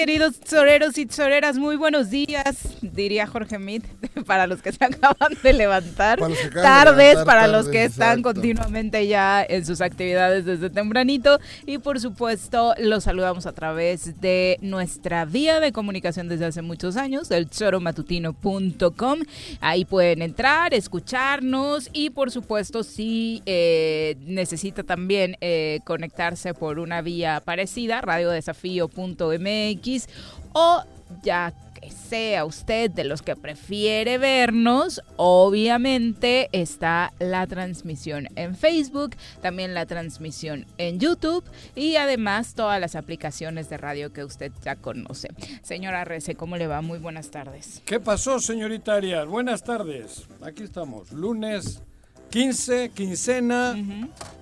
[0.00, 1.58] queridos soreros y soreras?
[1.58, 3.84] Muy buenos días, diría Jorge Mit,
[4.30, 6.20] para los que se acaban de levantar.
[6.54, 11.40] tardes, para los que están continuamente ya en sus actividades desde tempranito.
[11.66, 16.96] Y por supuesto, los saludamos a través de nuestra vía de comunicación desde hace muchos
[16.96, 19.18] años, el choromatutino.com.
[19.60, 27.02] Ahí pueden entrar, escucharnos y por supuesto, si eh, necesita también eh, conectarse por una
[27.02, 30.08] vía parecida, radiodesafío.com MX
[30.52, 30.84] o
[31.22, 39.16] ya que sea usted de los que prefiere vernos, obviamente está la transmisión en Facebook,
[39.40, 44.76] también la transmisión en YouTube y además todas las aplicaciones de radio que usted ya
[44.76, 45.28] conoce.
[45.62, 46.82] Señora Rece, ¿cómo le va?
[46.82, 47.82] Muy buenas tardes.
[47.84, 49.26] ¿Qué pasó, señorita Arias?
[49.26, 50.24] Buenas tardes.
[50.42, 51.82] Aquí estamos, lunes
[52.30, 53.76] 15, quincena.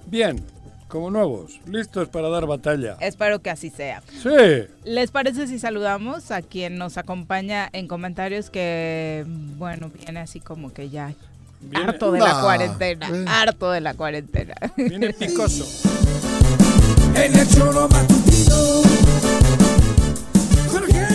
[0.06, 0.44] Bien,
[0.88, 2.96] como nuevos, listos para dar batalla.
[3.00, 4.02] Espero que así sea.
[4.22, 4.66] Sí.
[4.84, 9.24] ¿Les parece si saludamos a quien nos acompaña en comentarios que,
[9.58, 11.14] bueno, viene así como que ya
[11.74, 14.54] harto de la cuarentena, harto de la cuarentena?
[14.76, 15.66] Viene picoso.
[17.14, 18.82] en el choro matutino,
[20.70, 21.06] Jorge,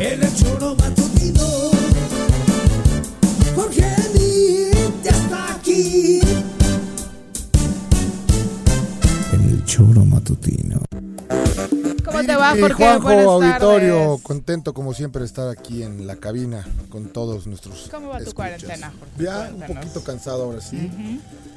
[0.00, 1.70] en el choro matutino,
[3.54, 4.70] Jorge
[5.02, 6.20] ya está aquí.
[9.66, 10.80] Choro matutino.
[12.04, 12.74] ¿Cómo te va, Jorge?
[12.74, 17.88] Juanjo, auditorio, contento como siempre de estar aquí en la cabina con todos nuestros.
[17.90, 19.24] ¿Cómo va tu cuarentena, Jorge?
[19.24, 20.90] Ya un poquito cansado ahora sí.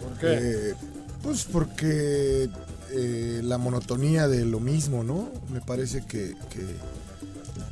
[0.02, 0.28] ¿Por qué?
[0.72, 0.74] Eh,
[1.22, 2.50] pues porque
[2.92, 5.30] eh, la monotonía de lo mismo, ¿no?
[5.54, 6.36] Me parece que,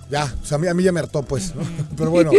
[0.09, 1.61] ya, o sea, a mí, ya me hartó, pues, ¿no?
[1.97, 2.31] Pero bueno,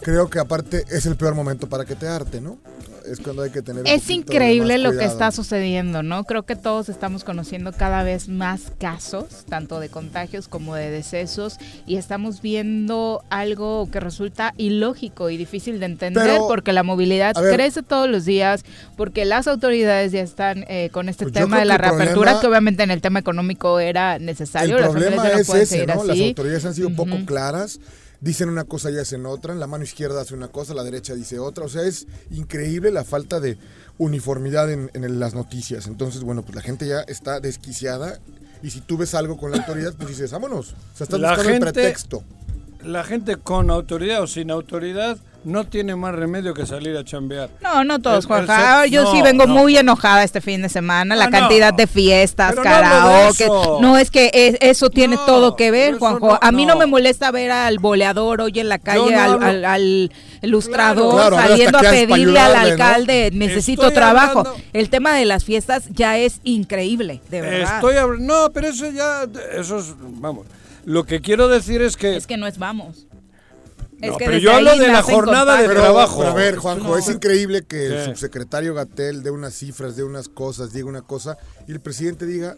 [0.00, 2.58] creo que aparte es el peor momento para que te arte, ¿no?
[3.06, 3.86] es cuando hay que tener...
[3.86, 6.24] Es increíble lo que está sucediendo, ¿no?
[6.24, 11.58] Creo que todos estamos conociendo cada vez más casos, tanto de contagios como de decesos,
[11.86, 17.82] y estamos viendo algo que resulta ilógico y difícil de entender porque la movilidad crece
[17.82, 18.64] todos los días,
[18.96, 22.82] porque las autoridades ya están eh, con este pues tema de la reapertura, que obviamente
[22.82, 24.78] en el tema económico era necesario.
[24.78, 26.04] El problema es ese, ¿no?
[26.04, 27.80] Las autoridades han sido poco claras
[28.24, 31.38] dicen una cosa y hacen otra, la mano izquierda hace una cosa, la derecha dice
[31.38, 33.58] otra, o sea, es increíble la falta de
[33.98, 35.86] uniformidad en, las noticias.
[35.86, 38.18] Entonces, bueno, pues la gente ya está desquiciada
[38.62, 41.50] y si tú ves algo con la autoridad, pues dices, vámonos, o sea, estás buscando
[41.50, 42.24] el pretexto.
[42.82, 47.50] La gente con autoridad o sin autoridad no tiene más remedio que salir a chambear.
[47.60, 48.46] No, no todos, Juan.
[48.90, 51.14] Yo sí vengo muy enojada este fin de semana.
[51.14, 53.46] La cantidad de fiestas, karaoke.
[53.80, 56.38] No, es que eso tiene todo que ver, Juanjo.
[56.40, 56.74] a mí no.
[56.74, 60.10] me molesta ver al boleador hoy en la calle, al,
[60.42, 64.44] ilustrador saliendo a pedirle al alcalde, necesito trabajo.
[64.72, 67.76] El tema de las fiestas ya es increíble, de verdad.
[67.76, 69.26] Estoy no, pero eso ya,
[69.56, 70.46] eso es, vamos.
[70.84, 72.16] Lo que quiero decir es que...
[72.16, 73.06] Es que no es vamos
[74.18, 76.22] pero yo hablo de la jornada de trabajo.
[76.22, 80.72] a ver, Juanjo, es increíble que el subsecretario Gatel dé unas cifras, dé unas cosas,
[80.72, 81.36] diga una cosa
[81.66, 82.56] y el presidente diga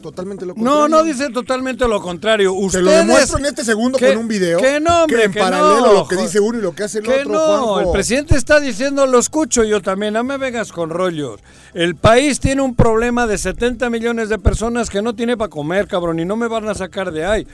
[0.00, 0.78] totalmente lo contrario.
[0.78, 2.52] No, no dice totalmente lo contrario.
[2.52, 4.58] Ustedes, Te lo demuestro en este segundo con un video.
[4.58, 7.04] Que no, hombre, que en paralelo lo que dice uno y lo que hace el
[7.04, 7.32] que otro.
[7.32, 11.40] No, el presidente está diciendo, lo escucho yo también, no me vengas con rollos.
[11.74, 15.86] El país tiene un problema de 70 millones de personas que no tiene para comer,
[15.86, 17.46] cabrón, y no me van a sacar de ahí.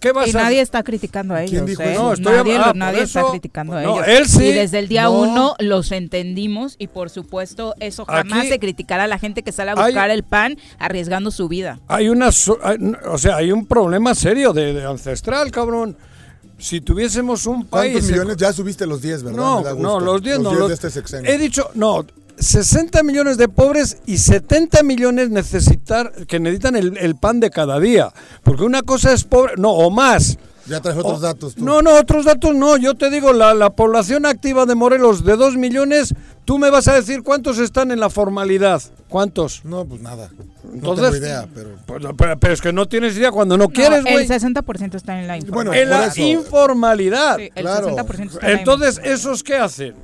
[0.00, 1.66] ¿Qué vas y nadie está criticando a ellos.
[1.66, 1.92] dijo ¿eh?
[1.92, 2.14] eso?
[2.16, 2.44] No,
[2.74, 4.06] nadie, está criticando a ellos.
[4.06, 4.46] Él sí.
[4.46, 9.08] Y desde el día uno los entendimos y por supuesto eso jamás se criticará a
[9.08, 11.80] la gente que sale a buscar el pan arriesgando su vida.
[11.88, 15.96] Hay una, o sea, hay un problema serio de, ancestral, cabrón
[16.58, 17.92] si tuviésemos un país.
[17.92, 18.36] ¿Cuántos millones?
[18.36, 19.38] Ya subiste los 10, ¿verdad?
[19.38, 20.52] No, no, los 10 no.
[20.52, 22.04] Los, de este He dicho, no,
[22.40, 28.12] 60 millones de pobres y 70 millones necesitar, que necesitan el, pan de cada día.
[28.42, 30.38] Porque una cosa es pobre, no, o más.
[30.66, 31.54] Ya traes otros datos.
[31.54, 31.64] Tú.
[31.64, 32.76] No, no, otros datos no.
[32.76, 36.14] Yo te digo, la, la población activa de Morelos de 2 millones,
[36.44, 38.82] tú me vas a decir cuántos están en la formalidad.
[39.08, 39.64] ¿Cuántos?
[39.64, 40.30] No, pues nada.
[40.64, 41.70] No tengo idea, pero...
[41.86, 42.04] Pues,
[42.38, 42.52] pero...
[42.52, 44.16] es que no tienes idea cuando no, quieres, güey.
[44.16, 45.72] El 60% está en la informalidad.
[45.72, 47.36] Bueno, en la informalidad.
[47.38, 49.94] Sí, el 60% está Entonces, ¿esos qué hacen?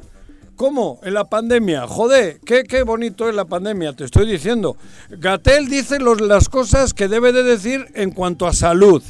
[0.56, 1.00] ¿Cómo?
[1.02, 1.86] En la pandemia.
[1.86, 4.76] Joder, qué, qué bonito es la pandemia, te estoy diciendo.
[5.10, 9.02] Gatel dice las cosas que debe de decir en cuanto a salud.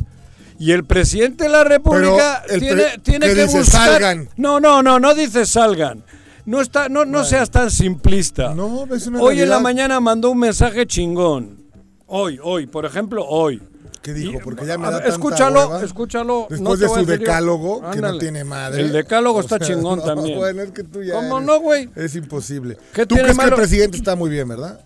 [0.58, 3.91] Y el presidente de la República tiene, tiene que buscar...
[3.91, 4.29] Salgan.
[4.37, 6.05] No, no, no, no dice salgan.
[6.46, 8.55] No, está, no, no seas tan simplista.
[8.55, 11.64] No, es una Hoy en la mañana mandó un mensaje chingón.
[12.06, 13.62] Hoy, hoy, por ejemplo, hoy.
[14.05, 14.39] ¿Qué dijo?
[14.45, 16.47] Porque ya me da escúchalo, tanta escúchalo.
[16.51, 18.83] Después de su decálogo, que no tiene madre.
[18.83, 20.37] El decálogo está chingón también.
[20.37, 21.89] Bueno, es que tú ya ¿Cómo no, güey?
[21.97, 22.77] Es imposible.
[22.93, 24.79] ¿Qué ¿Tú crees que el presidente está muy bien, verdad?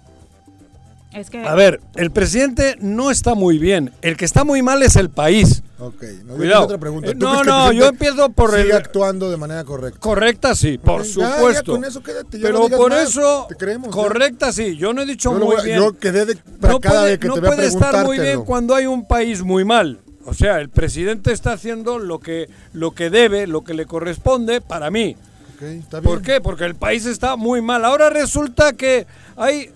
[1.18, 1.44] Es que...
[1.44, 3.92] A ver, el presidente no está muy bien.
[4.02, 5.64] El que está muy mal es el país.
[5.80, 6.64] Ok, no, Cuidado.
[6.64, 7.10] otra pregunta.
[7.10, 8.76] Eh, no, no, yo empiezo por sigue el...
[8.76, 9.98] actuando de manera correcta.
[9.98, 11.72] Correcta, sí, por supuesto.
[11.72, 14.76] con eso quédate, Pero por eso, te creemos, correcta, sí.
[14.76, 15.78] Yo no he dicho muy bien.
[15.78, 18.74] Yo quedé de no cada puede, vez que no te puede estar muy bien cuando
[18.74, 19.98] hay un país muy mal.
[20.24, 24.60] O sea, el presidente está haciendo lo que, lo que debe, lo que le corresponde
[24.60, 25.16] para mí.
[25.56, 26.12] Okay, está bien.
[26.12, 26.40] ¿Por qué?
[26.40, 27.84] Porque el país está muy mal.
[27.84, 29.06] Ahora resulta que
[29.36, 29.70] hay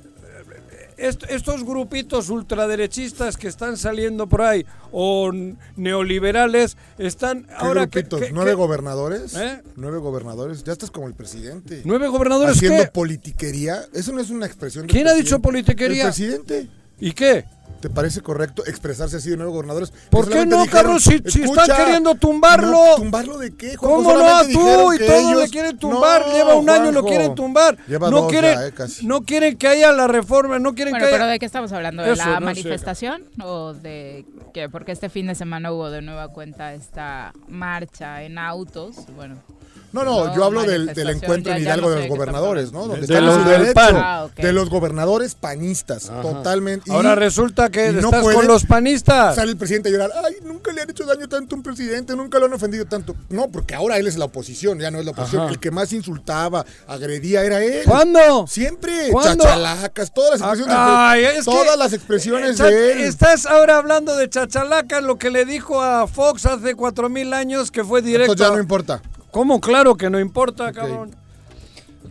[1.03, 5.31] estos grupitos ultraderechistas que están saliendo por ahí o
[5.77, 8.21] neoliberales están ¿Qué ahora grupitos?
[8.21, 9.63] que, nueve gobernadores ¿Eh?
[9.77, 11.83] nueve gobernadores ya estás como el presidente.
[11.85, 12.91] Nueve gobernadores haciendo qué?
[12.91, 16.69] politiquería eso no es una expresión quién ha dicho politiquería el presidente
[17.03, 17.45] y qué
[17.83, 19.93] ¿Te parece correcto expresarse así de nuevo, gobernadores?
[20.09, 21.01] ¿Por qué no, cabrón?
[21.01, 22.79] Si, están queriendo tumbarlo.
[22.95, 23.93] ¿Tumbarlo de qué, Juan?
[23.95, 24.43] ¿Cómo no?
[24.53, 26.25] Tú y todos le quieren tumbar.
[26.33, 27.77] Lleva un año y lo quieren tumbar.
[27.89, 29.05] Lleva no dos quieren, ya, eh, casi.
[29.05, 31.19] No quieren que haya la reforma, no quieren bueno, que haya...
[31.19, 32.05] pero ¿de qué estamos hablando?
[32.05, 33.25] ¿De Eso, la no manifestación?
[33.43, 34.69] ¿O de qué?
[34.69, 38.95] Porque este fin de semana hubo de nueva cuenta esta marcha en autos.
[39.17, 39.43] Bueno,
[39.93, 42.87] no, no, yo hablo del, del encuentro en Hidalgo de los gobernadores, ¿no?
[42.87, 43.97] Donde de, los del PAN.
[43.97, 44.45] Ah, okay.
[44.47, 46.23] De los gobernadores panistas, Ajá.
[46.23, 46.91] totalmente.
[46.91, 49.37] Ahora resulta que no estás con los panistas.
[49.37, 52.17] Sale el presidente a llorar, ay, nunca le han hecho daño tanto a un presidente,
[52.17, 53.15] nunca lo han ofendido tanto.
[53.29, 55.43] No, porque ahora él es la oposición, ya no es la oposición.
[55.43, 55.51] Ajá.
[55.51, 57.83] El que más insultaba, agredía era él.
[57.85, 58.47] ¿Cuándo?
[58.47, 59.11] Siempre.
[59.11, 59.45] ¿Cuándo?
[59.45, 63.01] Chachalacas, todas las expresiones, ay, de, es todas que, las expresiones de él.
[63.03, 67.71] Estás ahora hablando de chachalacas, lo que le dijo a Fox hace cuatro mil años
[67.71, 68.35] que fue directo.
[68.35, 69.03] Ya no importa.
[69.33, 69.61] ¿Cómo?
[69.61, 70.75] Claro que no importa, okay.
[70.75, 71.17] cabrón.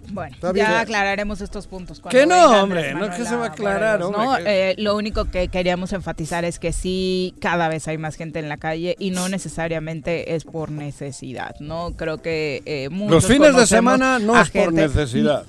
[0.10, 2.02] Bueno, ya aclararemos estos puntos.
[2.10, 4.04] Que no, hombre, no es que se va a aclarar.
[4.04, 8.16] Hombre, no, eh, lo único que queríamos enfatizar es que sí, cada vez hay más
[8.16, 11.92] gente en la calle y no necesariamente es por necesidad, ¿no?
[11.96, 15.46] Creo que eh, Los fines de semana no es por necesidad.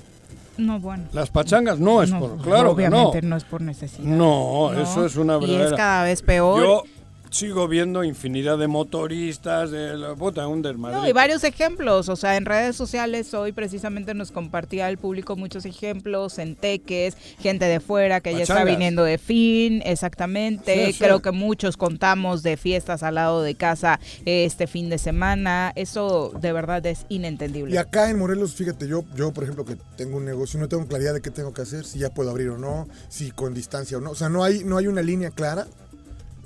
[0.57, 1.05] No, bueno.
[1.13, 3.29] Las pachangas no es no, por, claro obviamente no.
[3.29, 4.03] no es por necesidad.
[4.03, 5.63] No, no, eso es una verdadera.
[5.63, 6.61] Y es cada vez peor.
[6.61, 6.83] Yo
[7.33, 10.97] sigo viendo infinidad de motoristas, de la puta, un desmadre.
[10.97, 15.35] No, y varios ejemplos, o sea, en redes sociales hoy precisamente nos compartía el público
[15.35, 20.85] muchos ejemplos, en teques, gente de fuera que ya está viniendo de fin, exactamente.
[20.85, 20.99] Sí, sí.
[20.99, 25.71] Creo que muchos contamos de fiestas al lado de casa este fin de semana.
[25.75, 27.73] Eso de verdad es inentendible.
[27.73, 30.85] Y acá en Morelos, fíjate, yo, yo por ejemplo que tengo un negocio, no tengo
[30.85, 33.97] claridad de qué tengo que hacer, si ya puedo abrir o no, si con distancia
[33.97, 34.11] o no.
[34.11, 35.65] O sea, no hay, no hay una línea clara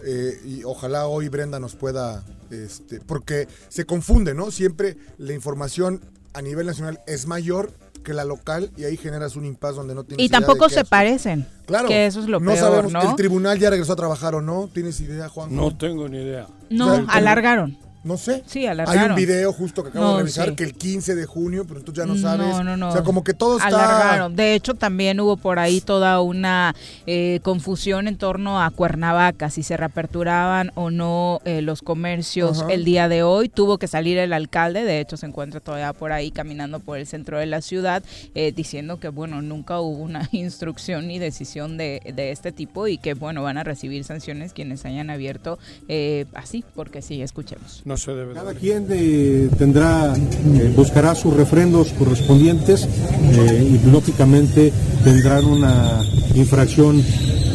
[0.05, 4.51] eh, y ojalá hoy Brenda nos pueda, este, porque se confunde, ¿no?
[4.51, 6.01] Siempre la información
[6.33, 7.71] a nivel nacional es mayor
[8.03, 11.45] que la local y ahí generas un impasse donde no tienes y tampoco se parecen.
[11.65, 11.89] Claro.
[11.89, 13.01] Que eso es lo no peor, sabemos, ¿no?
[13.01, 14.69] el tribunal ya regresó a trabajar o no.
[14.73, 15.53] ¿Tienes idea, Juan?
[15.53, 16.47] No tengo ni idea.
[16.69, 17.77] No, o sea, alargaron.
[18.03, 18.43] No sé.
[18.45, 19.03] Sí, alargaron.
[19.03, 20.55] Hay un video justo que acabo no, de revisar sí.
[20.55, 22.47] que el 15 de junio, pero tú ya no sabes.
[22.47, 22.89] No, no, no.
[22.89, 23.67] O sea, como que todo está.
[23.67, 24.35] Alargaron.
[24.35, 26.75] De hecho, también hubo por ahí toda una
[27.05, 32.71] eh, confusión en torno a Cuernavaca, si se reaperturaban o no eh, los comercios Ajá.
[32.71, 33.49] el día de hoy.
[33.49, 37.07] Tuvo que salir el alcalde, de hecho, se encuentra todavía por ahí caminando por el
[37.07, 38.03] centro de la ciudad,
[38.35, 42.97] eh, diciendo que, bueno, nunca hubo una instrucción ni decisión de, de, este tipo y
[42.97, 47.81] que, bueno, van a recibir sanciones quienes hayan abierto eh, así, porque sí, escuchemos.
[47.87, 48.33] No se debe.
[48.33, 54.73] Cada quien eh, tendrá, eh, buscará sus refrendos correspondientes eh, y lógicamente
[55.05, 56.03] tendrán una
[56.35, 57.01] infracción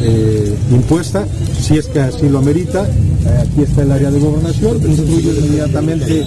[0.01, 1.27] eh, impuesta,
[1.61, 2.83] si es que así lo amerita.
[3.41, 6.25] Aquí está el área de gobernación, instruyo inmediatamente,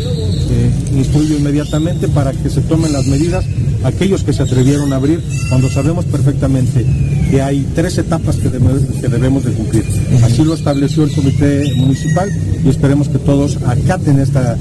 [0.94, 3.44] instruyo inmediatamente para que se tomen las medidas
[3.86, 6.84] aquellos que se atrevieron a abrir cuando sabemos perfectamente
[7.30, 9.84] que hay tres etapas que, que debemos de cumplir.
[10.22, 12.30] Así lo estableció el comité municipal
[12.64, 13.58] y esperemos que todos
[13.96, 14.56] acaten esta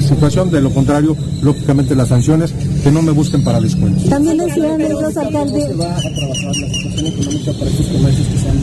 [0.00, 2.52] situación, de lo contrario, lógicamente las sanciones
[2.82, 4.08] que no me busquen para descuentos.
[4.08, 5.66] También decían los alcaldes.
[5.66, 8.62] Se va a trabajar la situación económica para estos comercios que se han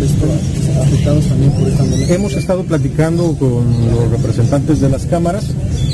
[0.82, 2.13] afectados también por esta manera.
[2.15, 5.46] Hemos estado platicando con los representantes de las cámaras,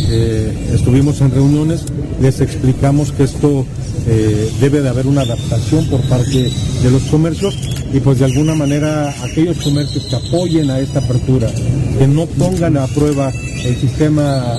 [0.10, 1.86] eh, estuvimos en reuniones,
[2.22, 3.66] les explicamos que esto
[4.08, 6.52] eh, debe de haber una adaptación por parte
[6.84, 7.58] de los comercios
[7.92, 11.50] y pues de alguna manera aquellos comercios que apoyen a esta apertura,
[11.98, 13.32] que no pongan a prueba
[13.64, 13.95] el sistema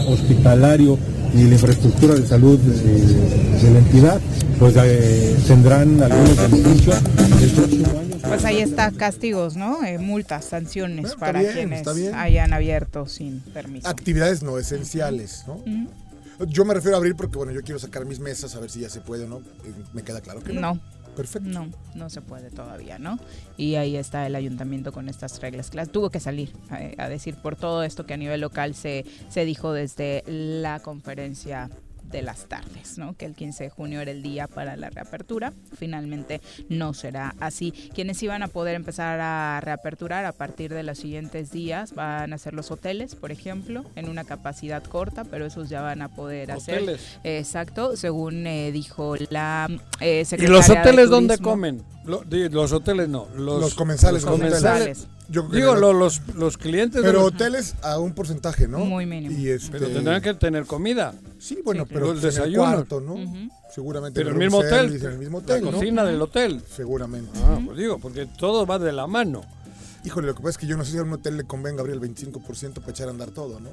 [0.09, 0.99] hospitalario
[1.35, 4.21] ni la infraestructura de salud de, la entidad,
[4.59, 6.97] pues eh, tendrán algunos beneficios
[7.43, 8.17] el próximo año.
[8.27, 9.85] Pues ahí está, castigos, ¿no?
[9.85, 13.89] Eh, multas, sanciones para quienes hayan abierto sin permiso.
[13.89, 15.63] Actividades no esenciales, ¿no?
[16.47, 18.81] Yo me refiero a abrir porque, bueno, yo quiero sacar mis mesas a ver si
[18.81, 19.43] ya se puede o no.
[19.95, 20.61] Me queda claro que no.
[20.61, 20.81] No.
[21.43, 23.19] No, no se puede todavía, ¿no?
[23.57, 25.71] Y ahí está el ayuntamiento con estas reglas.
[25.91, 26.53] Tuvo que salir
[26.99, 31.71] a, decir por todo esto que a nivel local se, se dijo desde la conferencia
[32.11, 33.17] de las tardes, ¿no?
[33.17, 35.53] Que el 15 de junio era el día para la reapertura.
[35.77, 37.73] Finalmente no será así.
[37.95, 42.39] Quienes iban a poder empezar a reaperturar a partir de los siguientes días van a
[42.39, 46.53] ser los hoteles, por ejemplo, en una capacidad corta, pero esos ya van a poder
[46.53, 46.99] hacer.
[47.25, 49.69] exacto, según eh, dijo la
[50.01, 51.83] eh, ¿Y los hoteles dónde comen?
[52.05, 54.23] los hoteles no, los, comensales.
[54.23, 55.09] Los comensales.
[55.29, 57.03] Digo, los, los clientes.
[57.03, 58.79] Pero hoteles a un porcentaje, ¿no?
[58.79, 59.37] Muy mínimo.
[59.37, 59.73] Y este...
[59.73, 61.15] Pero tendrán que tener comida.
[61.39, 62.63] Sí, bueno, pero el desayuno.
[62.63, 63.17] Cuarto, ¿no?
[63.75, 64.21] Seguramente.
[64.21, 64.97] Pero en el mismo hotel.
[64.97, 66.63] En el mismo hotel, la cocina del hotel.
[66.75, 67.39] Seguramente.
[67.45, 69.45] Ah, pues digo, porque todo va de la mano.
[70.05, 71.81] Híjole, lo que pasa es que yo no sé si a un hotel le convenga
[71.81, 73.71] abrir el 25% para echar a andar todo, ¿no?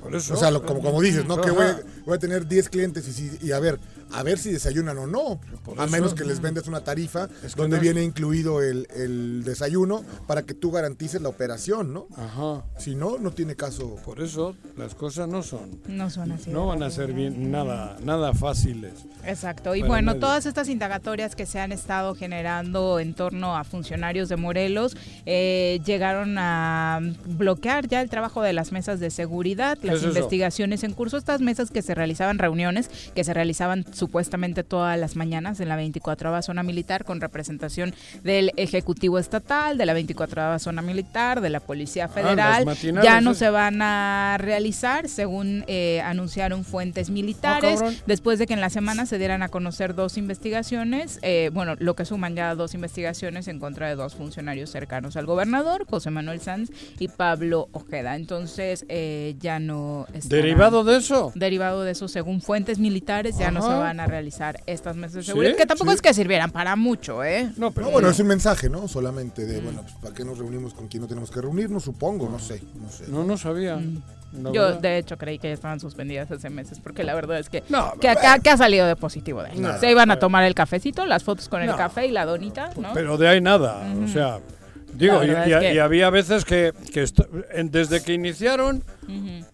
[0.00, 0.34] Por eso.
[0.34, 1.40] O sea, como, como dices, ¿no?
[1.40, 3.80] Que voy a, voy a tener 10 clientes y, y a ver,
[4.12, 5.40] a ver si desayunan o no.
[5.76, 10.70] a menos que les vendes una tarifa donde viene incluido el, desayuno para que tú
[10.70, 12.08] garantices la operación, ¿no?
[12.16, 12.64] Ajá.
[12.78, 13.96] Si no, no tiene caso.
[14.04, 15.80] Por eso las cosas no son.
[15.86, 16.50] No son así.
[16.50, 18.92] No van a ser bien nada, nada fáciles.
[19.24, 19.74] Exacto.
[19.74, 24.36] Y bueno, todas estas indagatorias que se han estado generando en torno a funcionarios de
[24.36, 30.84] Morelos eh, llegaron a bloquear ya el trabajo de las mesas de seguridad, las investigaciones
[30.84, 35.60] en curso, estas mesas que se realizaban reuniones, que se realizaban supuestamente todas las mañanas
[35.60, 41.40] en la 24 zona militar con representación del Ejecutivo Estatal, de la 24 zona militar,
[41.40, 42.66] de la Policía ah, Federal.
[43.02, 48.54] ya no se van a realizar, según eh, anunciaron fuentes militares, ah, después de que
[48.54, 52.54] en la semana se dieran a conocer dos investigaciones, eh, bueno, lo que suman ya
[52.54, 57.68] dos investigaciones en contra de dos funcionarios cercanos al gobernador, José Manuel Sanz y Pablo
[57.72, 58.16] Ojeda.
[58.16, 60.06] Entonces, eh, ya no...
[60.24, 61.32] ¿Derivado de eso?
[61.34, 65.14] Derivado de eso, según fuentes militares, ya no se va van a realizar estas mesas
[65.14, 67.50] de seguridad, que tampoco es que sirvieran para mucho, ¿eh?
[67.56, 68.88] No, pero bueno, es un mensaje, ¿no?
[68.88, 71.84] Solamente de, bueno, pues, ¿para qué nos reunimos con quién no tenemos que reunirnos?
[71.84, 73.04] Supongo, no sé, no sé.
[73.08, 73.76] No, no sabía.
[73.76, 74.02] Mm.
[74.52, 77.62] Yo, de hecho, creí que ya estaban suspendidas hace meses, porque la verdad es que,
[77.68, 79.62] no, que, ha salido de positivo de ahí.
[79.80, 82.92] Se iban a tomar el cafecito, las fotos con el café y la donita, ¿no?
[82.92, 84.40] Pero de ahí nada, o sea...
[84.94, 87.04] Digo, y, había veces que, que
[87.64, 88.82] desde que iniciaron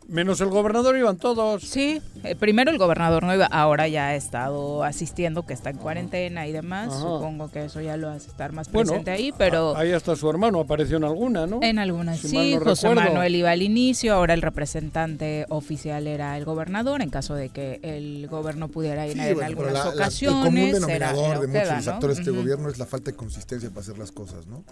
[0.09, 1.63] Menos el gobernador iban todos.
[1.63, 5.79] Sí, eh, primero el gobernador no iba, ahora ya ha estado asistiendo, que está en
[5.79, 6.93] cuarentena y demás.
[6.93, 9.77] Supongo que eso ya lo hace estar más presente ahí, pero...
[9.77, 11.61] Ahí está su hermano, apareció en alguna, ¿no?
[11.63, 12.57] En algunas, sí.
[12.63, 17.49] José Manuel iba al inicio, ahora el representante oficial era el gobernador, en caso de
[17.49, 20.39] que el gobierno pudiera ir en algunas ocasiones.
[20.39, 23.81] el común denominador de muchos actores de este gobierno es la falta de consistencia para
[23.81, 24.65] hacer las cosas, ¿no?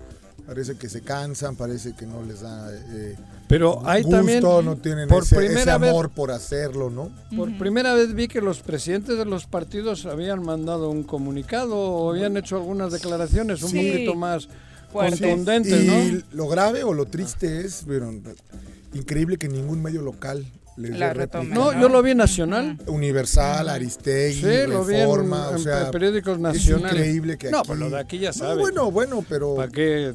[0.46, 2.72] Parece que se cansan, parece que no les da...
[2.72, 7.10] Eh, pero hay también no tienen por ese, primera amor por hacerlo, ¿no?
[7.36, 12.10] Por primera vez vi que los presidentes de los partidos habían mandado un comunicado o
[12.10, 14.48] habían hecho algunas declaraciones un poquito más
[14.92, 15.98] contundentes, ¿no?
[15.98, 18.12] Y lo grave o lo triste es, pero,
[18.92, 20.44] increíble que ningún medio local
[20.76, 21.12] les la
[21.44, 22.78] no, yo lo vi nacional.
[22.86, 26.92] Universal, Aristegui, sí, lo vi en, o sea, periódicos nacionales.
[26.92, 27.56] Es increíble que aquí...
[27.56, 28.58] No, pero lo de aquí ya sabes.
[28.58, 29.56] bueno, bueno, pero...
[29.56, 30.14] ¿Para qué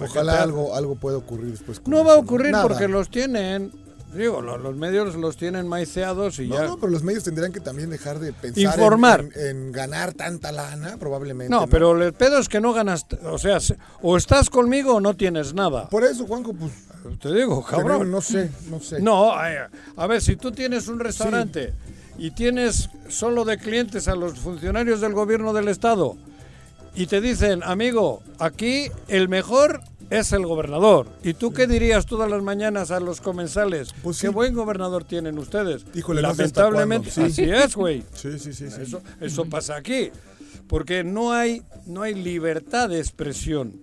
[0.00, 1.80] Ojalá algo, algo pueda ocurrir después.
[1.86, 3.72] No va a ocurrir porque los tienen.
[4.14, 6.64] Digo, los, medios los tienen maiceados y ya.
[6.64, 9.24] No, pero los medios tendrían que también dejar de pensar Informar.
[9.36, 11.48] En, ganar tanta lana, probablemente.
[11.54, 13.06] No, pero el pedo es que no ganas.
[13.24, 13.58] O sea,
[14.02, 15.88] o estás conmigo o no tienes nada.
[15.88, 16.72] Por eso, Juanjo, pues.
[17.20, 18.10] Te digo, cabrón.
[18.10, 19.00] No sé, no sé.
[19.00, 21.72] No, a ver, si tú tienes un restaurante
[22.18, 26.16] y tienes solo de clientes a los funcionarios del gobierno del Estado
[26.94, 29.80] y te dicen, amigo, aquí el mejor
[30.10, 31.06] es el gobernador.
[31.22, 33.94] ¿Y tú qué dirías todas las mañanas a los comensales?
[34.02, 35.84] Pues qué buen gobernador tienen ustedes.
[35.94, 37.22] Híjole, Lamentablemente, sí.
[37.22, 38.02] así es, güey.
[38.14, 38.70] Sí, sí, sí.
[38.70, 38.82] sí.
[38.82, 40.10] Eso, eso pasa aquí.
[40.66, 43.80] Porque no hay, no hay libertad de expresión.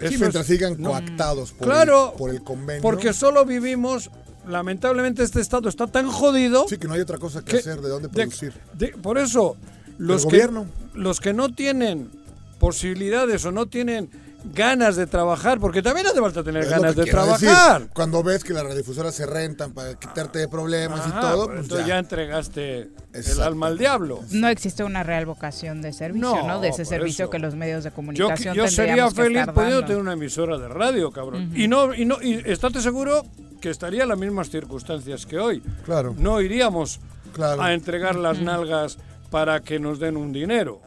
[0.00, 0.90] Sí, Eso mientras es- sigan no.
[0.90, 2.82] coactados por, Claro, el, por el convenio.
[2.82, 4.10] Porque solo vivimos,
[4.48, 6.66] lamentablemente este estado está tan jodido.
[6.68, 8.52] Sí, que no hay otra cosa que que- hacer, de dónde de- producir.
[8.78, 9.56] de- por eso,
[9.98, 10.48] los que,
[10.94, 12.10] los que no tienen
[12.58, 14.10] posibilidades o no tienen
[14.44, 17.80] ganas de trabajar, porque también hace falta tener Es ganas de trabajar.
[17.80, 17.90] decir.
[17.94, 21.48] Cuando ves que las radiodifusoras se rentan para quitarte de problemas y Ajá, todo, pues
[21.48, 21.94] pues entonces ya.
[21.94, 24.20] ya entregaste el alma al diablo.
[24.30, 26.60] No existe una real vocación de servicio, No, ¿no?
[26.60, 27.30] De ese servicio eso.
[27.30, 30.58] que los medios de Yo, comunicación yo sería tendríamos que feliz pudiendo tener una emisora
[30.58, 31.52] de radio, cabrón.
[31.54, 33.24] Y no, y no, y estate seguro
[33.60, 35.62] que estaría en las mismas circunstancias que hoy.
[35.84, 36.14] Claro.
[36.16, 36.98] No iríamos
[37.34, 37.62] Claro.
[37.62, 38.96] a entregar las nalgas
[39.30, 40.80] para que nos den un dinero.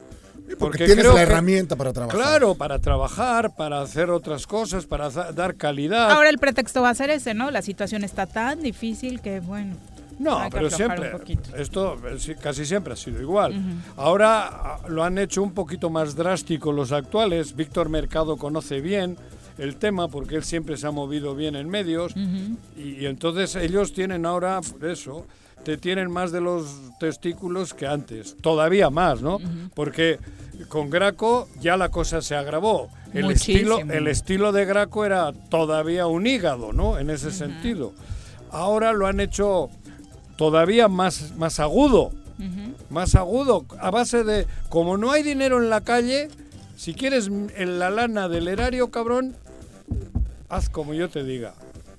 [0.60, 2.20] Porque, tienes creo la que- herramienta para trabajar.
[2.20, 6.12] Claro, para trabajar, para hacer otras cosas, para dar calidad.
[6.12, 7.52] Ahora el pretexto va a ser ese, ¿no?
[7.52, 9.76] La situación está tan difícil que, bueno.
[10.20, 11.12] No, hay que pero siempre,
[11.58, 13.60] esto eh, casi siempre ha sido igual.
[13.98, 17.56] Ahora ah, lo han hecho un poquito más drástico los actuales.
[17.56, 19.18] Víctor Mercado conoce bien
[19.58, 22.14] el tema porque él siempre se ha movido bien en medios
[22.78, 25.26] y, y entonces ellos tienen ahora, por eso,
[25.64, 26.66] te tienen más de los
[27.00, 29.40] testículos que antes, todavía más, ¿no?
[29.74, 30.20] Porque
[30.68, 32.90] con Graco ya la cosa se agravó.
[33.14, 36.98] El estilo, el estilo de Graco era todavía un hígado, ¿no?
[36.98, 37.94] En ese sentido.
[38.52, 39.70] Ahora lo han hecho
[40.36, 42.12] todavía más, más agudo.
[42.90, 43.66] Más agudo.
[43.80, 46.28] A base de, como no hay dinero en la calle,
[46.76, 49.36] si quieres en la lana del erario, cabrón,
[50.50, 51.54] haz como yo te diga.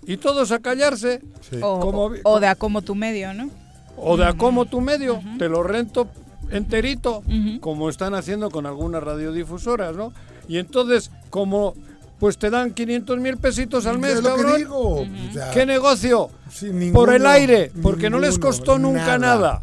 [0.06, 1.20] Y todos a callarse.
[1.49, 1.58] Sí.
[1.62, 3.50] O, Como vi- o de a como tu medio, ¿no?
[3.96, 6.08] O de a como tu medio, te lo rento
[6.50, 7.23] enterito,
[7.61, 10.12] como están haciendo con algunas radiodifusoras, ¿no?
[10.49, 11.75] Y entonces, como
[12.18, 14.56] pues te dan 500 mil pesitos al mes, lo que cabrón.
[14.56, 15.06] digo.
[15.32, 16.30] sea, ¿Qué negocio?
[16.50, 19.62] sí, Por el aire, porque no les costó nunca nada.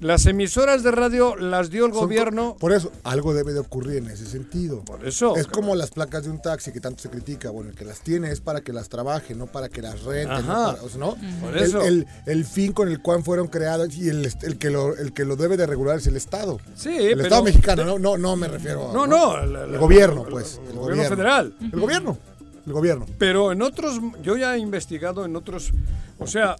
[0.00, 2.56] Las emisoras de radio las dio el Son gobierno.
[2.58, 4.82] Por eso, algo debe de ocurrir en ese sentido.
[4.84, 5.36] Por eso.
[5.36, 7.50] Es como las placas de un taxi que tanto se critica.
[7.50, 10.46] Bueno, el que las tiene es para que las trabaje, no para que las renten.
[10.46, 10.52] ¿no?
[10.52, 10.72] Ajá.
[10.72, 11.16] Para- o sea, ¿no?
[11.42, 11.82] Por El- eso.
[11.82, 15.26] El, el fin con el cual fueron creadas y el, el que lo, el que
[15.26, 16.58] lo debe de regular es el Estado.
[16.76, 18.94] Sí, el pero- Estado mexicano, no, no, no me refiero a.
[18.94, 19.38] No, no.
[19.38, 20.60] El, El gobierno, pues.
[20.70, 21.54] El, gobierno federal.
[21.60, 22.18] El gobierno.
[22.66, 23.06] El gobierno.
[23.18, 25.72] Pero en otros, yo ya he investigado en otros,
[26.18, 26.56] o sea,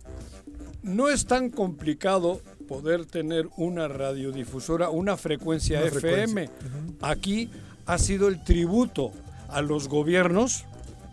[0.82, 6.46] no es tan complicado poder tener una radiodifusora, una frecuencia Una FM.
[6.46, 6.96] frecuencia.
[7.02, 7.50] Aquí
[7.84, 9.10] ha sido el tributo
[9.48, 10.64] a los gobiernos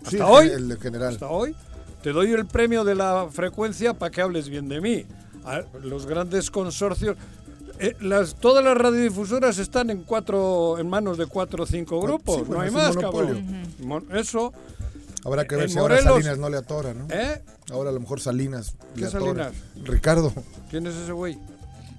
[0.06, 0.50] hasta Sí, hoy.
[0.50, 1.14] El, general.
[1.14, 1.56] hasta hoy.
[2.04, 5.06] Te doy el premio de la frecuencia para que hables bien de mí.
[5.46, 7.18] A los grandes consorcios.
[7.80, 12.36] eh, las, todas las radiodifusoras están en cuatro en manos de cuatro o cinco grupos.
[12.36, 13.44] sí, bueno, no hay más, cabrón.
[13.80, 14.54] Mon- Eso.
[15.26, 17.08] Habrá que ver en si ahora Salinas no le atora, ¿no?
[17.10, 17.42] ¿Eh?
[17.72, 18.76] Ahora a lo mejor Salinas.
[18.96, 19.46] ¿Qué le atora.
[19.52, 19.54] Salinas?
[19.84, 20.34] Ricardo,
[20.70, 21.38] ¿Quién es ese güey?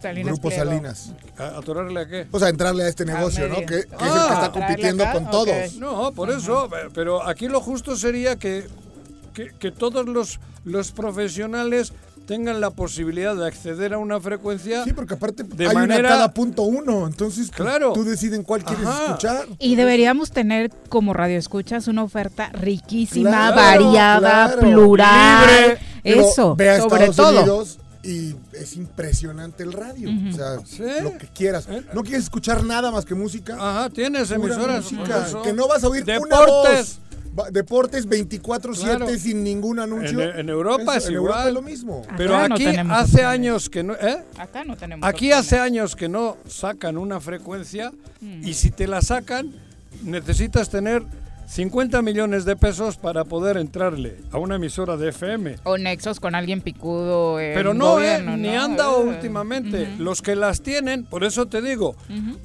[0.00, 0.64] Salinas Grupo Pliego.
[0.64, 1.12] Salinas.
[1.36, 2.26] ¿A- ¿Atorarle a qué?
[2.30, 3.56] O sea, entrarle a este negocio, ¿no?
[3.56, 4.30] Que, es el que Ah.
[4.34, 5.74] está compitiendo con todos.
[5.74, 6.68] No, por eso.
[6.70, 8.66] pe- Pero aquí lo justo sería que,
[9.34, 11.92] que, que todos los, los profesionales
[12.28, 14.84] tengan la posibilidad de acceder a una frecuencia.
[14.84, 17.94] Sí, porque aparte De hay manera- una cada punto uno, entonces pues, Claro.
[17.94, 19.04] tú decides cuál quieres Ajá.
[19.06, 19.46] escuchar.
[19.58, 24.60] Y deberíamos tener como radio escuchas una oferta riquísima, Claro, variada, claro.
[24.60, 25.48] plural.
[25.62, 25.78] Libre.
[26.04, 27.40] Eso, ve a sobre Estados todo.
[27.40, 30.10] Unidos y es impresionante el radio.
[30.28, 30.82] O sea, Sí.
[31.02, 31.66] lo que quieras.
[31.70, 31.82] Eh.
[31.94, 33.54] No quieres escuchar nada más que música.
[33.58, 34.84] Ajá, tienes emisoras.
[34.92, 36.46] música, que no vas a oír una Deportes.
[36.76, 36.98] voz.
[37.52, 39.08] Deportes 24/7 Claro.
[39.18, 40.20] sin ningún anuncio.
[40.22, 41.26] En- en Europa es en igual.
[41.32, 42.02] Europa es lo mismo.
[42.04, 43.24] Acá Pero aquí hace opciones.
[43.24, 43.94] años que no.
[43.94, 44.18] ¿eh?
[44.38, 45.08] Acá no tenemos.
[45.08, 45.46] Aquí opciones.
[45.46, 48.46] hace años que no sacan una frecuencia Mm.
[48.46, 49.52] y si te la sacan
[50.02, 51.02] necesitas tener
[51.46, 55.56] 50 millones de pesos para poder entrarle a una emisora de FM.
[55.64, 57.40] O nexos con alguien picudo.
[57.40, 58.62] en Pero no, eh, ni ¿no?
[58.62, 59.88] anda Eh, últimamente.
[59.98, 61.96] Los que las tienen, por eso te digo,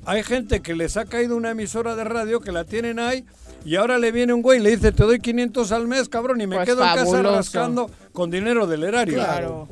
[0.05, 3.25] hay gente que les ha caído una emisora de radio que la tienen ahí
[3.65, 6.41] y ahora le viene un güey y le dice, te doy 500 al mes, cabrón,
[6.41, 9.15] y me Pues quedo en casa rascando con dinero del erario.
[9.15, 9.67] Claro.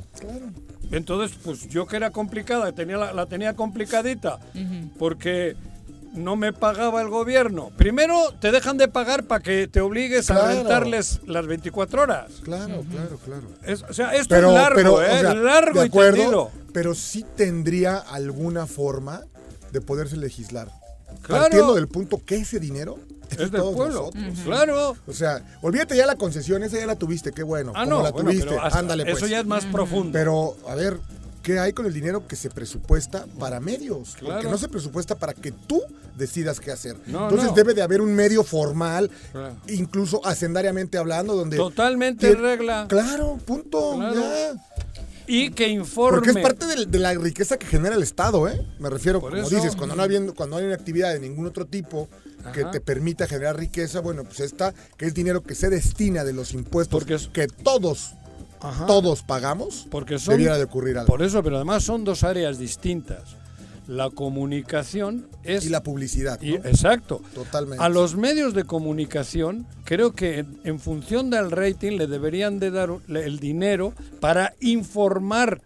[0.92, 4.40] Entonces, pues yo que era complicada, tenía la, la tenía complicadita,
[5.00, 5.56] porque
[6.14, 7.72] no me pagaba el gobierno.
[7.78, 10.56] Primero te dejan de pagar para que te obligues a Claro.
[10.60, 12.42] rentarles las 24 horas.
[12.44, 13.48] Claro, claro, claro.
[13.66, 15.20] Es- o sea, esto Pero, es largo, pero, o ¿eh?
[15.22, 16.52] sea, largo de y acuerdo, tendido.
[16.74, 19.22] pero sí tendría alguna forma
[19.72, 20.68] de poderse legislar.
[21.22, 21.44] Claro.
[21.44, 23.00] Partiendo del punto que ese dinero
[23.32, 24.00] es, de Es del todos pueblo.
[24.14, 24.40] nosotros.
[24.46, 24.96] Claro.
[25.08, 27.72] O sea, olvídate ya la concesión, esa ya la tuviste, qué bueno.
[27.76, 29.18] Ah, como no, la bueno, tuviste, pero hasta- ándale pues.
[29.18, 30.12] eso ya es más profundo.
[30.14, 31.00] Pero, a ver,
[31.44, 34.10] ¿qué hay con el dinero que se presupuesta para medios?
[34.20, 34.52] Porque Claro.
[34.52, 35.82] no se presupuesta para que tú
[36.18, 36.98] decidas qué hacer.
[37.08, 39.10] Entonces debe de haber un medio formal,
[39.68, 41.58] incluso hacendariamente hablando, donde...
[41.58, 42.86] Totalmente regla.
[42.88, 43.98] Claro, punto.
[44.14, 44.54] Ya.
[45.28, 46.18] Y que informe.
[46.20, 48.66] Porque es parte de, la riqueza que genera el Estado, ¿eh?
[48.80, 52.10] Me refiero, como dices, cuando no, hay, cuando hay una actividad de ningún otro tipo
[52.54, 56.34] que te permita generar riqueza, bueno, pues esta, que es dinero que se destina de
[56.34, 58.16] los impuestos que todos
[58.88, 61.08] todos pagamos, porque son, debiera de ocurrir algo.
[61.08, 63.36] Por eso, pero además son dos áreas distintas.
[63.88, 65.66] La comunicación es...
[65.66, 66.42] Y la publicidad.
[66.44, 67.22] exacto.
[67.34, 67.84] Totalmente.
[67.84, 72.92] A los medios de comunicación, creo que en función del rating le deberían de dar
[73.10, 75.62] el dinero para informar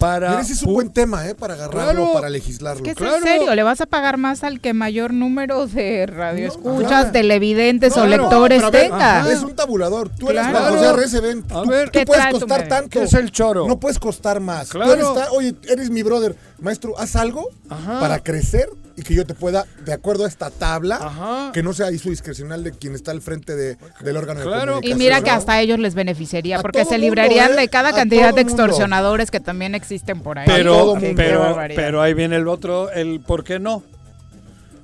[0.00, 1.34] para ese es un buen tema, ¿eh?
[1.34, 2.84] Para agarrarlo, para legislarlo.
[2.86, 6.06] Es que es en serio, le vas a pagar más al que mayor número de
[6.06, 9.30] radioescuchas, televidentes o lectores tenga.
[9.30, 10.08] es un tabulador.
[10.08, 10.96] Tú eres claro.
[10.96, 11.44] José ven.
[11.50, 12.88] A ver, tú puedes costar tanto.
[12.88, 13.68] ¿Qué es el choro?
[13.68, 14.70] No puedes costar más.
[14.70, 14.90] Claro.
[14.90, 16.34] Tú eres oye, eres mi brother.
[16.58, 21.50] Maestro, haz algo para crecer y que yo te pueda, de acuerdo a esta tabla,
[21.52, 24.84] que no sea su discrecional de quien está al frente de, del órgano de comunicación.
[24.84, 27.56] Y mira que hasta a ellos les beneficiaría, porque se librarían ¿eh?
[27.56, 30.46] de cada cantidad de extorsionadores que también existen por ahí.
[30.46, 33.82] Pero, pero, pero ahí viene el otro, el por qué no.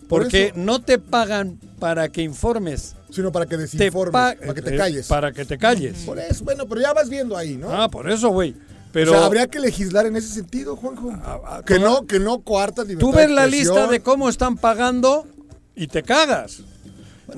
[0.08, 2.94] Porque no te pagan para que informes.
[3.10, 5.06] Sino para que desinformes, para que te eh, calles.
[5.06, 5.98] Para que te calles.
[6.04, 7.70] Por eso, bueno, pero ya vas viendo ahí, ¿no?
[7.70, 8.54] Ah, por eso, güey.
[8.92, 11.12] Pero, o sea, habría que legislar en ese sentido, Juanjo.
[11.66, 15.26] que no, que no coartas Tú ves la lista de cómo están pagando
[15.74, 16.62] y te cagas.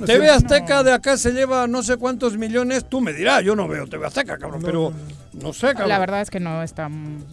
[0.04, 2.84] TV Azteca de acá se lleva no sé cuántos millones.
[2.88, 4.92] Tú me dirás, yo no veo TV Azteca, cabrón, pero
[5.32, 5.88] no sé, cabrón.
[5.88, 6.90] La verdad es que no está.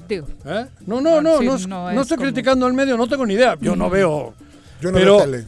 [0.07, 0.27] Digo.
[0.45, 0.65] ¿Eh?
[0.87, 3.57] No, no, no, no, no, estoy criticando al medio, no tengo ni idea.
[3.59, 4.33] Yo no veo.
[4.81, 5.45] Yo no veo tele.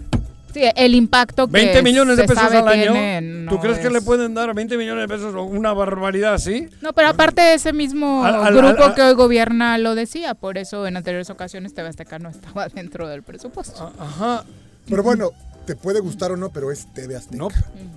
[0.57, 3.49] Sí, el impacto que 20 millones de pesos al año.
[3.49, 6.67] ¿Tú crees que le pueden dar 20 millones de pesos una barbaridad así?
[6.81, 11.29] No, pero aparte ese mismo grupo que hoy gobierna lo decía, por eso en anteriores
[11.29, 13.93] ocasiones TV Azteca no estaba dentro del presupuesto.
[13.99, 14.43] Ajá.
[14.89, 15.31] Pero bueno,
[15.65, 17.37] te puede gustar o no, pero es TV Azteca.
[17.37, 17.49] No.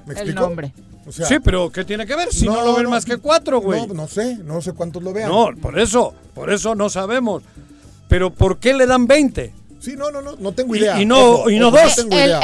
[0.07, 0.29] ¿Me explico?
[0.29, 0.75] El nombre.
[1.09, 2.31] sí, pero ¿qué tiene que ver?
[2.31, 3.87] Si no, lo ven más que cuatro, güey.
[3.87, 5.31] No, no sé, no sé cuántos lo vean.
[5.31, 7.43] No, por eso, por eso no sabemos.
[8.09, 9.60] Pero ¿por qué le dan 20?
[9.81, 11.01] Sí, no, no, no, no tengo idea.
[11.01, 11.99] Y, no, y no dos.
[11.99, 12.35] el,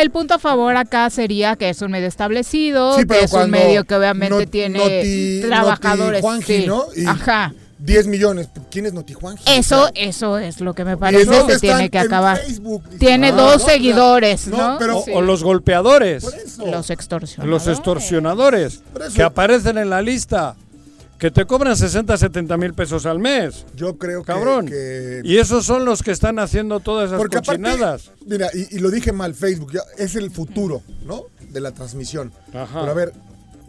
[0.00, 3.84] el, punto a favor acá sería que es un medio establecido, que es un medio
[3.84, 6.24] que obviamente tiene trabajadores.
[6.44, 6.64] sí.
[6.66, 6.86] ¿no?
[7.06, 7.52] ajá.
[7.78, 8.48] 10 millones.
[8.70, 9.36] ¿Quién es Notijuan?
[9.46, 12.40] Eso, eso es lo que me parece que, tiene que acabar.
[12.98, 14.78] tiene dos seguidores, ¿no?
[15.12, 16.24] o, los golpeadores.
[16.58, 17.66] Los extorsionadores.
[17.66, 18.82] Los extorsionadores
[19.14, 20.56] que aparecen en la lista
[21.18, 23.64] que te cobran 60, 70 mil pesos al mes.
[23.74, 24.66] Yo creo Cabrón.
[24.66, 28.10] que, Y esos son los que están haciendo todas esas Porque cochinadas.
[28.26, 31.24] mira, y, lo dije mal, Facebook, ya, es el futuro, ¿no?
[31.50, 32.32] De la transmisión.
[32.52, 32.80] Ajá.
[32.80, 33.12] Pero a ver,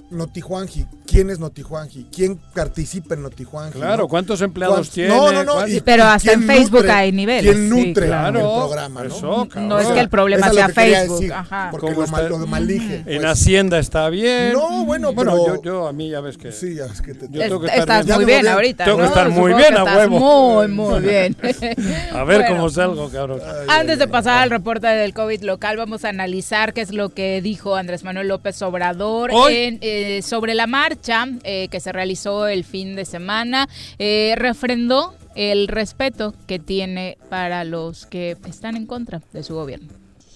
[0.10, 0.86] Notijuanji.
[1.06, 2.08] ¿Quién es Notijuanji?
[2.14, 3.78] ¿Quién participa en Notijuanji?
[3.78, 5.10] Claro, ¿cuántos empleados tiene?
[5.10, 5.66] No, no, no.
[5.84, 7.54] pero hasta en Facebook hay niveles.
[7.54, 9.04] ¿Quién nutre el programa?
[9.04, 9.48] ¿no?
[9.56, 11.32] no es que el problema sea Facebook.
[11.34, 11.70] Ajá.
[11.72, 13.04] Porque lo, mal, lo maldije.
[13.06, 13.26] En.
[13.26, 14.54] Hacienda está bien.
[14.54, 16.52] No, bueno, bueno yo, yo, a mí ya ves que.
[16.54, 17.28] Sí, ya ves que te.
[17.30, 18.86] Yo tengo que estar estás muy bien ahorita.
[18.86, 20.20] Tengo que estar muy bien a huevo.
[20.20, 21.36] Muy, muy bien.
[22.14, 23.42] a ver cómo salgo, cabrón.
[23.68, 27.42] Antes de pasar al reporte del COVID local, vamos a analizar qué es lo que
[27.42, 29.32] dijo Andrés Manuel López Obrador
[30.00, 35.68] eh, sobre la marcha eh, que se realizó el fin de semana, eh, refrendó el
[35.68, 39.88] respeto que tiene para los que están en contra de su gobierno.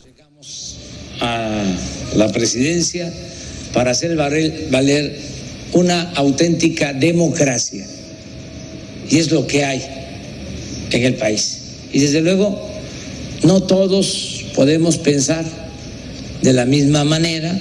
[0.04, 0.78] Llegamos
[1.20, 1.64] a
[2.16, 3.14] la presidencia
[3.72, 5.20] para hacer valer
[5.74, 7.86] una auténtica democracia.
[9.12, 9.84] Y es lo que hay
[10.90, 11.62] en el país.
[11.94, 12.68] Y desde luego,
[13.44, 15.46] no todos podemos pensar
[16.42, 17.60] de la misma manera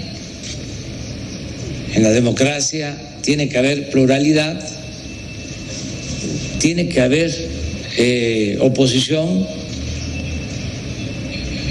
[1.95, 4.61] en la democracia tiene que haber pluralidad,
[6.59, 7.33] tiene que haber
[7.97, 9.47] eh, oposición,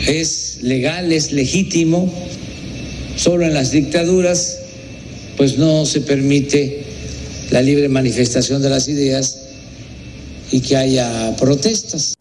[0.07, 2.11] es legal, es legítimo,
[3.15, 4.57] solo en las dictaduras
[5.37, 6.83] pues no se permite
[7.51, 9.39] la libre manifestación de las ideas
[10.51, 12.18] y que haya protestas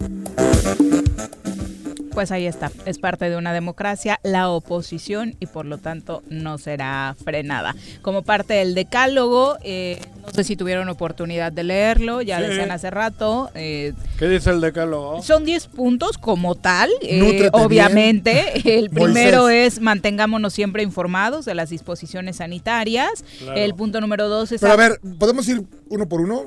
[2.18, 6.58] pues ahí está, es parte de una democracia, la oposición y por lo tanto no
[6.58, 7.76] será frenada.
[8.02, 12.90] Como parte del decálogo, eh, no sé si tuvieron oportunidad de leerlo, ya decían hace
[12.90, 13.52] rato.
[13.54, 15.22] Eh, ¿Qué dice el decálogo?
[15.22, 18.68] Son 10 puntos como tal, eh, obviamente.
[18.76, 23.24] El primero es mantengámonos siempre informados de las disposiciones sanitarias.
[23.54, 24.60] El punto número dos es...
[24.60, 26.46] Pero a ver, ¿podemos ir uno por uno?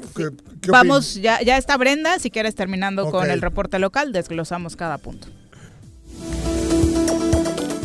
[0.67, 5.29] Vamos, ya, ya está Brenda, si quieres terminando con el reporte local, desglosamos cada punto.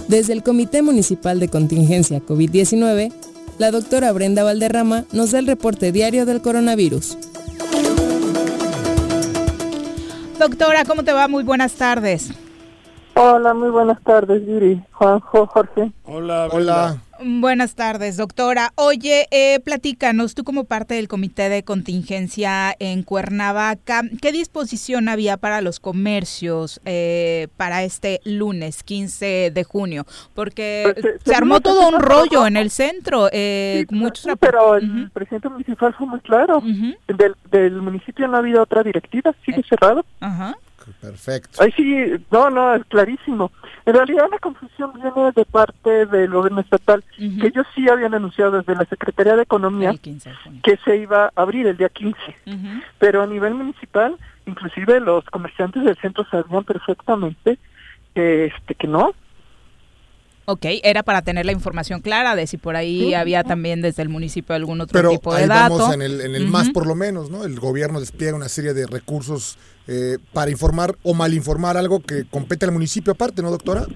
[0.08, 3.12] Desde el Comité Municipal de Contingencia COVID-19,
[3.58, 7.18] la doctora Brenda Valderrama nos da el reporte diario del coronavirus.
[10.38, 11.26] Doctora, ¿cómo te va?
[11.26, 12.30] Muy buenas tardes.
[13.18, 15.90] Hola, muy buenas tardes, Yuri, Juanjo, Jorge.
[16.04, 16.96] Hola, Hola.
[17.18, 18.72] Buenas tardes, doctora.
[18.74, 25.38] Oye, eh, platícanos, tú como parte del comité de contingencia en Cuernavaca, ¿qué disposición había
[25.38, 30.04] para los comercios eh, para este lunes 15 de junio?
[30.34, 33.30] Porque Pues, eh, se armó todo un rollo en el centro.
[33.32, 36.60] Eh, Sí, muchos pero el presidente municipal fue muy claro.
[36.60, 39.64] Del, del municipio no ha habido otra directiva, sigue Eh.
[39.66, 40.04] cerrado.
[40.20, 40.54] Ajá.
[41.00, 41.62] Perfecto.
[41.62, 43.50] Ahí sí, no, no, es clarísimo.
[43.84, 48.52] En realidad la confusión viene de parte del gobierno estatal, que ellos sí habían anunciado
[48.52, 50.60] desde la Secretaría de Economía El 15 de junio.
[50.64, 52.18] que se iba a abrir el día 15.
[52.46, 52.82] Ujú.
[52.98, 57.58] Pero a nivel municipal, inclusive los comerciantes del centro sabían perfectamente
[58.14, 59.12] que, este, que no.
[60.48, 64.08] Ok, era para tener la información clara de si por ahí había también desde el
[64.08, 65.76] municipio algún otro Pero tipo de ahí dato.
[65.76, 67.44] vamos en el, en el más por lo menos, ¿no?
[67.44, 72.64] El gobierno despliega una serie de recursos eh, para informar o malinformar algo que compete
[72.64, 73.86] al municipio aparte, ¿no, doctora?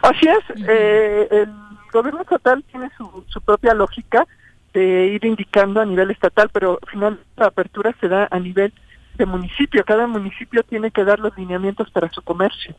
[0.00, 1.48] Así es, eh, el
[1.92, 4.26] gobierno estatal tiene su, su propia lógica
[4.72, 8.72] de ir indicando a nivel estatal, pero al final la apertura se da a nivel
[9.18, 9.84] de municipio.
[9.84, 12.74] Cada municipio tiene que dar los lineamientos para su comercio.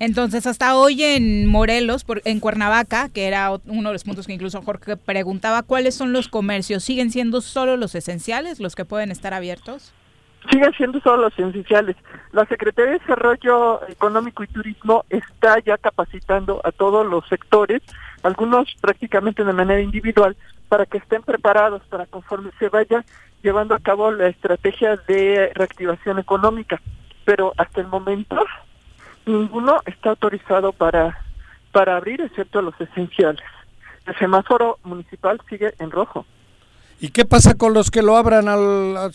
[0.00, 4.32] Entonces, hasta hoy en Morelos, por- en Cuernavaca, que era uno de los puntos que
[4.32, 6.82] incluso Jorge preguntaba, ¿cuáles son los comercios?
[6.82, 9.92] ¿Siguen siendo solo los esenciales los que pueden estar abiertos?
[10.50, 11.96] Siguen siendo solo los esenciales.
[12.32, 17.82] La Secretaría de Desarrollo Económico y Turismo está ya capacitando a todos los sectores,
[18.22, 20.34] algunos prácticamente de manera individual,
[20.70, 23.04] para que estén preparados para conforme se vaya
[23.42, 26.80] llevando a cabo la estrategia de reactivación económica.
[27.26, 28.36] Pero hasta el momento
[29.26, 31.18] ninguno está autorizado para,
[31.72, 33.42] para abrir, excepto los esenciales.
[34.06, 36.26] El semáforo municipal sigue en rojo.
[37.00, 39.10] ¿Y qué pasa con los que lo abran al, a-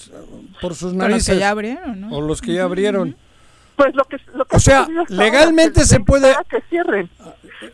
[0.62, 1.34] por sus los narices?
[1.36, 2.10] que ya abrieron, ¿no?
[2.18, 3.16] O los que ya abrieron.
[3.76, 7.10] Pues lo que, lo que O sea, ahora, legalmente se puede- que cierren.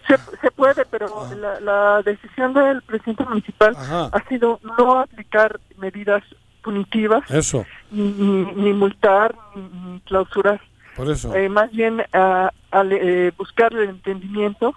[0.07, 4.09] Se, se puede, pero la, la decisión del presidente municipal Ajá.
[4.11, 6.23] ha sido no aplicar medidas
[6.63, 9.61] punitivas, Eso, ni, ni, ni multar, ni,
[9.93, 10.61] ni clausurar.
[10.95, 11.33] Por eso.
[11.35, 14.73] Eh, más bien a, a le- eh, buscar el entendimiento.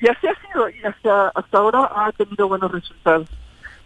[0.00, 3.28] Y así ha sido, y hasta, hasta ahora ha tenido buenos resultados.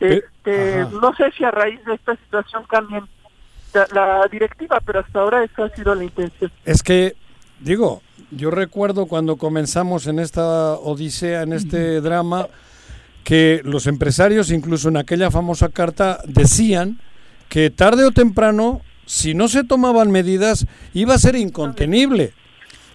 [0.00, 3.04] Este, no sé si a raíz de esta situación cambien
[3.74, 6.50] la, la directiva, pero hasta ahora esa ha sido la intención.
[6.64, 7.14] Es que,
[7.60, 12.48] digo, yo recuerdo cuando comenzamos en esta odisea, en este drama,
[13.22, 16.98] que los empresarios, incluso en aquella famosa carta, decían
[17.48, 22.32] que tarde o temprano, si no se tomaban medidas, iba a ser incontenible.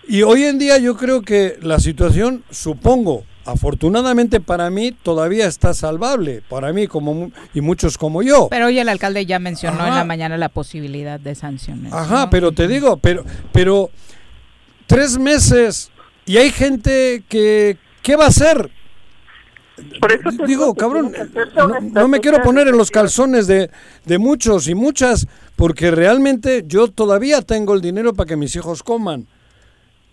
[0.07, 5.73] Y hoy en día yo creo que la situación, supongo, afortunadamente para mí, todavía está
[5.73, 8.47] salvable, para mí como y muchos como yo.
[8.49, 11.91] Pero hoy el alcalde ya mencionó en la mañana la posibilidad de sanciones.
[11.91, 12.29] Ajá, ¿no?
[12.29, 13.89] pero te digo, pero, pero
[14.87, 15.91] tres meses
[16.25, 18.71] y hay gente que, ¿qué va a hacer?
[19.99, 21.13] Por eso te Digo, cabrón,
[21.93, 23.69] no, me quiero poner en los calzones de,
[24.05, 28.83] de muchos y muchas, porque realmente yo todavía tengo el dinero para que mis hijos
[28.83, 29.27] coman.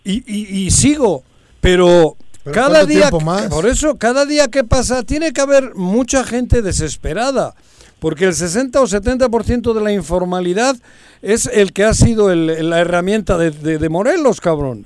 [0.03, 1.23] Y, y- y sigo,
[1.61, 3.43] pero, ¿Pero cada día, más?
[3.43, 7.55] por eso, cada día que pasa, tiene que haber mucha gente desesperada.
[7.99, 10.75] Porque el 60 o 70% de la informalidad
[11.21, 14.85] es el que ha sido el- la herramienta de, de- de Morelos, cabrón.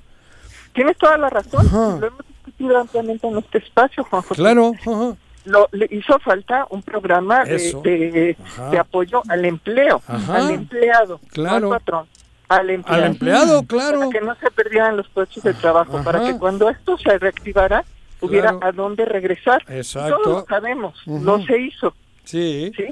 [0.75, 1.65] Tienes toda la razón.
[1.65, 1.97] Ajá.
[1.99, 2.21] Lo hemos
[2.57, 4.35] discutido ampliamente en este espacio, Juan José.
[4.41, 5.15] Claro, ajá.
[5.45, 8.35] Lo, le hizo falta un programa de,
[8.71, 10.35] de, apoyo al empleo, Ajá.
[10.35, 11.71] al empleado, Claro.
[11.71, 12.05] al patrón,
[12.49, 13.03] al empleado.
[13.03, 13.99] al empleado, claro.
[13.99, 17.85] Para que no se perdieran los puestos de trabajo, para que cuando esto se reactivara
[18.19, 18.65] hubiera Claro.
[18.67, 19.63] a dónde regresar.
[19.69, 20.17] Exacto.
[20.21, 21.93] Todos lo sabemos, no se hizo.
[22.25, 22.73] Sí.
[22.75, 22.83] ¿sí?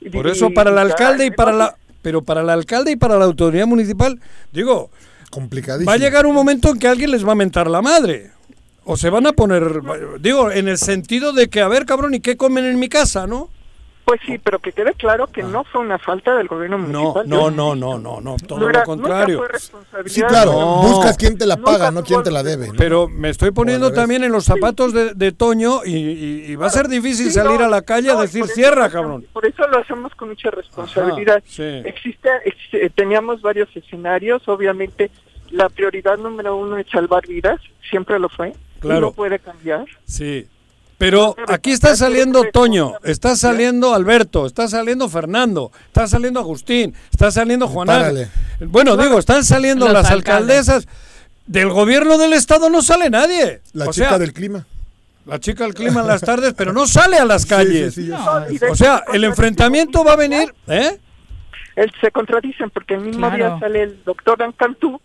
[0.00, 3.18] Y- Por eso para el alcalde y para la pero para el alcalde y para
[3.18, 4.18] la autoridad municipal,
[4.52, 4.90] digo,
[5.30, 5.90] Complicadísimo.
[5.90, 8.30] va a llegar un momento en que alguien les va a mentar la madre.
[8.92, 9.62] O se van a poner,
[10.18, 13.26] digo, en el sentido de que, a ver, cabrón, ¿y qué comen en mi casa,
[13.28, 13.48] no?
[14.04, 17.28] Pues sí, pero que quede claro que no fue una falta del gobierno No, municipal.
[17.28, 19.36] no, no, no, no, no, todo no era- lo contrario.
[19.36, 20.82] Nunca fue responsabilidad Sí, claro, No.
[20.82, 22.66] buscas quién te la paga, no quién te la debe.
[22.68, 22.74] ¿no?
[22.76, 26.66] Pero me estoy poniendo también en los zapatos de, de Toño y, y- y va
[26.66, 29.24] a ser difícil Sí, salir no, a la calle a decir eso cierra, cabrón.
[29.32, 31.36] Por eso lo hacemos con mucha responsabilidad.
[31.36, 31.62] Ajá, sí.
[31.84, 35.12] Existe, ex- eh, teníamos varios escenarios, obviamente
[35.52, 39.00] la prioridad número uno es salvar vidas, siempre lo fue, Claro.
[39.08, 39.84] no puede cambiar.
[40.04, 40.46] Sí.
[40.98, 47.30] Pero aquí está saliendo Toño, está saliendo Alberto, está saliendo Fernando, está saliendo Agustín, está
[47.30, 48.24] saliendo Juan Párale.
[48.24, 48.68] Ángel.
[48.68, 50.68] Bueno, digo, están saliendo Los las alcaldes.
[50.68, 50.88] alcaldesas.
[51.46, 53.60] Del gobierno del estado no sale nadie.
[53.72, 54.66] La o chica sea, del clima.
[55.24, 57.94] la chica del clima en las tardes, pero no sale a las calles.
[57.94, 60.98] Sí, sí, sí, No, O sea, se el enfrentamiento va a venir, ¿eh?
[62.02, 63.36] Se contradicen porque el mismo Claro.
[63.36, 65.00] día sale el doctor Dan Cantú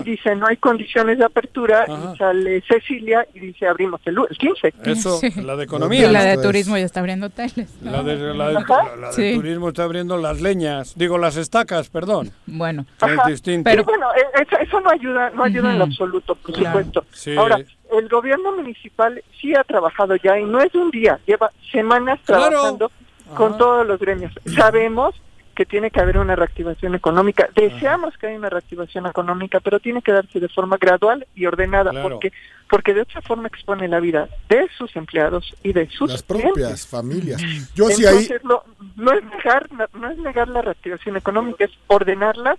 [0.00, 4.74] y dice no hay condiciones de apertura y sale Cecilia y dice abrimos el, 15.
[4.84, 6.08] Eso, la de economía.
[6.08, 7.70] Y la de turismo ya está abriendo hoteles.
[7.82, 12.30] La de, turismo está abriendo las leñas, digo las estacas, perdón.
[12.46, 13.68] Bueno, es distinto.
[13.70, 17.04] Pero bueno, e, eso, no ayuda, no ayuda en absoluto, por supuesto.
[17.36, 17.58] Ahora,
[17.96, 22.90] el gobierno municipal sí ha trabajado ya y no es un día, lleva semanas trabajando
[23.34, 24.32] con todos los gremios.
[24.54, 25.14] Sabemos
[25.58, 27.48] que tiene que haber una reactivación económica.
[27.52, 31.90] Deseamos que haya una reactivación económica, pero tiene que darse de forma gradual y ordenada,
[32.00, 32.32] porque
[32.70, 36.86] porque de otra forma expone la vida de sus empleados y de sus las propias
[36.86, 37.42] familias.
[37.74, 38.38] Yo Entonces, ahí...
[38.44, 42.56] no, es negar no es negar la reactivación económica, es ordenarla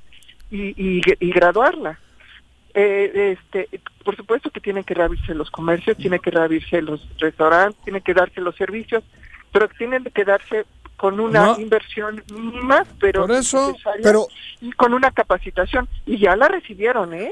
[0.52, 1.98] y, y, graduarla.
[2.74, 7.82] Eh, este, por supuesto que tienen que reabrirse los comercios, tiene que reabrirse los restaurantes,
[7.86, 9.06] tiene que darse los servicios,
[9.54, 10.66] pero tienen que darse
[11.00, 13.26] con una inversión mínima, pero,
[14.04, 14.28] pero
[14.60, 15.88] y con una capacitación.
[16.06, 17.32] Y ya la recibieron, ¿eh?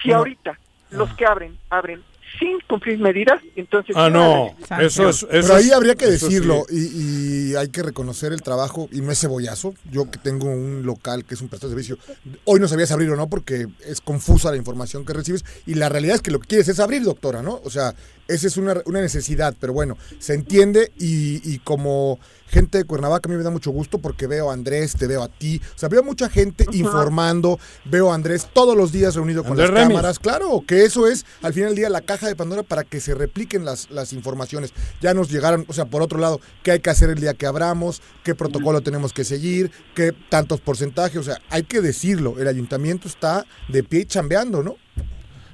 [0.00, 0.56] Si ahorita
[0.90, 2.04] los que abren, abren
[2.38, 3.96] sin cumplir medidas, entonces...
[3.96, 5.26] Ah, no, eso es...
[5.28, 9.74] Pero ahí habría que decirlo y, hay que reconocer el trabajo, y no es cebollazo,
[9.90, 13.10] yo que tengo un local que es un prestador de servicio, hoy no sabías abrir
[13.10, 16.38] o no porque es confusa la información que recibes y la realidad es que lo
[16.38, 17.60] que quieres es abrir, doctora, ¿no?
[17.64, 17.92] O sea,
[18.30, 22.18] esa es una, una necesidad, pero bueno, se entiende y, y como
[22.50, 25.22] gente de Cuernavaca, a mí me da mucho gusto porque veo a Andrés, te veo
[25.22, 29.44] a ti, o sea, veo mucha gente informando, veo a Andrés todos los días reunido
[29.44, 32.62] con las cámaras, claro, que eso es al final del día la caja de Pandora
[32.62, 34.72] para que se repliquen las, las informaciones.
[35.00, 37.46] Ya nos llegaron, o sea, por otro lado, qué hay que hacer el día que
[37.46, 42.48] abramos, qué protocolo tenemos que seguir, qué tantos porcentajes, o sea, hay que decirlo, el
[42.48, 44.76] ayuntamiento está de pie chambeando, ¿no?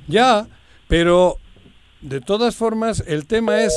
[0.08, 0.48] Ya,
[0.88, 1.38] pero
[2.08, 3.74] de todas formas, el tema es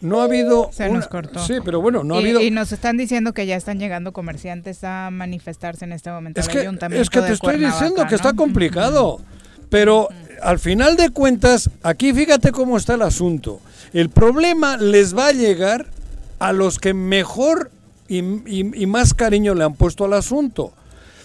[0.00, 0.70] no ha habido.
[0.72, 1.38] Se nos cortó.
[1.46, 2.40] Sí, pero bueno, no ha habido.
[2.40, 6.40] Y nos están diciendo que ya están llegando comerciantes a manifestarse en este momento.
[6.40, 9.20] Es, que, es que te estoy diciendo que está complicado.
[9.70, 10.08] Pero
[10.42, 13.60] al final de cuentas, aquí fíjate cómo está el asunto.
[13.94, 15.86] El problema les va a llegar
[16.40, 17.70] a los que mejor
[18.08, 18.22] y,
[18.86, 20.72] más cariño le han puesto al asunto.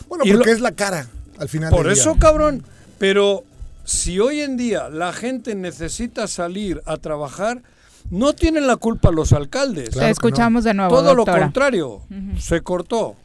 [0.08, 1.08] Bueno, porque es la cara
[1.40, 1.72] al final.
[1.72, 2.64] Por eso, cabrón.
[3.00, 3.44] Pero
[3.88, 7.62] si hoy en día la gente necesita salir a trabajar
[8.10, 9.96] no tienen la culpa los alcaldes.
[9.96, 10.94] escuchamos de nuevo.
[10.94, 12.02] Todo lo contrario,
[12.38, 13.16] se cortó.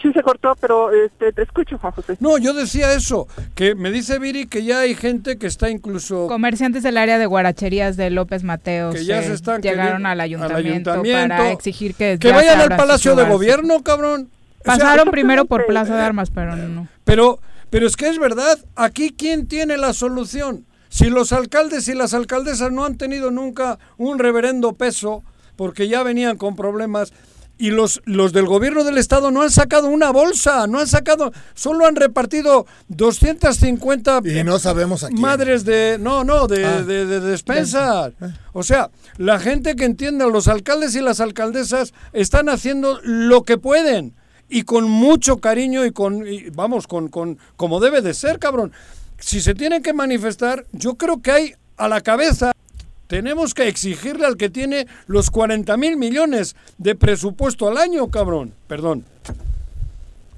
[0.00, 2.16] Sí, se cortó, pero este, te escucho, Juan José.
[2.20, 6.26] No, yo decía eso, que me dice Viri que ya hay gente que está incluso...
[6.26, 11.02] Comerciantes del área de guaracherías de López Mateos que ya se están llegaron al ayuntamiento,
[11.02, 12.16] para exigir que...
[12.18, 14.30] Que vayan al Palacio de Gobierno, cabrón.
[14.64, 16.88] Pasaron primero por Plaza de Armas, pero no.
[17.04, 20.66] Pero, pero es que es verdad, aquí ¿quién tiene la solución?
[20.88, 25.22] Si los alcaldes y las alcaldesas no han tenido nunca un reverendo peso,
[25.56, 27.12] porque ya venían con problemas,
[27.60, 31.30] y los, los del gobierno del estado no han sacado una bolsa, no han sacado,
[31.54, 36.82] solo han repartido 250 y no sabemos aquí madres de, no, no, de, ah.
[36.82, 38.14] de, despensas.
[38.20, 38.32] Eh.
[38.54, 43.58] O sea, la gente que entienda, los alcaldes y las alcaldesas están haciendo lo que
[43.58, 44.14] pueden
[44.50, 48.72] y con mucho cariño y con, vamos, con, con, como debe de ser, cabrón
[49.20, 52.52] si se tienen que manifestar, yo creo que hay a la cabeza
[53.06, 58.54] tenemos que exigirle al que tiene los 40 mil millones de presupuesto al año, cabrón.
[58.68, 59.04] Perdón.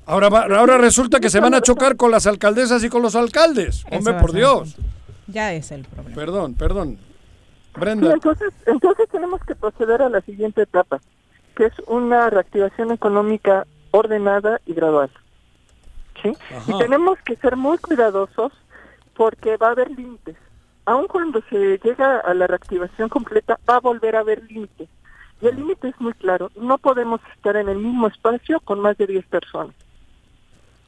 [0.06, 3.84] Ahora, ahora resulta que se van a chocar con las alcaldesas y con los alcaldes.
[3.90, 4.76] Hombre, por Dios.
[5.26, 6.14] Ya es el problema.
[6.14, 6.98] Perdón, perdón.
[7.74, 8.12] Brenda.
[8.12, 11.00] entonces, entonces tenemos que proceder a la siguiente etapa,
[11.54, 15.10] que es una reactivación económica ordenada y gradual.
[16.20, 16.32] ¿sí?
[16.66, 18.52] Y tenemos que ser muy cuidadosos
[19.14, 20.36] porque va a haber límites.
[20.84, 24.88] Aun cuando se llega a la reactivación completa, va a volver a haber límites.
[25.40, 28.96] Y el límite es muy claro, no podemos estar en el mismo espacio con más
[28.96, 29.74] de 10 personas.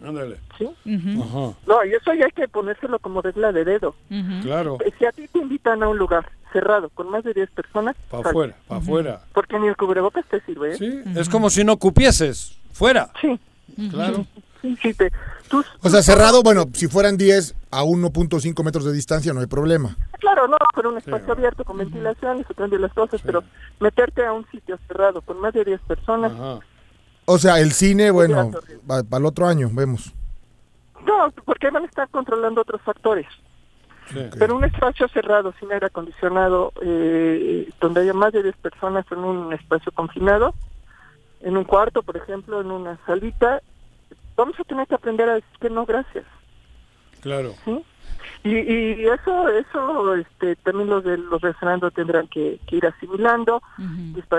[0.03, 0.37] Ándale.
[0.59, 0.69] ¿Sí?
[0.85, 3.95] No, y eso ya hay que ponérselo como regla de dedo.
[4.43, 4.79] Claro.
[4.85, 7.97] Eh, si a ti te invitan a un lugar cerrado con más de 10 personas...
[8.11, 9.21] Para afuera, para afuera.
[9.33, 10.73] Porque ni el cubrebocas te sirve.
[10.73, 10.77] ¿eh?
[10.77, 12.59] Sí, es como si no cupieses.
[12.75, 13.09] Fuera.
[13.21, 13.41] Sí.
[13.91, 14.27] Claro.
[15.81, 19.97] o sea, cerrado, bueno, si fueran 10 a 1.5 metros de distancia no hay problema.
[20.19, 23.45] Claro, no, pero un espacio abierto con ventilación y se cambian las cosas, pero
[23.81, 26.33] meterte a un sitio cerrado con más de 10 personas.
[27.27, 28.51] O sea, el cine, bueno,
[28.87, 30.13] para el otro año, vemos.
[31.07, 33.27] No, porque van a estar controlando otros factores.
[34.39, 39.19] Pero un espacio cerrado, sin aire acondicionado, eh, donde haya más de 10 personas en
[39.19, 40.55] un espacio confinado,
[41.45, 43.61] en un cuarto, por ejemplo, en una salita,
[44.35, 46.25] vamos a tener que aprender a decir que no, gracias.
[47.21, 47.55] Claro.
[48.43, 53.63] Y, y eso, eso, este, también los de los restaurantes tendrán que, ir asimilando,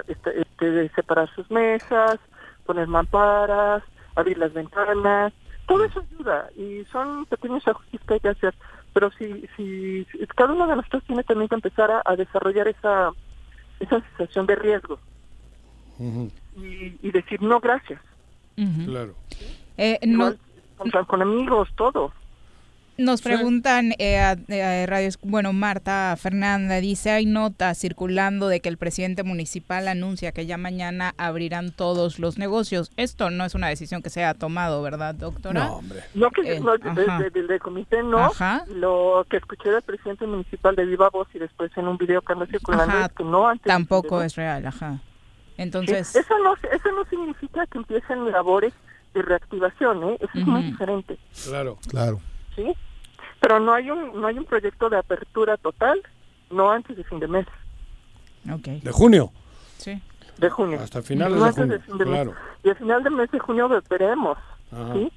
[0.07, 2.19] este, este, separar sus mesas,
[2.65, 3.83] poner mamparas,
[4.15, 5.31] abrir las ventanas,
[5.67, 8.55] Todo eso ayuda y son pequeños ajustes que hay que hacer.
[8.93, 13.11] Pero si, si, cada uno de nosotros tiene también que empezar a, desarrollar esa,
[13.79, 14.99] esa sensación de riesgo
[16.55, 18.01] y, decir no gracias.
[18.85, 19.15] Claro.
[19.77, 20.33] Eh, no,
[21.07, 22.11] con amigos, todo.
[22.97, 24.35] Nos preguntan eh, a,
[24.85, 30.45] Radio, bueno, Marta Fernanda dice, hay notas circulando de que el presidente municipal anuncia que
[30.45, 32.91] ya mañana abrirán todos los negocios.
[32.95, 35.65] Esto no es una decisión que se haya tomado, ¿verdad, doctora?
[35.65, 36.03] No, hombre.
[36.13, 36.61] No, que eh,
[36.95, 38.31] desde, el comité no.
[38.67, 42.31] Lo que escuché del presidente municipal de Viva Voz y después en un video que
[42.31, 43.67] anda circulando es que no antes.
[43.67, 45.01] Tampoco es real, ajá.
[45.57, 46.15] Entonces...
[46.15, 48.73] Eso, no, eso no significa que empiecen labores
[49.13, 50.17] de reactivación, ¿eh?
[50.19, 51.17] Eso es muy diferente.
[51.45, 51.77] Claro.
[51.87, 52.19] Claro.
[52.55, 52.73] ¿sí?
[53.39, 56.01] Pero no hay un no hay un proyecto de apertura total,
[56.49, 57.45] no antes de fin de mes.
[58.51, 58.79] Okay.
[58.81, 59.31] ¿De junio?
[59.77, 60.01] Sí.
[60.37, 60.79] De junio.
[60.81, 62.33] Hasta finales de junio, claro.
[62.63, 64.37] Y al final del mes de junio veremos,
[64.93, 65.11] ¿sí?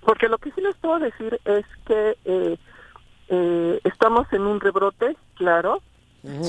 [0.00, 2.58] Porque lo que sí les puedo decir es que eh,
[3.28, 5.82] eh, estamos en un rebrote, claro.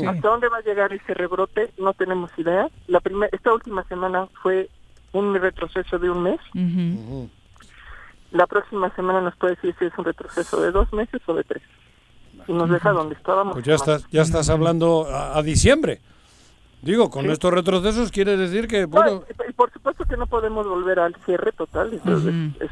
[0.07, 1.71] ¿Hasta dónde va a llegar ese rebrote?
[1.77, 2.67] No tenemos idea.
[2.87, 4.69] La primera, esta última semana fue
[5.13, 6.39] un retroceso de un mes
[8.31, 11.43] la próxima semana nos puede decir si es un retroceso de dos meses o de
[11.43, 11.63] tres.
[12.47, 13.53] Y nos deja donde estábamos.
[13.53, 16.01] Pues ya estás, ya estás hablando a, diciembre.
[16.81, 18.85] Digo, con estos retrocesos quiere decir que...
[18.85, 19.23] Bueno...
[19.47, 22.17] y por supuesto que no podemos volver al cierre total, eso,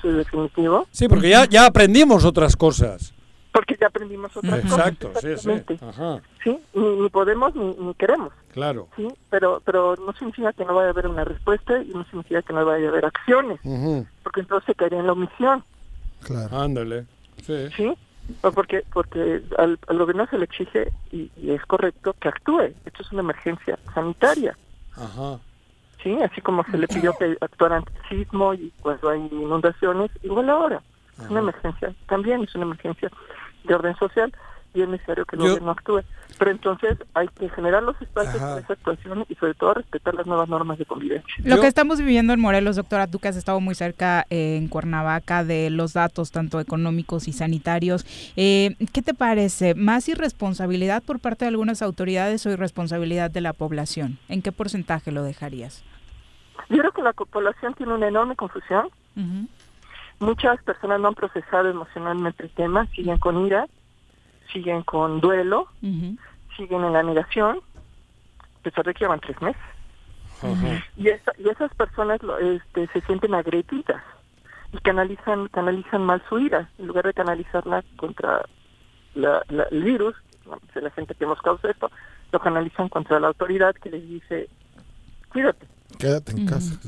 [0.07, 0.87] es, definitivo.
[0.91, 3.13] Sí, porque ya, ya aprendimos otras cosas
[3.51, 5.23] porque ya aprendimos otras Exacto, cosas.
[5.23, 5.83] Exacto, sí,
[6.43, 6.59] sí.
[6.73, 8.31] Sí, ni, podemos ni, ni, queremos.
[8.53, 8.87] Claro.
[8.95, 12.41] Sí, pero, pero no significa que no vaya a haber una respuesta y no significa
[12.41, 13.59] que no vaya a haber acciones,
[14.23, 15.63] porque entonces se caería en la omisión.
[16.23, 16.57] Claro.
[16.57, 17.05] Ándale.
[17.43, 17.69] Sí.
[17.75, 17.93] Sí,
[18.53, 22.73] porque, porque al, gobierno se le exige, y, es correcto, que actúe.
[22.85, 24.57] Esto es una emergencia sanitaria.
[24.95, 25.39] Ajá.
[26.03, 30.11] Sí, así como se le pidió que actuara ante el sismo y cuando hay inundaciones,
[30.23, 30.81] igual ahora.
[31.19, 33.09] Es una emergencia, también es una emergencia
[33.67, 34.33] de orden social
[34.73, 36.01] y es necesario que el gobierno actúe.
[36.37, 40.27] Pero entonces hay que generar los espacios para esa actuación y sobre todo respetar las
[40.27, 41.33] nuevas normas de convivencia.
[41.43, 44.67] Lo que estamos viviendo en Morelos, doctora, tú que has estado muy cerca eh, en
[44.67, 48.05] Cuernavaca de los datos tanto económicos y sanitarios,
[48.35, 49.73] eh, ¿qué te parece?
[49.73, 54.19] ¿Más irresponsabilidad por parte de algunas autoridades o irresponsabilidad de la población?
[54.29, 55.83] ¿En qué porcentaje lo dejarías?
[56.69, 58.89] Yo creo que la población tiene una enorme confusión.
[60.19, 63.67] Muchas personas no han procesado emocionalmente el tema, siguen con ira,
[64.51, 65.67] siguen con duelo,
[66.55, 67.59] siguen en la negación,
[68.39, 69.61] a pesar de que llevan tres meses.
[70.95, 74.03] y, y esas personas este, se sienten agredidas
[74.73, 78.43] y canalizan, canalizan mal su ira, en lugar de canalizarla contra
[79.15, 80.15] la, el virus,
[80.75, 81.91] la gente que hemos causado esto,
[82.31, 84.49] lo canalizan contra la autoridad que les dice,
[85.29, 85.65] cuídate.
[85.97, 86.79] Quédate en casa.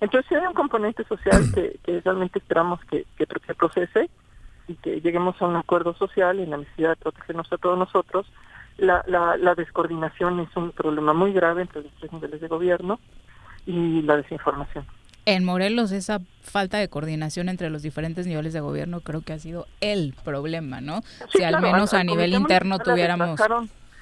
[0.00, 4.10] Entonces hay un componente social que, realmente esperamos que, que, procese
[4.66, 8.26] y que lleguemos a un acuerdo social en la necesidad de protegernos a todos nosotros.
[8.78, 13.00] La, la, descoordinación es un problema muy grave entre los tres niveles de gobierno
[13.66, 14.86] y la desinformación.
[15.26, 19.38] En Morelos esa falta de coordinación entre los diferentes niveles de gobierno creo que ha
[19.38, 21.02] sido el problema, ¿no?
[21.32, 23.38] si al menos a nivel interno tuviéramos...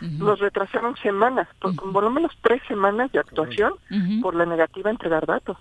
[0.01, 3.75] Nos retrasaron semanas, por, por, lo menos tres semanas de actuación
[4.23, 5.57] por la negativa a entregar datos.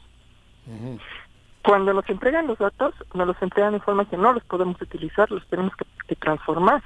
[1.64, 5.32] Cuando nos entregan los datos, nos los entregan de forma que no los podemos utilizar,
[5.32, 6.84] los tenemos que, transformar.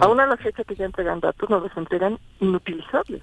[0.00, 3.22] Aún a la fecha que ya entregan datos, nos los entregan inutilizables.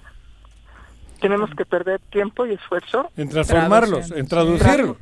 [1.20, 3.10] Tenemos que perder tiempo y esfuerzo.
[3.16, 4.96] En transformarlos, en traducirlos,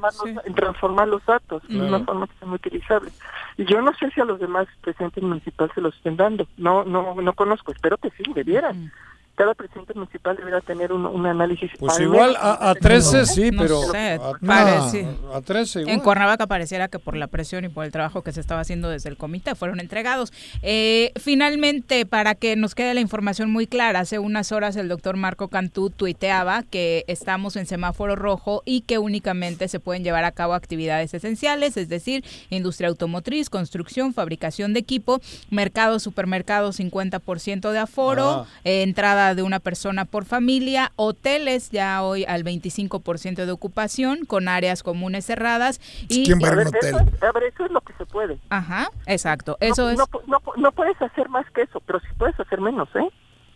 [0.45, 3.13] en transformar los datos de una forma que sean utilizables.
[3.57, 6.47] Y yo no sé si a los demás presidentes municipales se los estén dando.
[6.57, 7.73] No, no, no conozco.
[7.73, 8.93] Espero que sí, debieran
[9.35, 11.71] cada presidente municipal debería tener un, análisis.
[11.79, 17.27] Pues igual a, a 13 sí, pero a, 13 En Cuernavaca pareciera que por la
[17.27, 20.33] presión y por el trabajo que se estaba haciendo desde el comité fueron entregados.
[20.63, 25.17] Eh, finalmente, para que nos quede la información muy clara, hace unas horas el doctor
[25.17, 30.33] Marco Cantú tuiteaba que estamos en semáforo rojo y que únicamente se pueden llevar a
[30.33, 35.21] cabo actividades esenciales, es decir, industria automotriz, construcción, fabricación de equipo,
[35.51, 38.47] mercado, supermercado, 50% de aforo, ah.
[38.65, 44.83] entrada de una persona por familia, hoteles ya hoy al 25% de ocupación con áreas
[44.83, 45.81] comunes cerradas.
[46.09, 46.95] Y, ¿Quién va a un hotel?
[46.97, 48.39] a ver, eso es lo que se puede.
[48.51, 49.57] Ajá, exacto.
[49.61, 49.99] Eso no, es...
[50.27, 53.09] No, no, puedes hacer más que eso, pero sí puedes hacer menos, ¿eh?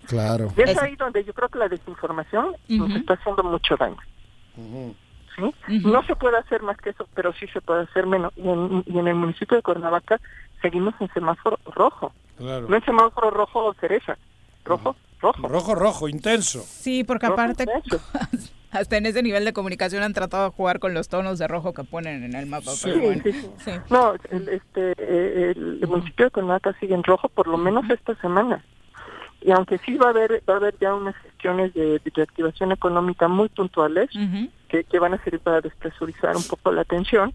[0.07, 0.51] Claro.
[0.57, 3.99] Y es ahí donde yo creo que la desinformación nos está haciendo mucho daño.
[5.37, 5.55] ¿Sí?
[5.85, 8.33] No se puede hacer más que eso, pero sí se puede hacer menos.
[8.37, 10.21] Y en, y en el municipio de Cuernavaca
[10.62, 12.12] seguimos en semáforo rojo.
[12.39, 14.16] No en semáforo rojo o cereza.
[14.64, 15.49] Rojo, rojo.
[15.49, 16.62] Rojo, rojo, intenso.
[16.62, 17.66] Sí, porque aparte
[18.71, 21.73] hasta en ese nivel de comunicación han tratado de jugar con los tonos de rojo
[21.73, 22.71] que ponen en el mapa.
[22.73, 22.91] Sí,
[23.23, 23.71] sí, sí.
[23.91, 28.64] No, el, este, el, municipio de Cuernavaca sigue en rojo por lo menos esta semana.
[29.41, 33.29] Y aunque sí va a haber va a haber ya unas gestiones de, reactivación económica
[33.29, 34.11] muy puntuales
[34.69, 37.33] que, que van a servir para despresurizar un poco la tensión,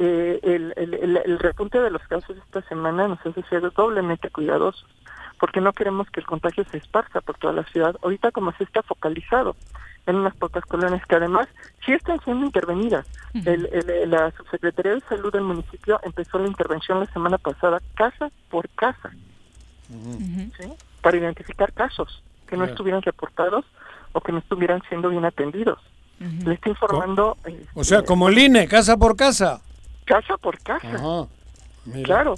[0.00, 4.86] eh, el, el, el, repunte de los casos esta semana nos hace ser doblemente cuidadosos
[5.38, 7.96] porque no queremos que el contagio se esparza por toda la ciudad.
[8.02, 9.56] Ahorita como se está focalizado
[10.06, 11.48] en unas pocas colonias que además
[11.84, 13.06] sí están siendo intervenidas.
[13.44, 18.68] el, la Subsecretaría de Salud del municipio empezó la intervención la semana pasada casa por
[18.70, 19.10] casa
[21.02, 23.64] para identificar casos que no estuvieran reportados
[24.12, 25.78] o que no estuvieran siendo bien atendidos.
[26.18, 27.36] Le está informando...
[27.74, 29.60] o sea, como el INE, casa por casa.
[30.04, 31.26] Casa por casa.
[32.02, 32.34] Claro.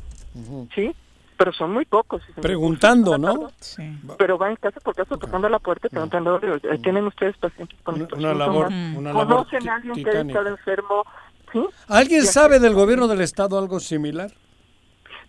[0.74, 0.92] Sí
[1.40, 2.22] pero son muy pocos.
[2.42, 3.50] Preguntando, ¿no?
[3.60, 3.82] Sí.
[4.18, 6.38] Pero van casa por casa tocando la puerta y preguntando,
[6.82, 10.48] ¿tienen ustedes pacientes con una, una labor, una labor ¿Conocen a alguien que ha estado
[10.48, 11.02] enfermo?
[11.50, 11.60] ¿Sí?
[11.88, 14.30] ¿Alguien sabe del gobierno del Estado algo similar?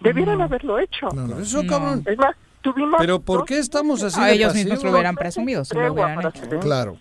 [0.02, 1.08] Debieran haberlo hecho.
[1.40, 2.04] eso, cabrón.
[2.06, 3.00] Es más, tuvimos...
[3.00, 6.60] Pero ¿por qué estamos así A ellos mismos lo hubieran presumido, si lo hubieran hecho.
[6.60, 6.98] Claro.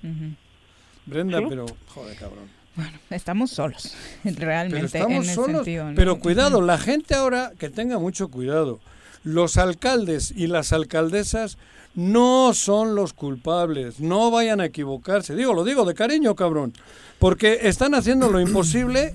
[1.04, 1.66] Brenda, pero...
[1.92, 2.48] Joder, cabrón.
[2.76, 5.90] Bueno, estamos solos, realmente, pero estamos en solos, sentido.
[5.96, 8.78] Pero cuidado, la gente ahora que tenga mucho cuidado
[9.22, 11.58] los alcaldes y las alcaldesas
[11.94, 15.34] no son los culpables, no vayan a equivocarse.
[15.34, 16.72] Digo, lo digo de cariño, cabrón,
[17.18, 19.14] porque están haciendo lo imposible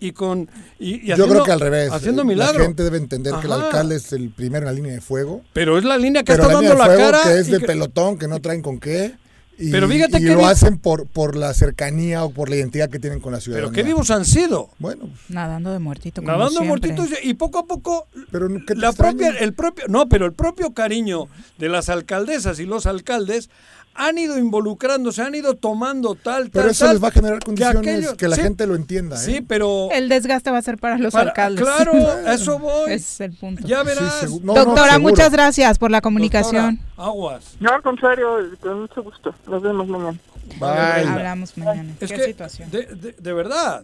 [0.00, 0.48] y con
[0.78, 1.92] y, yo creo que al revés.
[1.92, 5.00] haciendo la gente debe entender que el alcalde es el primero en la línea de
[5.00, 5.42] fuego.
[5.52, 8.40] Pero es la línea que está dando la, cara que es de pelotón que no
[8.40, 9.14] traen con qué
[9.58, 12.98] y, pero fíjate y lo hacen por, por la cercanía o por la identidad que
[12.98, 13.58] tienen con la ciudad.
[13.58, 14.70] Pero qué vivos han sido.
[14.78, 16.22] Bueno, nadando de muertito.
[16.22, 18.08] Como nadando de muertitos y poco a poco.
[18.30, 21.28] Pero la propia, el propio, no, pero el propio cariño
[21.58, 23.50] de las alcaldesas y los alcaldes
[23.94, 28.28] han ido involucrándose, han ido tomando tal, Pero eso les va a generar condiciones que,
[28.28, 29.16] la gente lo entienda.
[29.16, 29.44] Sí, ¿eh?
[29.46, 29.88] pero...
[29.92, 31.64] El desgaste va a ser para los alcaldes.
[31.74, 31.92] Claro,
[32.28, 32.92] eso voy.
[32.92, 33.66] es el punto.
[33.66, 34.26] Ya verás.
[34.42, 36.80] Doctora, muchas gracias por la comunicación.
[36.96, 37.56] aguas.
[37.60, 39.34] No, al contrario, con mucho gusto.
[39.46, 40.18] Nos vemos mañana.
[40.58, 41.08] Bye.
[41.08, 41.94] Hablamos mañana.
[42.00, 42.70] Es ¿Qué situación?
[42.70, 43.82] De, de, de verdad,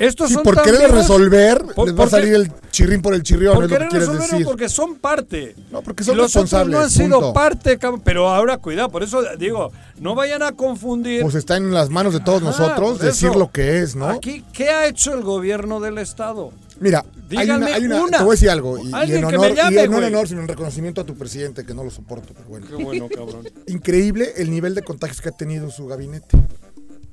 [0.00, 3.64] estos son por querer resolver, les va a salir el chirrín por el chirrión, por
[3.64, 4.46] es lo que quieres decir.
[4.46, 5.54] porque son parte.
[5.70, 6.74] No, porque son Los responsables.
[6.74, 11.20] no han sido parte, pero ahora cuidado, por eso digo, no vayan a confundir.
[11.20, 14.08] Pues está en las manos de todos nosotros decir lo que es, ¿no?
[14.08, 16.50] Aquí, ¿qué ha hecho el gobierno del Estado?
[16.80, 17.04] Mira,
[17.36, 20.04] hay una, hay una, te voy a decir algo, y, en honor, y no en
[20.04, 22.66] honor, sino en reconocimiento a tu presidente, que no lo soporto, pero bueno.
[22.66, 23.46] Qué bueno, cabrón.
[23.66, 26.38] Increíble el nivel de contagios que ha tenido su gabinete.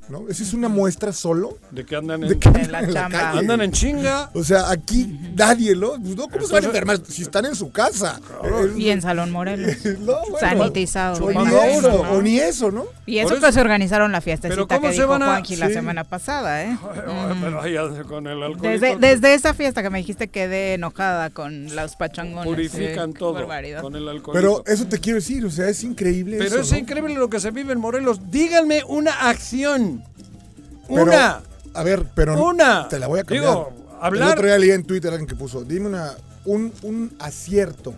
[0.09, 0.27] ¿No?
[0.29, 3.31] Esa es una muestra solo de que andan en, la, chamba.
[3.31, 4.29] Andan en chinga.
[4.33, 5.97] O sea, aquí nadie lo.
[5.97, 8.19] No, ¿Cómo se van a enfermar si están en su casa?
[8.75, 9.75] y en Salón Morelos.
[10.39, 11.25] sanitizado.
[11.25, 12.85] O ni, eso, o ni eso, ¿no?
[13.05, 16.77] Y eso, que se organizaron la fiestecita que dijo Juanqui la semana pasada, ¿eh?
[17.41, 17.75] Pero ahí
[18.07, 18.79] con el alcohol.
[18.79, 22.45] Desde, desde, esa fiesta que me dijiste quedé enojada con los pachangones.
[22.45, 23.47] Purifican todo
[23.81, 24.33] con el alcohol.
[24.33, 27.51] Pero eso te quiero decir, o sea, es increíble Pero es increíble lo que se
[27.51, 28.31] vive en Morelos.
[28.31, 29.96] Díganme una acción
[30.87, 31.41] una.
[31.73, 32.87] A ver, pero una.
[32.87, 33.43] Te la voy a cambiar.
[33.43, 34.29] Digo, hablar.
[34.29, 36.13] El otro día leí en Twitter alguien que puso, dime una,
[36.45, 37.93] un, un acierto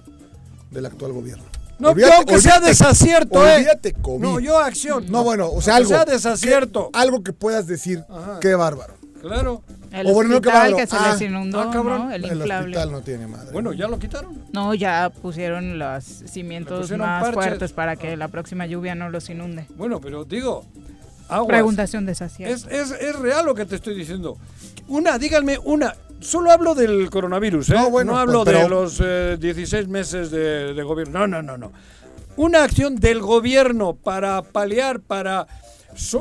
[0.72, 1.46] del actual gobierno.
[1.80, 3.56] No, olvídate, yo que sea desacierto, eh.
[3.56, 4.22] Olvídate COVID.
[4.22, 5.06] No, yo acción.
[5.10, 5.90] No, bueno, o sea, algo.
[5.90, 6.90] Que sea desacierto.
[6.92, 8.04] Que, algo que puedas decir,
[8.42, 8.96] qué bárbaro.
[9.22, 9.64] Claro.
[9.92, 12.12] El o bueno, hospital que se ah, les inundó, ah, ¿no?
[12.12, 13.52] El, el hospital no tiene madre.
[13.52, 14.38] Bueno, ¿ya lo quitaron?
[14.54, 19.66] No, ya pusieron los cimientos más fuertes para que la próxima lluvia no los inunde.
[19.76, 20.64] Bueno, pero digo,
[21.48, 22.54] Preguntación desacierta.
[22.54, 24.38] Es, es, es real lo que te estoy diciendo.
[24.88, 25.96] Una, díganme una.
[26.20, 27.74] Solo hablo del coronavirus, ¿eh?
[27.76, 28.98] No, bueno, no hablo de los
[29.40, 31.20] 16 eh, meses de, gobierno.
[31.20, 31.72] No, no, no, no.
[32.36, 35.48] Una acción del gobierno para paliar, para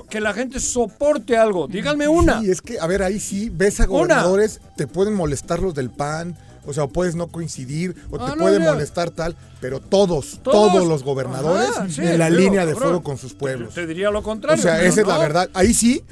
[0.09, 1.67] que la gente soporte algo.
[1.67, 2.41] Díganme una.
[2.41, 5.91] Sí, es que, a ver, ahí sí, ves a gobernadores, te pueden molestar los del
[5.91, 6.37] PAN,
[6.67, 11.03] o sea, puedes no coincidir, o te ah, puede molestar tal, pero todos, todos, los
[11.03, 13.75] gobernadores en la línea de fuego con sus pueblos.
[13.75, 14.59] Te diría lo contrario.
[14.59, 15.51] O sea, esa es la verdad.
[15.55, 16.05] Ahí sí,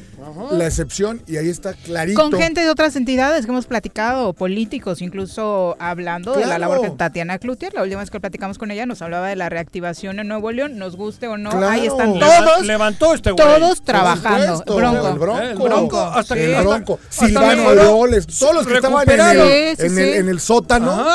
[0.51, 2.21] la excepción, y ahí está clarito.
[2.21, 6.91] Con gente de otras entidades que hemos platicado, políticos, incluso hablando de la labor que
[6.91, 10.29] Tatiana Cloutier, la última vez que platicamos con ella, nos hablaba de la reactivación en
[10.29, 12.67] Nuevo León, nos guste o no, ahí están todos.
[12.67, 13.47] Levantó este güey.
[13.47, 14.65] Todos trabajando.
[14.67, 15.09] Bronco.
[15.09, 15.41] El bronco.
[15.41, 16.01] El bronco.
[16.01, 16.99] Hasta que, el bronco.
[17.09, 19.41] Silvano Leoles, todos los que estaban en el,
[19.79, 21.07] en, el, en el sótano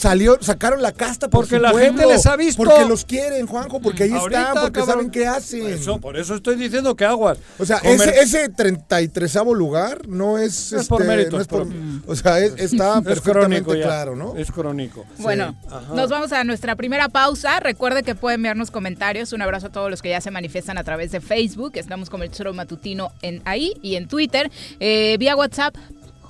[0.00, 2.62] salió, sacaron la casta por Porque su la pueblo, gente les ha visto.
[2.62, 4.94] Porque los quieren, Juanjo, porque ahí Ahorita, están, porque cabrón.
[4.96, 5.60] saben qué hacen.
[5.62, 7.38] Por eso, por eso estoy diciendo que aguas.
[7.58, 11.42] O sea, Comer- ese, ese 33 lugar no es, No es por este, mérito, no
[11.42, 11.66] es por-
[12.06, 14.36] o sea, es- está es perfectamente claro, ¿no?
[14.36, 15.04] Es crónico.
[15.18, 15.94] Bueno, Ajá.
[15.94, 17.60] nos vamos a nuestra primera pausa.
[17.60, 19.32] Recuerde que puede enviarnos comentarios.
[19.32, 21.72] Un abrazo a todos los que ya se manifiestan a través de Facebook.
[21.74, 24.50] Estamos como el Choro Matutino en ahí y en Twitter.
[24.80, 25.74] Eh, vía WhatsApp,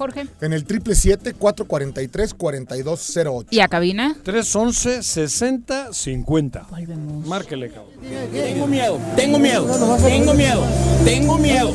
[0.01, 0.27] Jorge.
[0.41, 3.49] En el 777-443-4208.
[3.51, 4.17] ¿Y a cabina?
[4.23, 6.67] 311 60 50.
[6.71, 7.27] Volvemos.
[7.27, 7.91] Márquele, cabrón.
[8.33, 9.67] Tengo miedo, tengo miedo,
[10.03, 10.65] tengo miedo,
[11.05, 11.71] tengo miedo,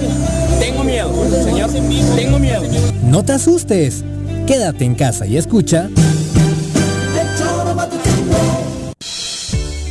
[0.59, 1.13] tengo miedo,
[1.43, 1.69] señor,
[2.15, 2.63] tengo miedo.
[3.03, 4.03] No te asustes.
[4.47, 5.91] Quédate en casa y escucha.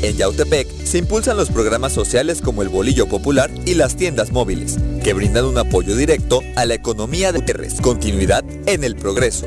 [0.04, 4.76] En Yautepec se impulsan los programas sociales como el Bolillo Popular y las tiendas móviles,
[5.02, 7.80] que brindan un apoyo directo a la economía de Terres.
[7.80, 9.46] Continuidad en el progreso.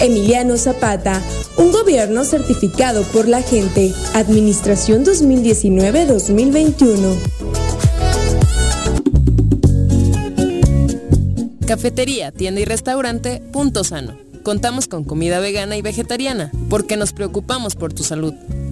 [0.00, 1.22] Emiliano Zapata,
[1.56, 3.92] un gobierno certificado por la gente.
[4.14, 7.16] Administración 2019-2021.
[11.66, 14.16] Cafetería, tienda y restaurante Punto Sano.
[14.42, 18.34] Contamos con comida vegana y vegetariana, porque nos preocupamos por tu salud.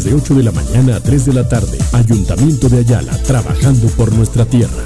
[0.00, 1.76] de 8 de la mañana a 3 de la tarde.
[1.92, 4.82] Ayuntamiento de Ayala, trabajando por nuestra tierra.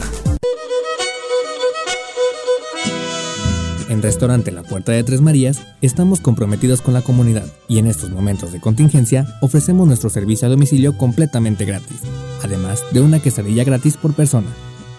[3.88, 8.10] En Restaurante La Puerta de Tres Marías estamos comprometidos con la comunidad y en estos
[8.10, 12.00] momentos de contingencia ofrecemos nuestro servicio a domicilio completamente gratis,
[12.42, 14.48] además de una quesadilla gratis por persona.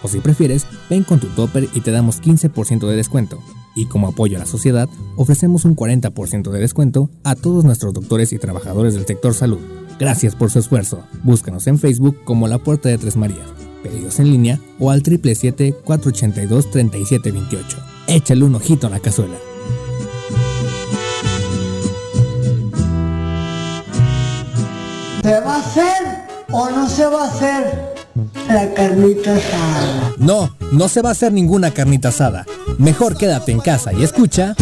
[0.03, 3.39] O si prefieres, ven con tu topper y te damos 15% de descuento.
[3.75, 4.87] Y como apoyo a la sociedad,
[5.17, 9.59] ofrecemos un 40% de descuento a todos nuestros doctores y trabajadores del sector salud.
[9.99, 11.03] Gracias por su esfuerzo.
[11.23, 13.47] Búscanos en Facebook como La Puerta de Tres Marías.
[13.83, 17.63] Pedidos en línea o al 777-482-3728.
[18.07, 19.35] Échale un ojito a la cazuela.
[25.23, 27.95] ¿Se va a hacer o no se va a hacer
[28.47, 30.13] la carnita asada?
[30.17, 32.45] No, no se va a hacer ninguna carnita asada.
[32.77, 34.55] Mejor quédate en casa y escucha.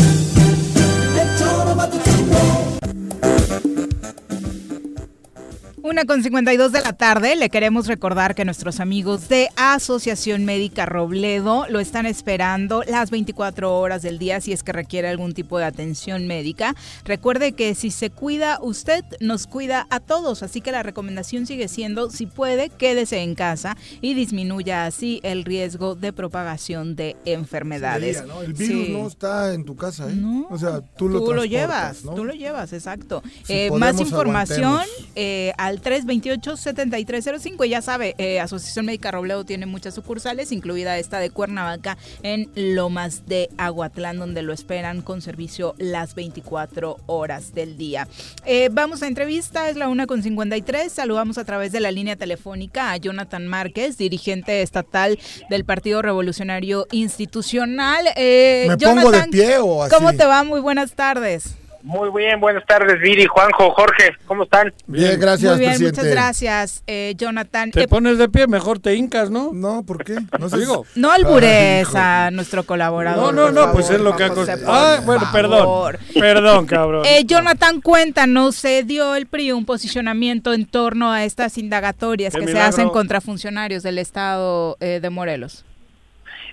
[5.96, 7.38] Una con 52 de la tarde.
[7.38, 13.80] Le queremos recordar que nuestros amigos de Asociación Médica Robledo lo están esperando las 24
[13.80, 16.76] horas del día si es que requiere algún tipo de atención médica.
[17.06, 20.44] Recuerde que si se cuida usted, nos cuida a todos.
[20.44, 25.46] Así que la recomendación sigue siendo, si puede, quédese en casa y disminuya así el
[25.46, 28.22] riesgo de propagación de enfermedades.
[28.44, 30.44] El virus no está en tu casa, ¿eh?
[30.50, 33.24] o sea, tú lo, llevas, tú lo llevas, exacto.
[33.48, 34.82] Eh, más información
[35.16, 37.66] eh, al 328-7305.
[37.66, 42.50] Y ya sabe, eh, Asociación Médica Robledo tiene muchas sucursales, incluida esta de Cuernavaca en
[42.56, 48.08] Lomas de Aguatlán, donde lo esperan con servicio las 24 horas del día.
[48.46, 50.92] Eh, vamos a entrevista, es la una con 53.
[50.92, 55.20] Saludamos a través de la línea telefónica a Jonathan Márquez, dirigente estatal
[55.50, 58.06] del Partido Revolucionario Institucional.
[58.16, 59.96] ¿Me pongo de pie o así?
[59.96, 60.44] ¿Cómo te va?
[60.44, 61.56] Muy buenas tardes.
[61.86, 64.74] Muy bien, buenas tardes, Viri, Juanjo, Jorge, ¿cómo están?
[64.88, 66.02] Bien, gracias, Muy bien, presidente.
[66.02, 67.70] muchas gracias, eh, Jonathan.
[67.70, 69.52] Te Eh, pones de pie, mejor te hincas, ¿no?
[69.54, 70.16] No, ¿por qué?
[70.40, 70.58] No sé.
[70.58, 70.84] Digo.
[70.96, 73.32] no albures a nuestro colaborador.
[73.36, 74.66] No, no, no, pues es lo que ha costado.
[74.68, 76.00] Ah, bueno, favor.
[76.10, 76.20] perdón.
[76.20, 77.06] Perdón, cabrón.
[77.06, 82.40] Eh, Jonathan, cuéntanos, se dio el PRI un posicionamiento en torno a estas indagatorias Qué
[82.46, 85.64] que se hacen contra funcionarios del Estado eh, de Morelos.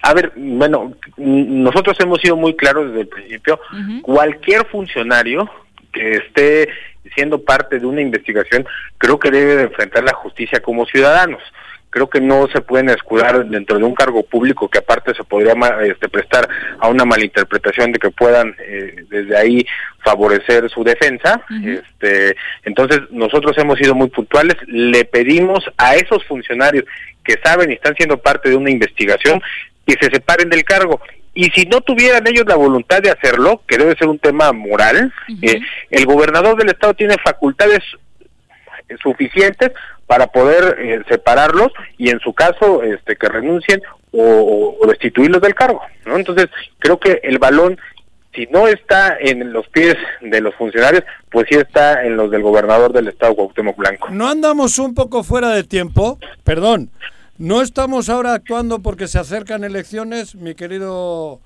[0.02, 3.60] A ver, bueno, nosotros hemos sido muy claros desde el principio.
[4.02, 5.48] Cualquier funcionario
[5.92, 6.68] que esté
[7.14, 8.66] siendo parte de una investigación,
[8.98, 11.40] creo que debe de enfrentar la justicia como ciudadanos.
[11.90, 15.52] Creo que no se pueden escudar dentro de un cargo público que aparte se podría
[15.82, 16.48] este, prestar
[16.80, 19.66] a una malinterpretación de que puedan eh, desde ahí
[20.02, 21.42] favorecer su defensa.
[21.62, 22.34] Este,
[22.64, 24.56] entonces nosotros hemos sido muy puntuales.
[24.66, 26.86] Le pedimos a esos funcionarios
[27.22, 29.42] que saben y están siendo parte de una investigación
[29.86, 31.00] que se separen del cargo.
[31.34, 35.12] Y si no tuvieran ellos la voluntad de hacerlo, que debe ser un tema moral,
[35.42, 35.60] eh,
[35.90, 37.80] el gobernador del estado tiene facultades
[39.02, 39.72] suficientes
[40.06, 43.80] para poder eh, separarlos y en su caso este que renuncien
[44.10, 46.16] o, o- o destituirlos del cargo ¿no?
[46.16, 47.78] entonces creo que el balón
[48.34, 52.42] si no está en los pies de los funcionarios pues sí está en los del
[52.42, 56.18] gobernador del estado Cuauhtémoc Blanco ¿No andamos un poco fuera de tiempo?
[56.44, 56.90] Perdón.
[57.42, 61.40] ¿No estamos ahora actuando porque se acercan elecciones, mi querido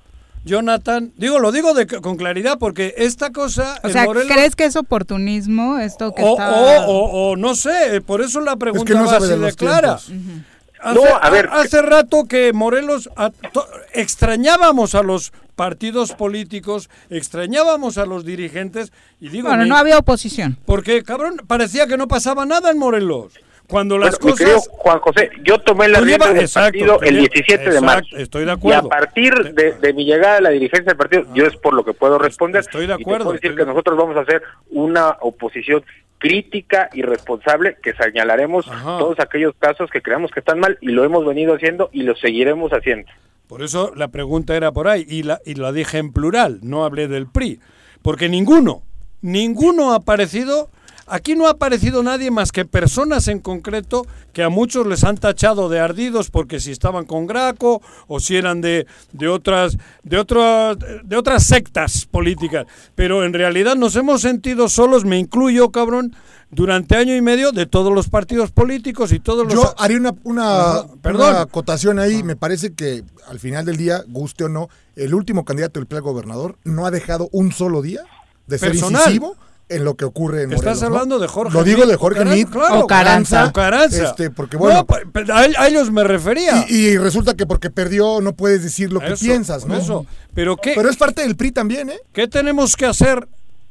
[0.45, 1.11] Jonathan?
[1.17, 4.77] Digo, lo digo de- con claridad porque esta cosa O sea, Morelos- ¿crees que es
[4.77, 6.51] oportunismo esto que o, está...?
[6.51, 9.97] o- o- o no sé, por eso la pregunta no va así de clara.
[9.97, 10.43] tiempos.
[10.83, 11.49] Hace, No, a ver.
[11.51, 18.93] hace rato que Morelos a- to- extrañábamos a los partidos políticos, extrañábamos a los dirigentes
[19.19, 20.59] y digo Bueno, mi- no había oposición.
[20.67, 23.33] porque cabrón parecía que no pasaba nada en Morelos.
[23.69, 27.15] Cuando las Bueno, cosas Juan José, yo tomé la Tú rienda llevas- del partido el
[27.17, 28.17] llevas- 17 de exacto, marzo.
[28.17, 28.87] estoy de Y acuerdo.
[28.87, 31.85] a partir de, de mi llegada a la dirigencia del partido, yo es por lo
[31.85, 32.61] que puedo responder.
[32.61, 35.85] Estoy de Y acuerdo, puedo decir estoy que nosotros vamos a hacer una oposición
[36.19, 41.05] crítica y responsable que señalaremos todos aquellos casos que creamos que están mal y lo
[41.05, 43.11] hemos venido haciendo y lo seguiremos haciendo.
[43.49, 46.85] Por eso la pregunta era por ahí y la, y la dije en plural, no
[46.85, 47.61] hablé del PRI.
[48.03, 48.83] Porque ninguno,
[49.21, 50.71] ninguno ha aparecido,
[51.07, 55.17] aquí no ha aparecido nadie más que personas en concreto que a muchos les han
[55.17, 60.19] tachado de ardidos porque si estaban con Graco o si eran de, de otras de
[60.19, 62.67] otras de otras sectas políticas.
[62.95, 66.15] Pero en realidad nos hemos sentido solos, me incluyo, cabrón,
[66.51, 70.15] durante año y medio de todos los partidos políticos y todos los Yo haría una,
[70.25, 71.31] una, Ajá, perdón.
[71.31, 72.23] una acotación ahí.
[72.23, 76.03] Me parece que al final del día, guste o no, el último candidato del plan
[76.03, 78.01] gobernador no ha dejado un solo día
[78.47, 79.03] de ser Personal.
[79.03, 79.37] incisivo
[79.69, 80.87] en lo que ocurre en Estás Morelos, ¿no?
[80.87, 84.05] hablando de Jorge Lo digo de Jorge Meade, claro, Ocaranza, Ocaranza.
[84.05, 85.01] Este, porque bueno, No, pa-
[85.35, 86.65] a, ellos me refería.
[86.69, 89.77] y, y resulta que porque perdió no puedes decir lo que Eso, piensas, ¿no?
[89.77, 90.07] eso.
[90.35, 91.99] Pero qué, Pero es parte del PRI también, ¿eh?
[92.13, 93.27] ¿qué tenemos que hacer,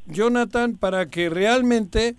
[0.07, 2.15] Jonathan, para que realmente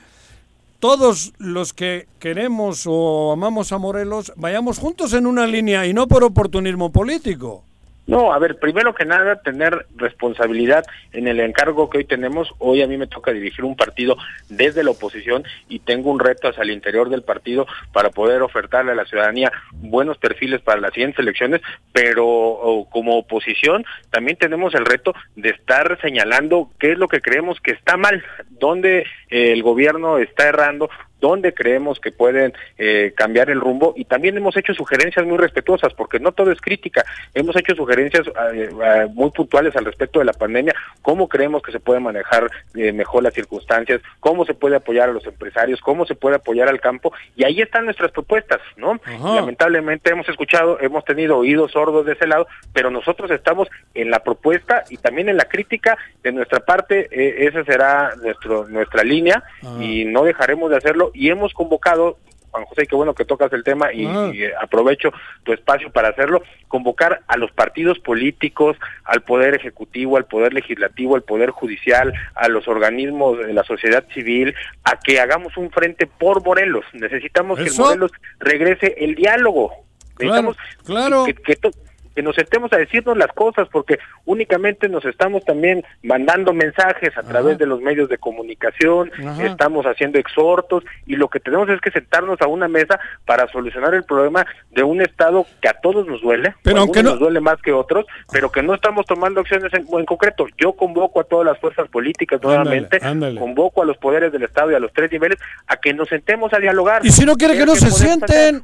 [0.78, 6.08] todos los que queremos o amamos a Morelos vayamos juntos en una línea y no
[6.08, 7.62] por oportunismo político?
[8.06, 12.48] No, a ver, primero que nada, tener responsabilidad en el encargo que hoy tenemos.
[12.58, 14.16] Hoy a mí me toca dirigir un partido
[14.48, 18.92] desde la oposición y tengo un reto hacia el interior del partido para poder ofertarle
[18.92, 24.86] a la ciudadanía buenos perfiles para las siguientes elecciones, pero como oposición también tenemos el
[24.86, 29.62] reto de estar señalando qué es lo que creemos que está mal, dónde eh, el
[29.64, 30.88] gobierno está errando,
[31.20, 33.94] dónde creemos que pueden eh, cambiar el rumbo.
[33.96, 37.04] Y también hemos hecho sugerencias muy respetuosas porque no todo es crítica,
[37.34, 41.72] hemos hecho sugerencias eh, eh, muy puntuales al respecto de la pandemia, cómo creemos que
[41.72, 46.06] se puede manejar eh, mejor las circunstancias, cómo se puede apoyar a los empresarios, cómo
[46.06, 49.00] se puede apoyar al campo y ahí están nuestras propuestas, ¿no?
[49.22, 54.20] Lamentablemente hemos escuchado, hemos tenido oídos sordos de ese lado, pero nosotros estamos en la
[54.20, 59.42] propuesta y también en la crítica de nuestra parte, eh, esa será nuestro nuestra línea
[59.80, 62.18] y no dejaremos de hacerlo y hemos convocado
[62.52, 64.30] Juan José, qué bueno que tocas el tema y, Ah.
[64.32, 70.16] y, eh, aprovecho tu espacio para hacerlo, convocar a los partidos políticos, al Poder Ejecutivo,
[70.16, 74.54] al Poder Legislativo, al Poder Judicial, a los organismos de la sociedad civil,
[74.84, 76.86] a que hagamos un frente por Morelos.
[76.94, 77.82] Necesitamos que Eso.
[77.84, 79.72] Morelos regrese el diálogo.
[80.14, 81.24] Claro, Necesitamos claro.
[81.26, 81.70] que, que to-
[82.16, 87.22] que nos sentemos a decirnos las cosas, porque únicamente nos estamos también mandando mensajes a
[87.22, 89.44] través de los medios de comunicación, Ajá.
[89.44, 93.94] estamos haciendo exhortos y lo que tenemos es que sentarnos a una mesa para solucionar
[93.94, 97.40] el problema de un Estado que a todos nos duele, Pero aunque no- nos duele
[97.40, 100.46] más que otros, pero que no estamos tomando acciones en, en concreto.
[100.56, 103.38] Yo convoco a todas las fuerzas políticas nuevamente, ándale.
[103.38, 106.50] convoco a los poderes del Estado y a los tres niveles a que nos sentemos
[106.54, 107.04] a dialogar.
[107.04, 108.62] Y si no quiere que no se pasar.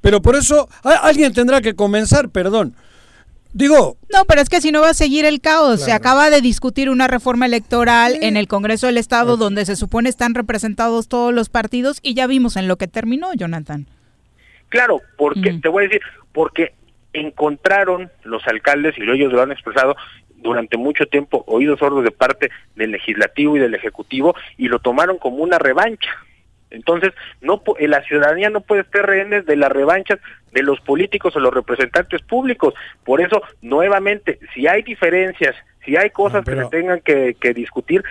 [0.00, 2.74] Pero por eso alguien tendrá que comenzar, perdón.
[3.52, 5.80] Digo, No, pero es que si no va a seguir el caos.
[5.80, 10.10] Se acaba de discutir una reforma electoral en el Congreso del Estado donde se supone
[10.10, 13.86] están representados todos los partidos y ya vimos en lo que terminó, Jonathan.
[14.68, 16.74] Claro, porque te voy a decir, porque
[17.14, 19.96] encontraron los alcaldes y ellos lo han expresado
[20.36, 25.16] durante mucho tiempo oídos sordos de parte del legislativo y del ejecutivo y lo tomaron
[25.16, 26.10] como una revancha.
[26.70, 30.18] Entonces, no eh, la ciudadanía no puede estar rehenes de las revanchas
[30.52, 32.74] de los políticos o los representantes públicos.
[33.04, 35.54] Por eso, nuevamente, si hay diferencias,
[35.84, 38.02] si hay cosas que se tengan que, que discutir,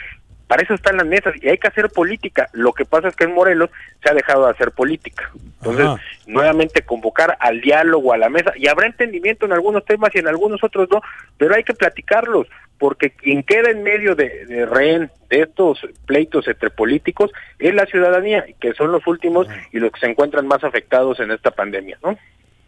[0.47, 2.49] para eso están las mesas y hay que hacer política.
[2.53, 3.69] Lo que pasa es que en Morelos
[4.03, 5.31] se ha dejado de hacer política.
[5.59, 6.01] Entonces, Ajá.
[6.27, 10.27] nuevamente convocar al diálogo, a la mesa, y habrá entendimiento en algunos temas y en
[10.27, 11.01] algunos otros no,
[11.37, 16.47] pero hay que platicarlos, porque quien queda en medio de, de rehén de estos pleitos
[16.47, 20.63] entre políticos es la ciudadanía, que son los últimos y los que se encuentran más
[20.63, 22.17] afectados en esta pandemia, ¿no?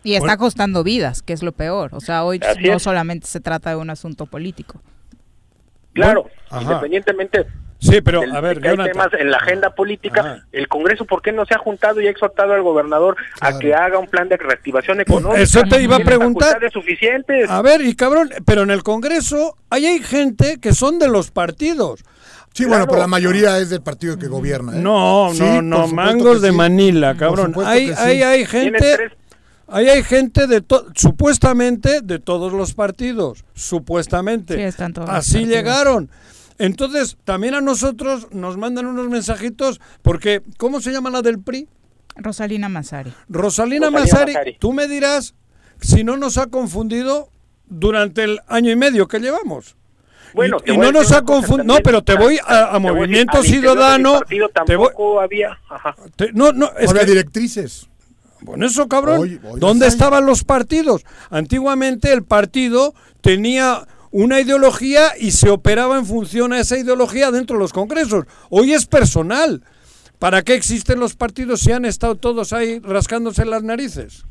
[0.04, 1.90] Y está costando vidas, que es lo peor.
[1.94, 2.84] O sea, hoy Así no es.
[2.84, 4.82] solamente se trata de un asunto político.
[5.94, 6.62] Claro, Ajá.
[6.62, 7.46] independientemente
[7.80, 8.92] Sí, pero a ver, hay Jonathan.
[8.92, 12.10] temas en la agenda política, el Congreso, ¿por qué no se ha juntado y ha
[12.10, 15.40] exhortado al gobernador a que haga un plan de reactivación económica?
[15.42, 16.60] eso te iba a preguntar.
[16.74, 17.50] suficientes.
[17.50, 21.30] a ver, y cabrón, pero en el Congreso ahí hay gente que son de los
[21.32, 22.04] partidos.
[22.54, 24.76] Sí, bueno, pero la mayoría es del partido que gobierna.
[24.76, 24.80] ¿eh?
[24.82, 26.56] No, Sí, no, no, mangos de sí.
[26.56, 27.54] Manila, cabrón.
[27.64, 28.02] Ahí, que sí.
[28.02, 29.12] ahí hay gente,
[29.68, 34.56] ahí hay gente de to- supuestamente de todos los partidos, supuestamente.
[34.56, 36.06] Sí, están todos los Así partidos.
[36.60, 41.68] Entonces, también a nosotros nos mandan unos mensajitos porque ¿cómo se llama la del PRI?
[42.16, 43.14] Rosalina Mazari.
[43.30, 44.58] Rosalina, Rosalina Mazari, Mazari.
[44.60, 45.36] tú me dirás
[45.82, 47.30] si no nos ha confundido
[47.68, 49.76] durante el año y medio que llevamos.
[50.34, 51.64] Bueno, y, y voy a no nos ha confundido.
[51.76, 54.22] No, pero te voy a, a Te voy a decir, Movimiento mi Ciudadano.
[54.28, 55.58] Te voy, tampoco había.
[55.70, 55.96] Ajá.
[56.16, 57.88] te- no, no, es Había que- directrices.
[58.42, 59.20] bueno, eso, cabrón.
[59.22, 61.04] Hoy- hoy ¿Dónde estaban los partidos?
[61.30, 67.58] Antiguamente el partido tenía una ideología y se operaba en función a esa ideología dentro
[67.58, 68.26] de los congresos.
[68.50, 69.64] Hoy es personal.
[70.20, 74.26] ¿Para qué existen los partidos si han estado todos ahí rascándose las narices?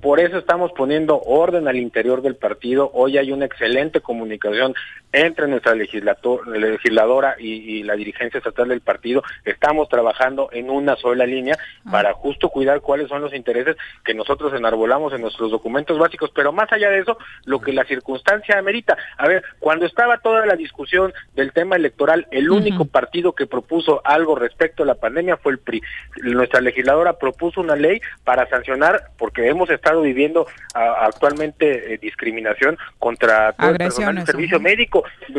[0.00, 2.90] Por eso estamos poniendo orden al interior del partido.
[2.92, 4.74] Hoy hay una excelente comunicación
[5.12, 9.22] entre nuestra legisladora y, y la dirigencia estatal del partido.
[9.44, 11.56] Estamos trabajando en una sola línea
[11.90, 16.30] para justo cuidar cuáles son los intereses que nosotros enarbolamos en nuestros documentos básicos.
[16.34, 18.96] Pero más allá de eso, lo que la circunstancia amerita.
[19.16, 24.02] A ver, cuando estaba toda la discusión del tema electoral, el único partido que propuso
[24.04, 25.82] algo respecto a la pandemia fue el PRI.
[26.22, 32.76] Nuestra legisladora propuso una ley para sancionar, porque hemos estado viviendo a- actualmente eh, discriminación
[32.98, 34.97] contra todo el personal del servicio médico.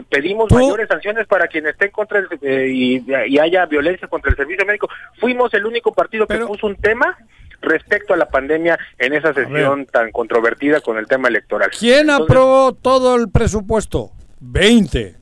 [0.09, 4.31] Pedimos Tú- mayores sanciones para quien esté en contra eh, y, y haya violencia contra
[4.31, 4.87] el servicio médico.
[5.19, 7.17] Fuimos el único partido que puso un tema
[7.61, 11.69] respecto a la pandemia en esa sesión tan controvertida con el tema electoral.
[11.77, 14.11] ¿Quién Entonces, aprobó todo el presupuesto?
[14.39, 15.15] 20.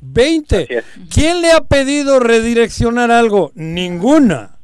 [0.00, 0.84] 20.
[1.12, 3.50] ¿Quién le ha pedido redireccionar algo?
[3.54, 4.56] Ninguna.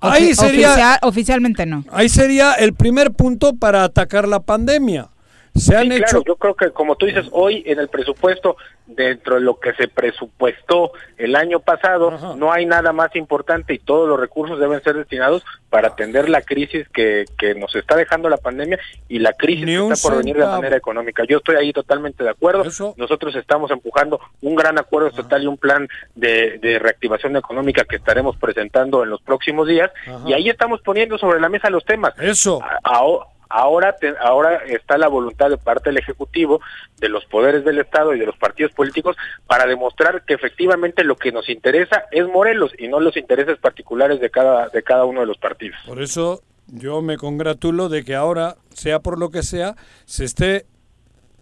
[0.00, 1.84] Ahí sería, oficial- oficialmente no.
[1.90, 5.08] ahí sería el primer punto para atacar la pandemia.
[5.54, 8.56] Se han Sí, hecho claro, yo creo que como tú dices, hoy en el presupuesto,
[8.86, 13.78] dentro de lo que se presupuestó el año pasado, no hay nada más importante y
[13.78, 18.28] todos los recursos deben ser destinados para atender la crisis que, que nos está dejando
[18.28, 18.78] la pandemia
[19.08, 21.22] y la crisis que está por venir de manera económica.
[21.28, 22.64] Yo estoy ahí totalmente de acuerdo.
[22.96, 27.96] Nosotros estamos empujando un gran acuerdo estatal y un plan de, de reactivación económica que
[27.96, 30.20] estaremos presentando en los próximos días Ajá.
[30.26, 32.12] y ahí estamos poniendo sobre la mesa los temas.
[32.18, 32.60] Eso.
[32.82, 33.26] Ahora,
[33.56, 36.60] ahora, te- ahora está la voluntad de parte del Ejecutivo,
[36.98, 41.16] de los poderes del Estado y de los partidos políticos para demostrar que efectivamente lo
[41.16, 45.20] que nos interesa es Morelos y no los intereses particulares de cada, de cada uno
[45.20, 45.78] de los partidos.
[45.86, 50.66] Por eso yo me congratulo de que ahora, sea por lo que sea, se esté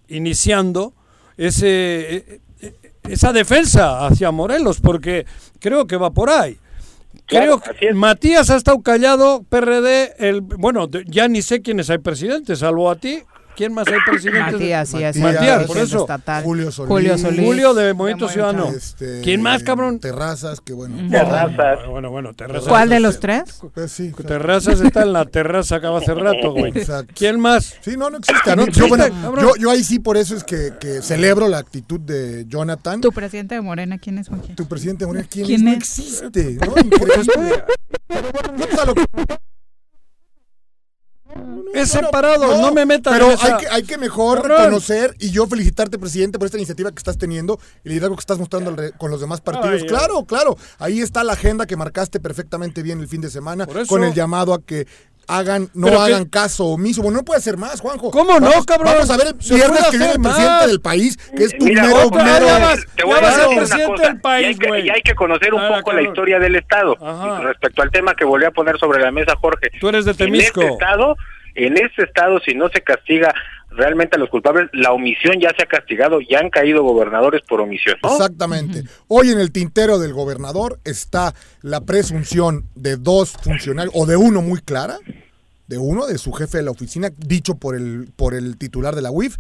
[0.09, 0.93] iniciando
[1.37, 2.75] ese e- e-
[3.09, 5.27] esa defensa hacia Morelos, porque
[5.61, 6.59] creo que va por ahí.
[7.39, 12.61] Creo que Matías ha estado callado, PRD, el, bueno, ya ni sé quiénes hay presidentes,
[12.61, 13.23] salvo a ti.
[13.57, 14.53] ¿Quién más hay presidente?
[14.53, 16.07] Matías, sí, Matías, Matías por eso.
[16.43, 16.89] Julio Solís.
[16.89, 17.47] Julio Solís.
[17.47, 18.69] Julio de Movimiento Ciudadano.
[18.69, 20.01] Este, ¿Quién más, cabrón?
[20.01, 20.97] Terrazas, que bueno.
[21.11, 21.87] Terrazas.
[21.89, 22.69] Bueno, bueno, Terrazas.
[22.69, 23.61] ¿Cuál de los tres?
[23.75, 24.13] Pues sí.
[24.27, 26.73] Terrazas está en la terraza acaba hace rato, güey.
[27.15, 27.77] ¿Quién más?
[27.81, 28.57] Sí, no, no existe.
[28.57, 28.67] ¿no?
[28.67, 29.07] Yo, bueno,
[29.41, 33.01] yo, yo, ahí sí por eso es que, que, celebro la actitud de Jonathan.
[33.01, 34.41] ¿Tu presidente de Morena quién es, Juan?
[34.55, 35.65] ¿Tu presidente de Morena quién, ¿Quién es?
[35.65, 36.75] No existe, ¿no?
[36.81, 37.65] Increíble.
[41.75, 45.99] Es separado, no, me metas Pero hay, que, hay que mejor reconocer y yo felicitarte,
[45.99, 49.21] presidente, por esta iniciativa que estás teniendo y el liderazgo que estás mostrando con los
[49.21, 49.85] demás partidos.
[49.85, 50.57] claro, claro.
[50.79, 54.53] Ahí está la agenda que marcaste perfectamente bien el fin de semana con el llamado
[54.55, 54.87] a que
[55.39, 57.03] hagan, no hagan caso omiso.
[57.03, 58.11] Bueno, no puede ser más, Juanjo.
[58.11, 58.95] ¿Cómo no, cabrón?
[58.95, 62.11] Vamos a ver el viernes que viene el presidente del país, que es tu mero,
[62.11, 62.47] mero.
[62.97, 64.09] Te voy a decir una cosa.
[64.09, 66.97] Del país, y, hay que, y, hay que, conocer un poco la historia del Estado.
[67.43, 69.71] respecto al tema que volví a poner sobre la mesa, Jorge.
[69.81, 70.61] Tú eres de Temisco.
[70.61, 71.17] En este Estado
[71.55, 73.35] en ese estado, si no se castiga
[73.77, 77.61] realmente a los culpables, la omisión ya se ha castigado, ya han caído gobernadores por
[77.61, 77.97] omisión.
[78.03, 78.85] Exactamente.
[79.09, 84.43] Hoy en el tintero del gobernador está la presunción de dos funcionarios, o de uno
[84.43, 84.99] muy clara,
[85.67, 89.03] de uno, de su jefe de la oficina, dicho por el, por el titular de
[89.03, 89.37] la UIF,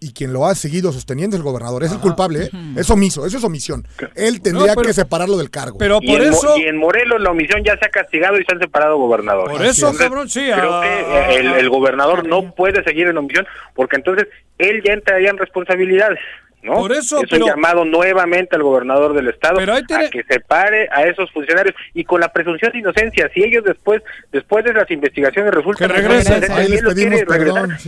[0.00, 1.82] y quien lo ha seguido sosteniendo es el gobernador.
[1.82, 2.50] Es el culpable, ¿eh?
[2.76, 3.86] es omiso, eso es omisión.
[4.14, 5.78] Él tendría que separarlo del cargo.
[5.78, 6.56] Pero por y eso.
[6.56, 9.56] Y en Morelos la omisión ya se ha castigado y se han separado gobernadores.
[9.56, 10.50] Por eso, cabrón, sí.
[10.52, 14.28] Creo que el, gobernador no puede seguir en omisión porque entonces
[14.58, 16.18] él ya entraría en responsabilidades.
[16.62, 16.74] ¿No?
[16.74, 21.30] Por eso, es un llamado nuevamente al gobernador del estado a que separe a esos
[21.32, 24.02] funcionarios y con la presunción de inocencia, si ellos después
[24.32, 26.42] después de las investigaciones resultan que regresen,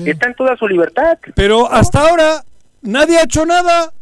[0.06, 1.18] está en toda su libertad.
[1.34, 2.44] Pero hasta ahora
[2.82, 3.92] nadie ha hecho nada.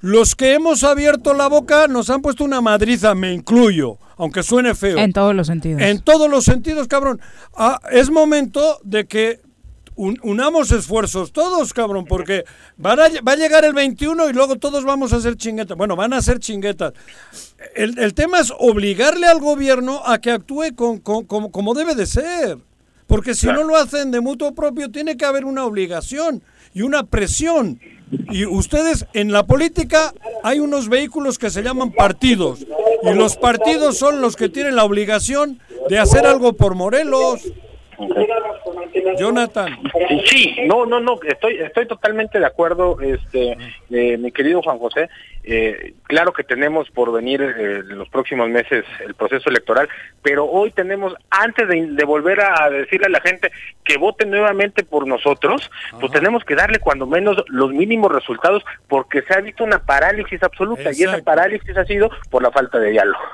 [0.00, 4.74] Los que hemos abierto la boca nos han puesto una madriza, me incluyo, aunque suene
[4.74, 4.98] feo.
[4.98, 5.80] En todos los sentidos.
[5.80, 7.20] En todos los sentidos, cabrón.
[7.54, 9.38] Ah, es momento de que
[9.96, 12.44] unamos esfuerzos todos, cabrón, porque
[12.76, 15.76] van a, va a llegar el 21 y luego todos vamos a hacer chinguetas.
[15.76, 16.92] Bueno, van a ser chinguetas.
[17.74, 22.58] El, tema es obligarle al gobierno a que actúe con, como debe de ser.
[23.06, 27.04] Porque si no lo hacen de mutuo propio, tiene que haber una obligación y una
[27.04, 27.78] presión.
[28.30, 30.12] Y ustedes, en la política
[30.42, 32.66] hay unos vehículos que se llaman partidos.
[33.02, 37.42] Y los partidos son los que tienen la obligación de hacer algo por Morelos.
[39.18, 39.78] Jonathan.
[40.26, 43.56] Sí, no, no, no, estoy, estoy totalmente de acuerdo, este,
[43.90, 45.08] eh, mi querido Juan José.
[45.44, 49.88] Eh, claro que tenemos por venir eh, en los próximos meses el proceso electoral,
[50.22, 53.50] pero hoy tenemos, antes de, volver a decirle a la gente
[53.84, 55.68] que vote nuevamente por nosotros,
[55.98, 60.42] pues tenemos que darle cuando menos los mínimos resultados, porque se ha visto una parálisis
[60.42, 63.24] absoluta y esa parálisis ha sido por la falta de diálogo.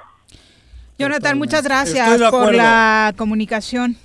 [0.99, 3.97] Jonathan, muchas gracias por la comunicación.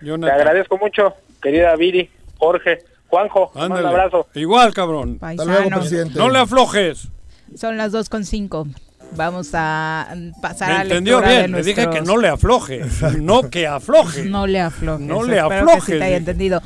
[0.00, 3.50] Te agradezco mucho, querida Viri, Jorge, Juanjo.
[3.54, 4.26] Un abrazo.
[4.34, 5.18] Igual, cabrón.
[5.20, 6.18] Hasta luego, presidente.
[6.18, 7.08] No le aflojes.
[7.56, 8.66] Son las dos con cinco.
[9.16, 10.08] Vamos a
[10.40, 12.82] pasar a entendió bien, le dije que no le afloje,
[13.20, 14.24] no que afloje.
[14.24, 15.04] No le afloje.
[15.04, 15.98] No le afloje.
[15.98, 16.62] te haya entendido.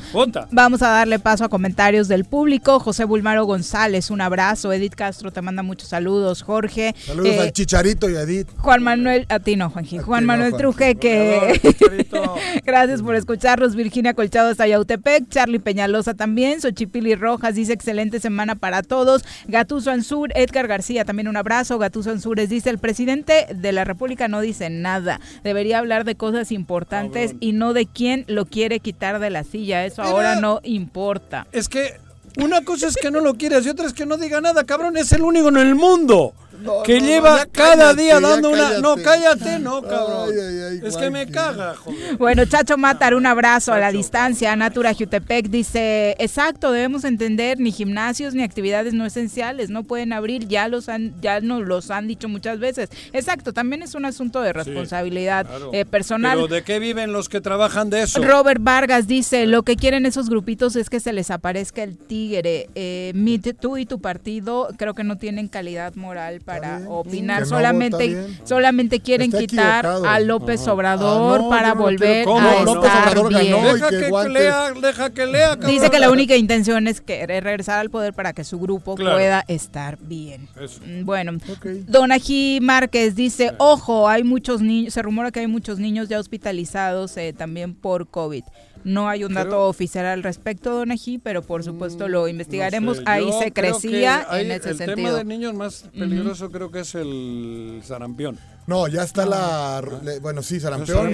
[0.51, 2.79] Vamos a darle paso a comentarios del público.
[2.79, 4.71] José Bulmaro González, un abrazo.
[4.71, 6.43] Edith Castro te manda muchos saludos.
[6.43, 6.95] Jorge.
[7.05, 8.47] Saludos eh, al Chicharito y a Edith.
[8.57, 9.97] Juan Manuel, a ti no, Juanji.
[9.99, 11.59] Juan Manuel Truje, que
[12.63, 13.75] gracias por escucharnos.
[13.75, 15.29] Virginia Colchado hasta Yautepec.
[15.29, 16.61] Charlie Peñalosa también.
[16.61, 19.25] Xochipili Rojas dice excelente semana para todos.
[19.47, 21.79] Gatuso Ansur, Edgar García, también un abrazo.
[21.79, 26.51] Gatuso Ansur dice, el presidente de la República no dice nada, debería hablar de cosas
[26.51, 31.47] importantes y no de quién lo quiere quitar de la silla, eso ahora no importa.
[31.51, 31.99] Es que
[32.37, 34.97] una cosa es que no lo quieras y otra es que no diga nada, cabrón,
[34.97, 36.33] es el único en el mundo
[36.83, 38.79] que lleva cada día dando una.
[38.79, 40.29] No, cállate, no, cabrón.
[40.83, 42.17] es que me caga, joder.
[42.17, 44.55] Bueno, Chacho Matar, un abrazo a la distancia.
[44.55, 50.47] Natura Jutepec dice: Exacto, debemos entender, ni gimnasios ni actividades no esenciales no pueden abrir,
[50.47, 52.89] ya los han, ya nos los han dicho muchas veces.
[53.13, 56.37] Exacto, también es un asunto de responsabilidad eh, personal.
[56.37, 58.23] Pero ¿de qué viven los que trabajan de eso?
[58.23, 62.69] Robert Vargas dice: Lo que quieren esos grupitos es que se les aparezca el tigre.
[62.75, 63.13] Eh,
[63.59, 67.45] tú y tu partido creo que no tienen calidad moral para opinar.
[67.45, 73.63] solamente, solamente quieren quitar a López ah, Obrador para volver a estar bien.
[73.63, 75.55] Deja que, lea, deja que lea.
[75.55, 79.43] Dice que la única intención es querer regresar al poder para que su grupo pueda
[79.47, 80.47] estar bien.
[80.85, 81.33] Mm, bueno,
[81.87, 86.19] Don Ají Márquez dice, ojo, hay muchos niños, se rumora que hay muchos niños ya
[86.19, 88.43] hospitalizados eh, también por COVID.
[88.85, 93.01] No hay un dato oficial al respecto, Don Eji, pero por supuesto lo investigaremos.
[93.05, 94.91] Ahí se crecía en ese el sentido.
[94.91, 98.37] El tema de niños más peligroso creo que es el sarampión.
[98.67, 99.83] No, ya está la.
[100.21, 101.13] Bueno, sí, sarampión,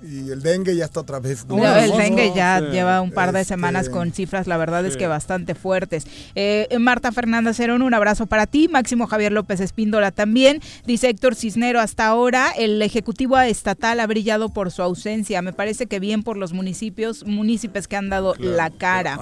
[0.00, 1.44] Y, el dengue ya está otra vez.
[1.46, 4.96] No, el dengue ya lleva un par de este, semanas con cifras, la verdad es
[4.96, 6.06] que bastante fuertes.
[6.34, 8.68] Eh, Marta Fernanda Cerón, un abrazo para ti.
[8.68, 10.62] Máximo Javier López Espíndola también.
[10.86, 15.42] Dice Héctor Cisnero, hasta ahora el Ejecutivo Estatal ha brillado por su ausencia.
[15.42, 19.18] Me parece que bien por los municipios, municipios que han dado la cara.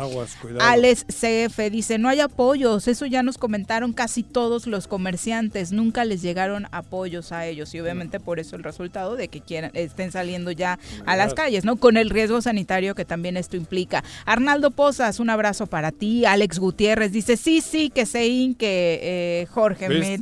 [0.60, 2.86] Alex CF dice, no hay apoyos.
[2.86, 5.72] Eso ya nos comentaron casi todos los comerciantes.
[5.72, 9.70] Nunca les llegaron apoyos a ellos y obviamente por eso el resultado de que quieran
[9.74, 11.76] estén saliendo ya a las calles, ¿no?
[11.76, 14.04] Con el riesgo sanitario que también esto implica.
[14.24, 16.24] Arnaldo Pozas, un abrazo para ti.
[16.24, 19.86] Alex Gutiérrez dice, sí, sí, que se inque eh, Jorge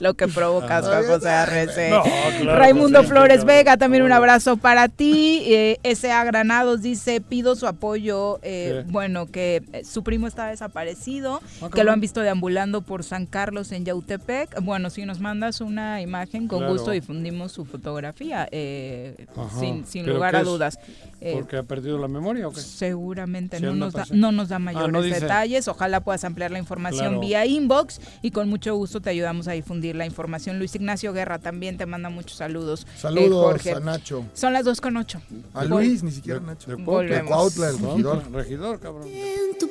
[0.00, 1.90] Lo que provoca Juan José Arrece.
[2.44, 5.42] Raimundo Flores Vega, también un abrazo para ti.
[5.46, 6.24] Eh, S.A.
[6.24, 8.40] Granados dice, pido su apoyo.
[8.42, 13.04] Eh, bueno, que eh, su primo está desaparecido, ah, que lo han visto deambulando por
[13.04, 14.60] San Carlos en Yautepec.
[14.62, 19.26] Bueno, si nos mandas una imagen, con gusto difundimos su fotografía, eh,
[19.86, 20.78] sin, lugar a dudas.
[21.20, 22.60] Eh, ¿Porque ha perdido la memoria o qué?
[22.60, 25.68] Seguramente, no, nos da, no nos da ah, mayores detalles.
[25.68, 29.94] Ojalá puedas ampliar la información vía inbox y con mucho gusto te ayudamos a difundir
[29.94, 30.58] la información.
[30.58, 32.82] Luis Ignacio Guerra también te manda muchos saludos.
[32.82, 34.24] Eh, saludos a Nacho.
[34.34, 35.22] Son las dos con ocho.
[35.54, 36.76] A Luis, ni siquiera Nacho.
[36.76, 38.32] De, Cuautla, el regidor.
[38.32, 39.08] regidor, cabrón.
[39.08, 39.70] En tu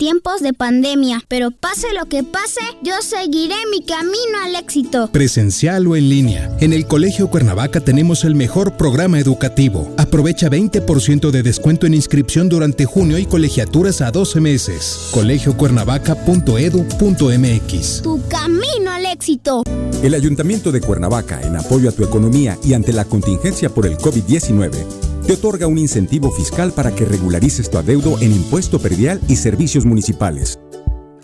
[0.00, 5.10] tiempos de pandemia, pero pase lo que pase, yo seguiré mi camino al éxito.
[5.12, 6.50] Presencial o en línea.
[6.60, 9.94] En el Colegio Cuernavaca tenemos el mejor programa educativo.
[9.98, 15.10] Aprovecha 20% de descuento en inscripción durante junio y colegiaturas a 12 meses.
[15.12, 18.02] colegiocuernavaca.edu.mx.
[18.02, 19.64] Tu camino al éxito.
[20.02, 23.98] El Ayuntamiento de Cuernavaca, en apoyo a tu economía y ante la contingencia por el
[23.98, 29.36] COVID-19, te otorga un incentivo fiscal para que regularices tu adeudo en impuesto perdial y
[29.36, 30.58] servicios municipales,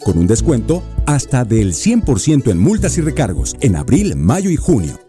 [0.04, 5.00] con un descuento hasta del 100% en multas y recargos en abril, mayo y junio.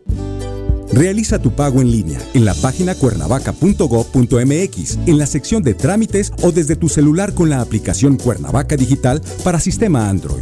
[0.92, 6.52] Realiza tu pago en línea en la página cuernavaca.gov.mx, en la sección de trámites o
[6.52, 10.42] desde tu celular con la aplicación Cuernavaca Digital para sistema Android.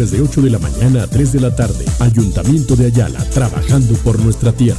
[0.00, 1.84] viernes de 8 de la mañana a 3 de la tarde.
[1.98, 4.78] Ayuntamiento de Ayala, trabajando por nuestra tierra.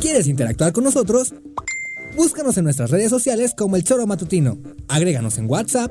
[0.00, 1.34] ¿Quieres interactuar con nosotros?
[2.16, 4.56] Búscanos en nuestras redes sociales como El Choro Matutino.
[4.88, 5.90] Agréganos en WhatsApp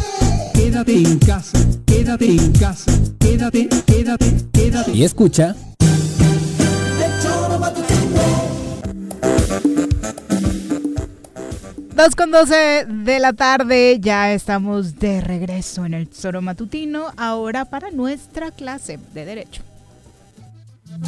[0.71, 1.59] Quédate en casa.
[1.85, 2.91] Quédate en casa.
[3.19, 4.91] Quédate, quédate, quédate.
[4.93, 5.53] Y escucha.
[11.93, 17.65] Dos con 12 de la tarde, ya estamos de regreso en el Tesoro Matutino, ahora
[17.65, 19.63] para nuestra clase de Derecho.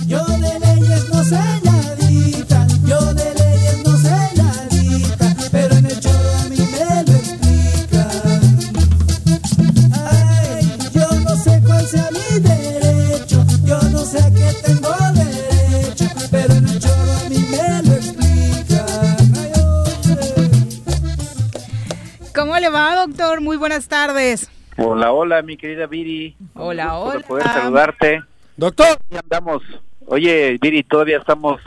[0.06, 3.63] Yo de leyes no sé nadita, yo de leyes
[22.64, 23.42] le va, doctor?
[23.42, 24.50] Muy buenas tardes.
[24.78, 26.38] Hola, hola, mi querida Viri.
[26.54, 27.20] Hola, hola.
[27.20, 28.24] poder saludarte.
[28.56, 28.98] Doctor.
[29.22, 29.62] Andamos.
[30.06, 31.60] Oye, Viri, todavía estamos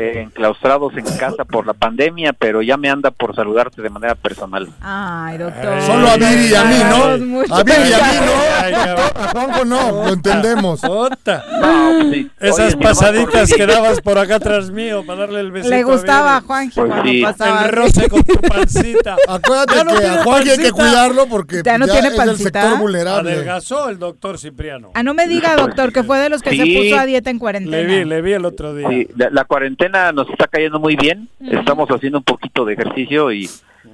[0.00, 4.68] enclaustrados en casa por la pandemia, pero ya me anda por saludarte de manera personal.
[4.80, 5.82] Ay, doctor.
[5.82, 7.54] Solo a Viri y a mí, ¿no?
[7.54, 8.40] A Viri y a mí, ¿no?
[9.20, 10.82] A Juanjo no, lo entendemos.
[10.84, 11.44] Ota.
[11.60, 12.30] No, pues sí.
[12.40, 15.74] Esas pasaditas que dabas por acá atrás mío para darle el besito.
[15.74, 16.46] Le gustaba a Viri.
[16.46, 17.22] Juanji Pues cuando sí.
[17.22, 17.64] pasaba.
[17.64, 19.16] El roce con tu pancita.
[19.28, 22.16] Acuérdate no que tiene a Juanji hay que cuidarlo porque Ya no ya tiene es
[22.16, 22.62] del pancita.
[22.62, 23.32] sector vulnerable.
[23.32, 24.90] Adelgazó el doctor Cipriano.
[24.94, 27.36] Ah, no me diga, doctor, que fue de los que se puso a dieta en
[27.36, 27.82] Le cuarentena.
[27.88, 28.88] vi, le vi el otro día.
[28.88, 29.44] Sí, la, la
[29.90, 31.28] nos está cayendo muy bien.
[31.40, 33.48] Estamos haciendo un poquito de ejercicio y,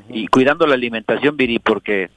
[0.08, 2.10] y cuidando la alimentación, Viri, porque,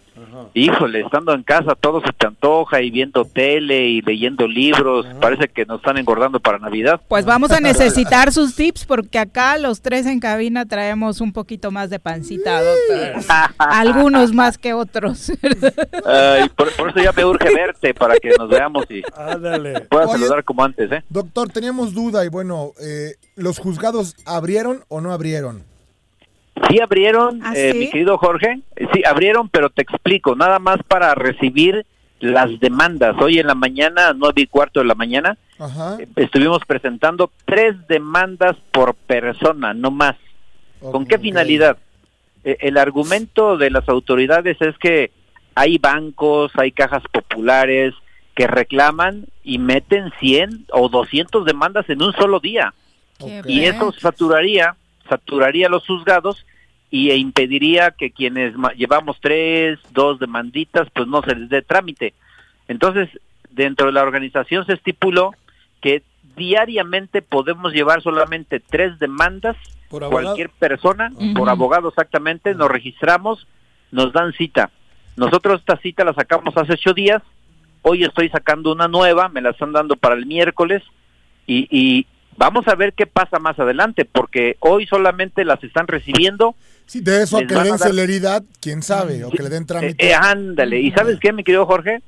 [0.53, 5.05] híjole, estando en casa todo se te antoja y viendo tele y leyendo libros.
[5.19, 7.01] Parece que nos están engordando para Navidad.
[7.07, 11.71] Pues vamos a necesitar sus tips porque acá los tres en cabina traemos un poquito
[11.71, 13.35] más de pancita, doctor.
[13.57, 15.31] Algunos más que otros.
[16.05, 19.81] Ay, por, por eso ya me urge verte para que nos veamos y Ándale.
[19.81, 20.13] pueda Oye.
[20.19, 21.03] saludar como antes, ¿eh?
[21.09, 25.63] Doctor, teníamos duda y bueno, eh, ¿los juzgados abrieron o no abrieron?
[26.67, 28.59] Sí abrieron, ¿Ah, eh, mi querido Jorge.
[28.93, 31.85] Sí abrieron, pero te explico, nada más para recibir
[32.19, 33.15] las demandas.
[33.21, 35.97] Hoy en la mañana, nueve y cuarto de la mañana, Ajá.
[35.99, 40.15] eh, estuvimos presentando tres demandas por persona, no más.
[40.79, 41.77] ¿Con qué finalidad?
[42.43, 45.11] Eh, el argumento de las autoridades es que
[45.55, 47.93] hay bancos, hay cajas populares
[48.35, 52.73] que reclaman y meten 100 o 200 demandas en un solo día.
[53.45, 54.77] Y eso saturaría,
[55.09, 56.45] saturaría los juzgados
[56.91, 61.61] y e impediría que quienes ma- llevamos tres, dos demanditas, pues no se les dé
[61.61, 62.13] trámite.
[62.67, 63.09] Entonces,
[63.51, 65.33] dentro de la organización se estipuló
[65.81, 66.03] que
[66.35, 69.55] diariamente podemos llevar solamente tres demandas,
[69.89, 70.23] Por abogado.
[70.25, 73.45] cualquier persona, por abogado exactamente, nos registramos,
[73.91, 74.69] nos dan cita.
[75.15, 77.21] Nosotros esta cita la sacamos hace ocho días,
[77.81, 80.81] hoy estoy sacando una nueva, me la están dando para el miércoles
[81.45, 82.05] y, y
[82.37, 86.55] vamos a ver qué pasa más adelante, porque hoy solamente las están recibiendo.
[86.89, 89.61] Sí, de eso a que le den dar- celeridad, quién sabe, o que le den
[89.61, 90.07] Eh, trámite.
[90.09, 92.01] eh, ándale, ¿y sabes qué, mi querido Jorge?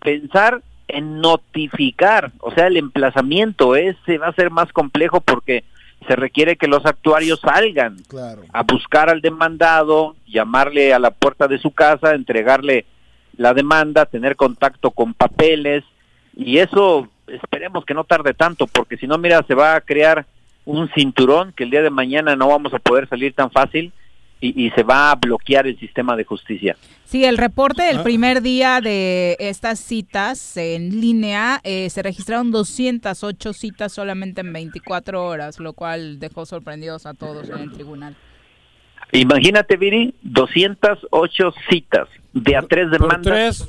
[0.00, 5.62] Pensar en notificar, o sea, el emplazamiento ese va a ser más complejo porque
[6.08, 8.42] se requiere que los actuarios salgan Claro.
[8.52, 12.86] a buscar al demandado, llamarle a la puerta de su casa, entregarle
[13.36, 15.84] la demanda, tener contacto con papeles
[16.34, 20.26] y eso esperemos que no tarde tanto porque si no mira se va a crear
[20.64, 23.92] un cinturón que el día de mañana no vamos a poder salir tan fácil
[24.40, 26.76] y, y se va a bloquear el sistema de justicia.
[27.04, 28.02] Sí, el reporte del Ah.
[28.04, 35.24] primer día de estas citas en línea, eh, se registraron 208 citas solamente en 24
[35.26, 38.16] horas, lo cual dejó sorprendidos a todos en el tribunal.
[39.12, 43.66] Imagínate, Viri, 208 citas de a tres Por demandas.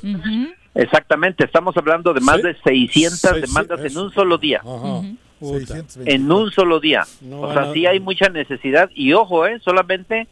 [0.74, 2.42] Exactamente, estamos hablando de más Sí.
[2.42, 4.58] de 600 Seis- demandas en un solo día.
[4.58, 4.70] Ajá.
[4.70, 5.16] Ujú.
[5.40, 5.58] Puta.
[5.66, 6.14] 620.
[6.14, 7.02] en un solo día.
[7.20, 10.28] No o sea, a- sí hay mucha necesidad y ojo, eh, solamente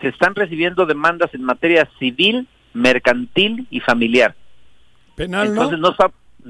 [0.00, 4.34] se están recibiendo demandas en materia civil, mercantil y familiar.
[5.16, 5.48] Penal.
[5.48, 5.94] Entonces no,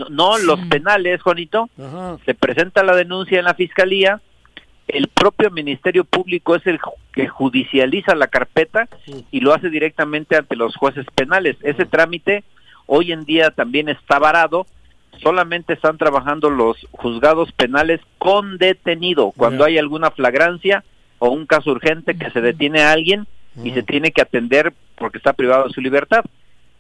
[0.09, 2.19] no, los penales, Juanito, Ajá.
[2.25, 4.21] se presenta la denuncia en la fiscalía,
[4.93, 6.79] el propio Ministerio Público es el
[7.13, 8.89] que judicializa la carpeta
[9.31, 11.57] y lo hace directamente ante los jueces penales.
[11.63, 12.45] Ese trámite
[12.87, 14.67] hoy en día también está varado,
[15.23, 20.85] solamente están trabajando los juzgados penales con detenido, cuando hay alguna flagrancia
[21.19, 23.27] o un caso urgente que se detiene a alguien
[23.63, 26.25] y se tiene que atender porque está privado de su libertad.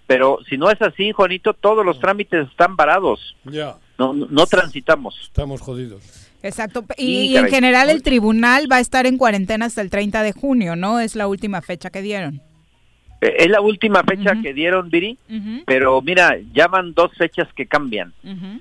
[0.06, 3.36] Pero si no es así, Juanito, todos los trámites están varados.
[3.44, 3.76] Ya.
[3.98, 5.18] No, no, no transitamos.
[5.22, 6.02] Estamos jodidos.
[6.42, 6.84] Exacto.
[6.96, 10.74] Y, en general el tribunal va a estar en cuarentena hasta el 30 de junio,
[10.74, 11.00] ¿no?
[11.00, 12.40] Es la última fecha que dieron.
[13.20, 15.18] Eh, Es la última fecha que dieron, Viri,
[15.66, 18.12] pero mira, ya van dos fechas que cambian.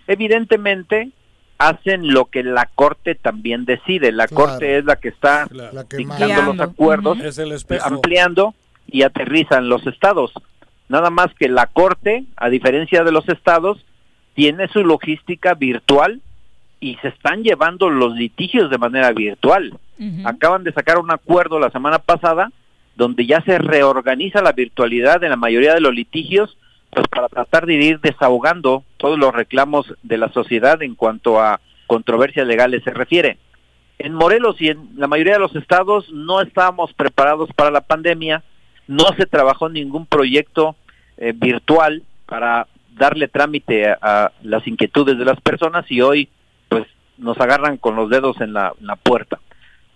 [0.08, 1.12] Evidentemente,
[1.60, 4.12] hacen lo que la Corte también decide.
[4.12, 4.48] La Claro.
[4.48, 7.86] Corte es la que está La que dictando los acuerdos, Es el espejo.
[7.86, 8.56] ampliando
[8.88, 10.32] y aterrizan los estados.
[10.88, 13.86] Nada más que la Corte, a diferencia de los estados,
[14.34, 16.22] tiene su logística virtual
[16.80, 19.78] y se están llevando los litigios de manera virtual.
[20.24, 22.52] Acaban de sacar un acuerdo la semana pasada
[22.96, 26.58] donde ya se reorganiza la virtualidad en la mayoría de los litigios
[26.92, 31.60] pues para tratar de ir desahogando todos los reclamos de la sociedad en cuanto a
[31.88, 33.38] controversias legales se refiere.
[33.98, 38.44] En Morelos y en la mayoría de los estados no estábamos preparados para la pandemia,
[38.88, 40.76] no se trabajó ningún proyecto
[41.18, 46.30] eh, virtual para darle trámite a, las inquietudes de las personas y hoy
[46.70, 46.86] pues
[47.18, 49.40] nos agarran con los dedos en la puerta.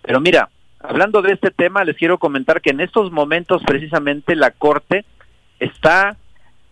[0.03, 0.49] Pero mira,
[0.79, 5.05] hablando de este tema, les quiero comentar que en estos momentos precisamente la Corte
[5.59, 6.17] está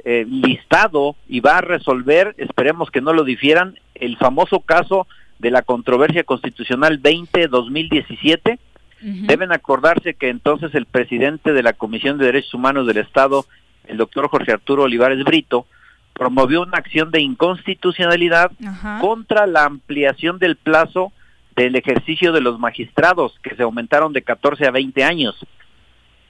[0.03, 5.07] eh, listado y va a resolver, esperemos que no lo difieran, el famoso caso
[5.40, 8.60] de la controversia constitucional 20-2017.
[9.03, 13.48] Deben acordarse que entonces el presidente de la Comisión de Derechos Humanos del Estado,
[13.88, 15.65] el doctor Jorge Arturo Olivares Brito,
[16.14, 18.52] promovió una acción de inconstitucionalidad
[18.99, 21.11] contra la ampliación del plazo
[21.56, 25.36] del ejercicio de los magistrados, que se aumentaron de 14 a 20 años.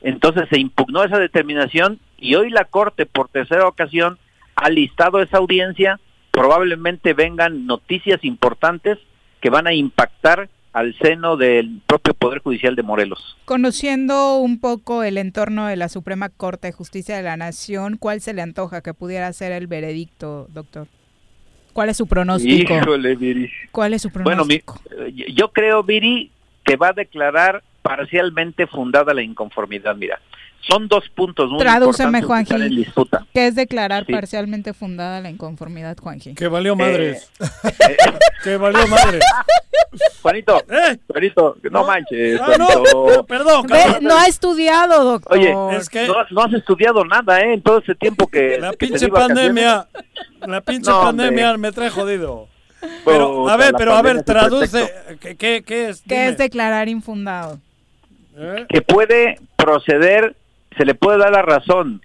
[0.01, 4.17] Entonces se impugnó esa determinación y hoy la Corte, por tercera ocasión,
[4.55, 5.99] ha listado esa audiencia.
[6.31, 8.97] Probablemente vengan noticias importantes
[9.41, 13.35] que van a impactar al seno del propio Poder Judicial de Morelos.
[13.43, 18.21] Conociendo un poco el entorno de la Suprema Corte de Justicia de la Nación, ¿cuál
[18.21, 20.87] se le antoja que pudiera ser el veredicto, doctor?
[21.73, 22.73] ¿Cuál es su pronóstico?
[22.75, 23.49] Híjole, Viri.
[23.71, 24.79] ¿Cuál es su Bueno, mi- pronóstico?
[25.05, 26.31] eh, yo creo, Viri,
[26.63, 29.95] que va a declarar parcialmente fundada la inconformidad.
[29.95, 30.19] Mira,
[30.67, 32.75] son dos puntos muy Tradúceme, importantes que en Juanji.
[32.77, 33.25] disputa.
[33.33, 34.13] ¿Qué es declarar Sí.
[34.13, 36.35] parcialmente fundada la inconformidad, Juanji?
[36.35, 37.29] Que valió madres.
[37.63, 37.97] Eh,
[38.43, 39.23] que valió madres.
[40.21, 40.61] Juanito,
[41.07, 42.39] Juanito, no manches.
[42.39, 43.65] Ah, no, perdón.
[43.67, 45.37] Ve, no ha estudiado, doctor.
[45.37, 45.71] Oye, no,
[46.29, 47.53] no has estudiado nada, ¿eh?
[47.55, 48.57] En todo ese tiempo que...
[48.59, 49.87] La que te pinche pandemia,
[50.47, 52.47] la pinche No, pandemia me trae jodido.
[53.05, 56.01] Pero, a ver, pero a ver, es traduce, ¿qué, qué, qué es?
[56.01, 56.27] ¿Qué Dime.
[56.29, 57.59] es declarar infundado?
[58.37, 58.65] ¿Eh?
[58.69, 60.35] que puede proceder,
[60.77, 62.01] se le puede dar la razón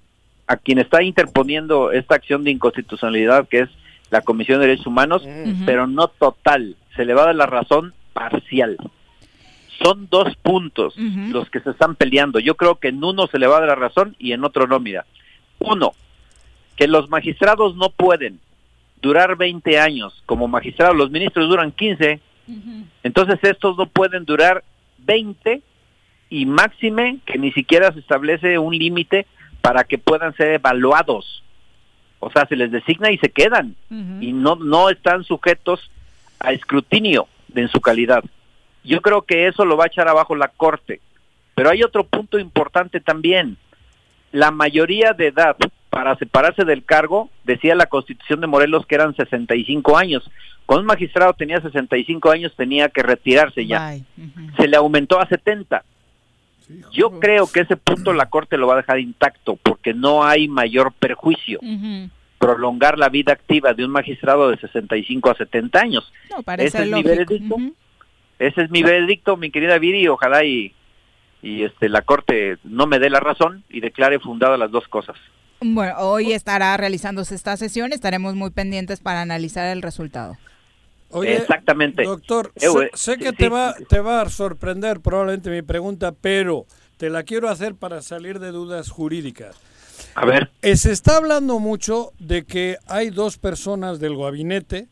[0.46, 3.68] a quien está interponiendo esta acción de inconstitucionalidad, que es
[4.10, 5.26] la Comisión de Derechos Humanos,
[5.64, 8.76] pero no total, se le va a dar la razón parcial.
[9.82, 12.38] Son dos puntos los que se están peleando.
[12.38, 14.66] Yo creo que en uno se le va a dar la razón y en otro
[14.66, 15.04] no, mira.
[15.58, 15.92] Uno,
[16.76, 18.40] que los magistrados no pueden
[19.02, 20.22] durar 20 años.
[20.26, 22.20] Como magistrados, los ministros duran 15,
[23.02, 24.62] entonces estos no pueden durar
[24.98, 25.62] 20
[26.28, 29.26] y máxime que ni siquiera se establece un límite
[29.60, 31.42] para que puedan ser evaluados.
[32.20, 35.90] O sea, se les designa y se quedan y no no están sujetos
[36.40, 38.24] a escrutinio de en su calidad.
[38.84, 41.00] Yo creo que eso lo va a echar abajo la Corte.
[41.54, 43.56] Pero hay otro punto importante también.
[44.30, 45.56] La mayoría de edad
[45.96, 50.30] para separarse del cargo, decía la Constitución de Morelos que eran 65 años.
[50.66, 53.96] Cuando un magistrado tenía 65 años tenía que retirarse ya.
[54.58, 55.82] Se le aumentó a 70.
[56.92, 60.48] Yo creo que ese punto la Corte lo va a dejar intacto porque no hay
[60.48, 61.60] mayor perjuicio
[62.38, 66.12] prolongar la vida activa de un magistrado de 65 a 70 años.
[66.30, 67.08] No, parece Ese es mi lógico.
[67.08, 67.56] veredicto.
[68.38, 70.74] Ese es mi veredicto, mi querida Viri, ojalá y,
[71.42, 75.16] y este la Corte no me dé la razón y declare fundadas las dos cosas.
[75.60, 80.36] Bueno, hoy estará realizándose esta sesión, estaremos muy pendientes para analizar el resultado.
[81.10, 82.02] Oye, Exactamente.
[82.02, 83.50] Doctor, Eh, sé, sé que sí, te, sí.
[83.50, 86.66] va, te va a sorprender probablemente mi pregunta, pero
[86.96, 89.56] te la quiero hacer para salir de dudas jurídicas.
[90.14, 90.50] A ver.
[90.62, 94.88] Eh, se está hablando mucho de que hay dos personas del gabinete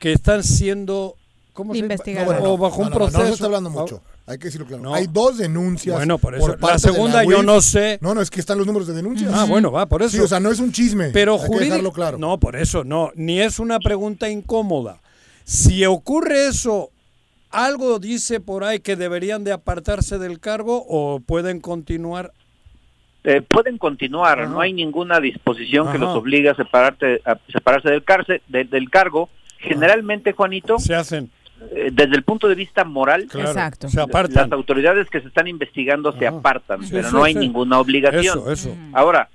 [0.00, 1.16] que están siendo
[1.52, 2.26] ¿cómo se Investigadas.
[2.28, 3.18] No, bueno, o bajo no, un no, no, proceso.
[3.20, 4.02] No, se está hablando mucho.
[4.26, 4.94] Hay que decirlo claro.
[4.94, 5.96] Hay dos denuncias.
[5.96, 6.56] Bueno, por eso.
[6.60, 7.98] La de segunda yo no sé.
[8.02, 9.32] No, no, es que están los números de denuncias.
[9.34, 10.10] Ah, bueno, va, por eso.
[10.10, 11.10] Sí, o sea, no es un chisme.
[11.10, 11.64] Pero Hay que jurídico.
[11.74, 12.18] dejarlo claro.
[12.18, 13.10] No, por eso, no.
[13.14, 15.00] Ni es una pregunta incómoda.
[15.48, 16.90] Si ocurre eso,
[17.50, 22.32] ¿algo dice por ahí que deberían de apartarse del cargo o pueden continuar?
[23.24, 28.04] eh, pueden continuar, no hay ninguna disposición que los obligue a, separarte, a separarse del,
[28.04, 29.28] cárcel, del cargo.
[29.58, 31.30] Generalmente, Juanito, se hacen
[31.72, 33.88] eh, desde el punto de vista moral, Exacto.
[33.88, 34.50] Se apartan.
[34.50, 38.38] las autoridades que se están investigando se apartan, pero no hay ninguna obligación.
[38.38, 38.76] Eso, eso.
[38.92, 39.28] Ahora,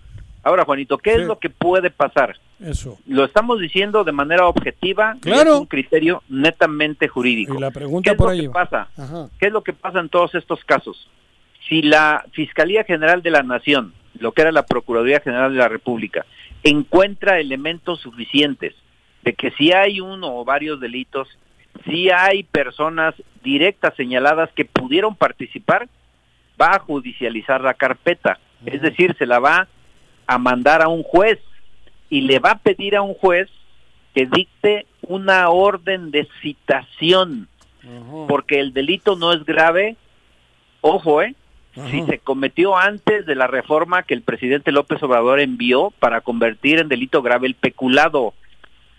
[0.44, 2.38] ahora Juanito, ¿qué es lo que puede pasar?
[2.60, 3.00] Eso.
[3.08, 5.54] Lo estamos diciendo de manera objetiva, y Claro.
[5.56, 7.56] es un criterio netamente jurídico.
[7.56, 8.54] Y la pregunta ¿Qué es por lo ahí que va.
[8.66, 8.88] pasa?
[8.98, 9.28] Ajá.
[9.40, 11.10] ¿Qué es lo que pasa en todos estos casos?
[11.68, 15.68] Si la Fiscalía General de la Nación, lo que era la Procuraduría General de la
[15.70, 16.26] República,
[16.64, 18.74] encuentra elementos suficientes
[19.24, 21.28] de que si hay uno o varios delitos,
[21.86, 25.88] si hay personas directas señaladas que pudieron participar,
[26.62, 28.40] va a judicializar la carpeta.
[28.66, 29.68] Es decir, se la va
[30.28, 31.40] a mandar a un juez
[32.10, 33.50] y le va a pedir a un juez
[34.14, 37.48] que dicte una orden de citación,
[38.28, 39.98] porque el delito no es grave,
[40.82, 41.36] ojo, ¿eh?
[41.90, 46.80] Si se cometió antes de la reforma que el presidente López Obrador envió para convertir
[46.80, 48.36] en delito grave el peculado.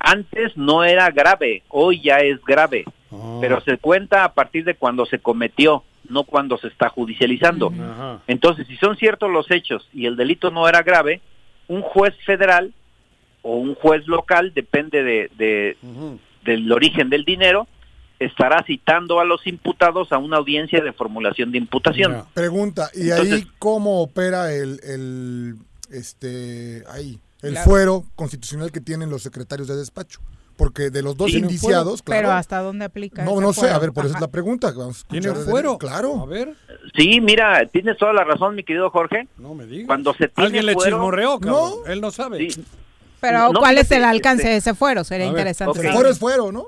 [0.01, 2.85] Antes no era grave, hoy ya es grave,
[3.41, 7.73] pero se cuenta a partir de cuando se cometió, no cuando se está judicializando.
[8.27, 11.21] Entonces, si son ciertos los hechos y el delito no era grave,
[11.69, 12.75] un juez federal
[13.43, 15.77] o un juez local, depende de, de-
[16.45, 17.67] del origen del dinero,
[18.19, 22.25] estará citando a los imputados a una audiencia de formulación de imputación.
[22.33, 25.55] Pregunta, ¿y Entonces- ahí cómo opera el, el
[25.91, 27.71] este ahí el Claro.
[27.71, 30.21] fuero constitucional que tienen los secretarios de despacho?
[30.57, 32.05] Porque de los dos indiciados, fuero.
[32.05, 32.23] claro.
[32.23, 33.75] Pero ¿hasta dónde aplica No, no sé, fuero?
[33.75, 34.73] a ver, por eso es la pregunta.
[34.77, 35.79] Vamos a ¿Tiene de- fuero?
[35.79, 36.21] Claro.
[36.23, 36.55] A ver.
[36.97, 39.27] Sí, mira, tienes toda la razón, mi querido Jorge.
[39.39, 39.87] No me digas.
[39.87, 41.73] Cuando se tiene Alguien le fuero- chismorreó, cabrón.
[41.87, 42.49] Él no sabe.
[43.21, 45.03] Pero No, ¿cuál es el alcance este- de ese fuero?
[45.03, 45.71] Sería A ver, interesante.
[45.71, 45.77] ok.
[45.77, 45.93] saber.
[45.93, 46.67] Fuero es fuero, ¿no?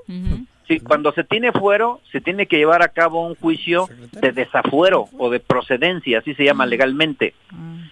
[0.67, 5.07] Sí, cuando se tiene fuero, se tiene que llevar a cabo un juicio de desafuero
[5.17, 7.33] o de procedencia, así se llama legalmente,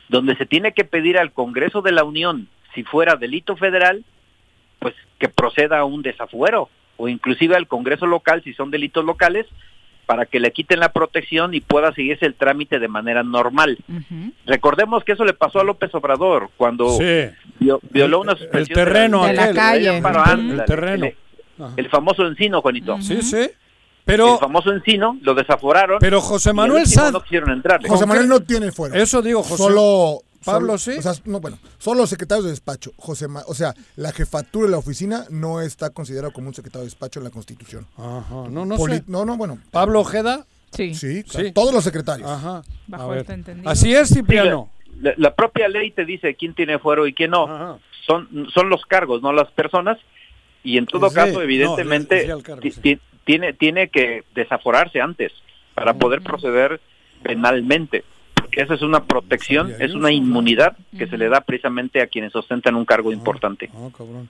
[0.10, 4.04] donde se tiene que pedir al Congreso de la Unión, si fuera delito federal,
[4.80, 9.46] pues que proceda a un desafuero, o inclusive al Congreso local, si son delitos locales,
[10.06, 13.78] para que le quiten la protección y pueda seguirse el trámite de manera normal.
[14.46, 17.26] Recordemos que eso le pasó a López Obrador cuando Sí.
[17.60, 19.84] vio- violó una suspensión el terreno de la, aquel.
[19.84, 21.06] de El ándale, terreno.
[21.06, 21.16] el-
[21.78, 23.02] el famoso encino, Juanito.
[23.02, 23.50] Sí, sí.
[24.04, 25.98] Pero, el famoso encino lo desaforaron.
[26.00, 27.90] pero José Manuel Sad, no quisieron entrarle.
[27.90, 28.94] José Manuel no tiene fuero.
[28.94, 29.58] Eso digo, José.
[29.64, 31.00] Solo Pablo solo- sí.
[31.00, 32.92] O sea, no, bueno, solo los secretarios de despacho.
[32.98, 36.82] José Ma- o sea, la jefatura de la oficina no está considerado como un secretario
[36.84, 37.86] de despacho en la Constitución.
[37.98, 39.04] Ajá, no, no Poli- sé.
[39.08, 39.60] No, no, bueno.
[39.72, 40.46] Pablo Ojeda.
[40.72, 40.94] Sí.
[40.94, 41.52] Sí, Sí.
[41.54, 42.30] todos los secretarios.
[42.30, 42.62] Ajá.
[42.88, 43.70] Bajo A este entendido.
[43.70, 44.70] Así es, Cipriano.
[45.02, 47.80] La, la propia ley te dice quién tiene fuero y quién no.
[48.06, 49.98] Son, son los cargos, no las personas.
[50.64, 52.62] Y en todo Sí, caso, no, evidentemente, cargo,
[53.24, 55.32] tiene, tiene que desaforarse antes
[55.76, 56.80] para poder proceder
[57.24, 58.04] penalmente.
[58.56, 62.34] Porque esa es una protección, es una inmunidad que se le da precisamente a quienes
[62.36, 63.70] ostentan un cargo importante.
[63.74, 64.30] Ah, cabrón.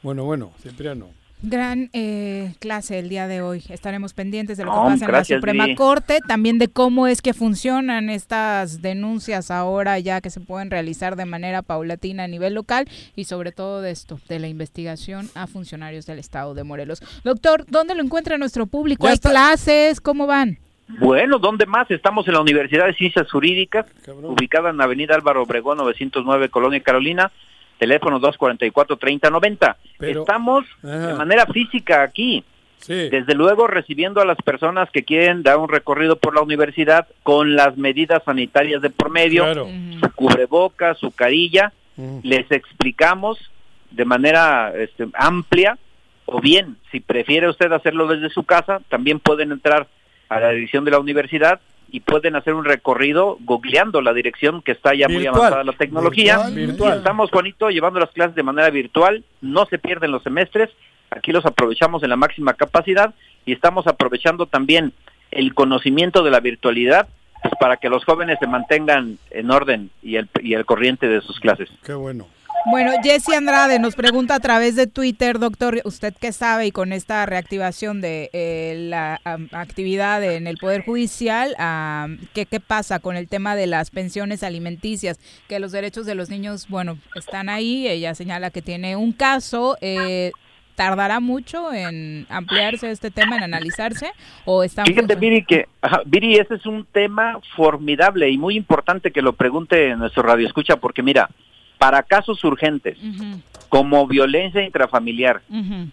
[0.00, 1.08] Bueno, bueno, Cipriano.
[1.42, 3.64] Gran eh, clase el día de hoy.
[3.68, 5.66] Estaremos pendientes de lo que No, pasa en la Suprema.
[5.74, 11.16] Corte, también de cómo es que funcionan estas denuncias ahora ya que se pueden realizar
[11.16, 15.48] de manera paulatina a nivel local y sobre todo de esto, de la investigación a
[15.48, 17.02] funcionarios del Estado de Morelos.
[17.24, 19.04] Doctor, ¿dónde lo encuentra nuestro público?
[19.04, 19.30] Ya ¿Hay está.
[19.30, 20.00] clases?
[20.00, 20.58] ¿Cómo van?
[20.88, 21.90] Bueno, ¿dónde más?
[21.90, 23.86] Estamos en la Universidad de Ciencias Jurídicas,
[24.22, 27.32] ubicada en Avenida Álvaro Obregón 909, Colonia Carolina,
[27.78, 29.76] teléfono 244-3090.
[29.98, 31.06] Pero- Estamos Ajá.
[31.08, 32.44] de manera física aquí.
[32.78, 33.08] Sí.
[33.08, 37.56] Desde luego recibiendo a las personas que quieren dar un recorrido por la universidad con
[37.56, 39.66] las medidas sanitarias de por medio, Claro.
[40.00, 41.72] su cubrebocas, su carilla,
[42.22, 43.38] les explicamos
[43.90, 45.78] de manera este, amplia,
[46.26, 49.86] o bien, si prefiere usted hacerlo desde su casa, también pueden entrar
[50.28, 51.60] a la dirección de la universidad
[51.90, 56.38] y pueden hacer un recorrido googleando la dirección que está ya muy avanzada la tecnología.
[56.38, 56.98] Virtual, Y virtual.
[56.98, 60.70] Estamos, Juanito, llevando las clases de manera virtual, no se pierden los semestres,
[61.10, 63.14] aquí los aprovechamos en la máxima capacidad
[63.46, 64.92] y estamos aprovechando también
[65.30, 67.08] el conocimiento de la virtualidad
[67.42, 71.20] pues, para que los jóvenes se mantengan en orden y el, y el corriente de
[71.20, 71.68] sus clases.
[71.84, 72.26] Qué bueno.
[72.66, 76.66] Bueno, Jesse Andrade nos pregunta a través de Twitter, doctor, ¿usted qué sabe?
[76.66, 79.20] Y con esta reactivación de eh, la
[79.52, 84.42] actividad en el Poder Judicial, am, ¿qué, ¿qué pasa con el tema de las pensiones
[84.42, 85.20] alimenticias?
[85.46, 87.86] Que los derechos de los niños, bueno, están ahí.
[87.86, 89.76] Ella señala que tiene un caso.
[89.82, 90.32] Eh,
[90.74, 94.10] ¿Tardará mucho en ampliarse este tema, en analizarse?
[94.44, 99.12] ¿O están Fíjate, Viri, que, ajá, Viri, ese es un tema formidable y muy importante
[99.12, 101.30] que lo pregunte nuestro radio escucha, porque mira,
[101.84, 102.96] para casos urgentes,
[103.68, 105.42] como violencia intrafamiliar,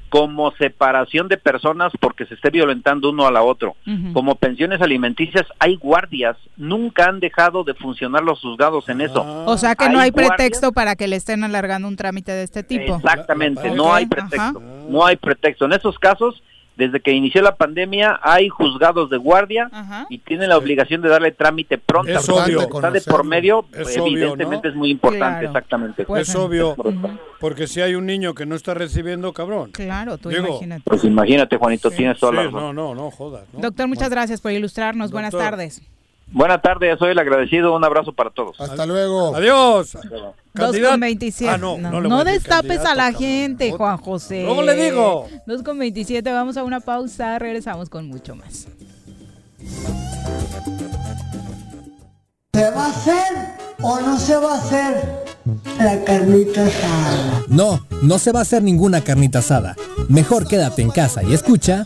[0.08, 3.76] como separación de personas porque se esté violentando uno a la otro,
[4.14, 9.44] como pensiones alimenticias, hay guardias, nunca han dejado de funcionar los juzgados en eso.
[9.46, 12.64] O sea que no hay pretexto para que le estén alargando un trámite de este
[12.64, 12.96] tipo.
[12.96, 15.66] Exactamente, no hay pretexto, no hay pretexto.
[15.66, 16.42] En esos casos
[16.82, 19.70] desde que inició la pandemia hay juzgados de guardia
[20.10, 22.12] y tienen la obligación de darle trámite pronto.
[22.12, 22.62] Es obvio.
[22.62, 26.08] Está de por medio, evidentemente es muy importante, exactamente.
[26.18, 26.76] es obvio,
[27.40, 29.72] porque si hay un niño que no está recibiendo, cabrón.
[29.74, 30.82] Claro, tú imagínate.
[30.84, 33.46] Pues imagínate, Juanito, tienes toda la No, no, no, jodas.
[33.54, 35.12] Doctor, muchas gracias por ilustrarnos.
[35.12, 35.84] Buenas tardes.
[36.32, 37.76] Buenas tardes, soy el agradecido.
[37.76, 38.60] Un abrazo para todos.
[38.60, 39.36] Hasta luego.
[39.36, 39.98] Adiós.
[40.54, 41.54] 2 con 27.
[41.54, 44.44] Ah, no, no, destapes a la candidato, gente, Juan José.
[44.44, 45.28] Luego le digo.
[45.46, 48.68] 2 con 27, vamos a una pausa, regresamos con mucho más.
[52.54, 53.24] ¿Se va a hacer
[53.82, 55.24] o no se va a hacer
[55.80, 57.44] la carnita asada?
[57.48, 59.76] No, no se va a hacer ninguna carnita asada.
[60.10, 61.86] Mejor quédate en casa y escucha.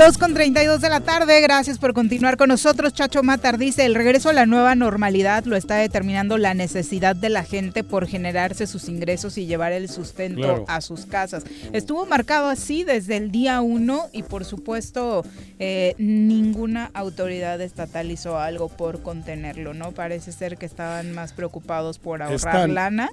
[0.00, 2.94] Dos con 32 de la tarde, gracias por continuar con nosotros.
[2.94, 7.28] Chacho Matar dice, el regreso a la nueva normalidad lo está determinando la necesidad de
[7.28, 10.64] la gente por generarse sus ingresos y llevar el sustento Claro.
[10.68, 11.44] a sus casas.
[11.74, 15.22] Estuvo marcado así desde el día uno y por supuesto
[15.58, 19.92] eh, ninguna autoridad estatal hizo algo por contenerlo, ¿no?
[19.92, 23.10] Parece ser que estaban más preocupados por ahorrar Están- lana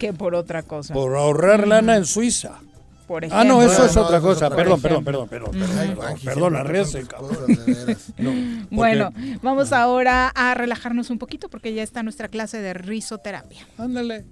[0.00, 0.94] que por otra cosa.
[0.94, 2.58] Por ahorrar lana en Suiza.
[3.08, 4.50] Por Ah, no, eso es otra No, cosa.
[4.50, 6.66] Perdón, perdón, perdón, perdón.
[6.66, 7.36] Rece, cabrón.
[8.18, 9.10] No, porque- Bueno,
[9.42, 13.66] vamos ahora a relajarnos un poquito porque ya está nuestra clase de risoterapia.
[13.78, 14.26] Ándale.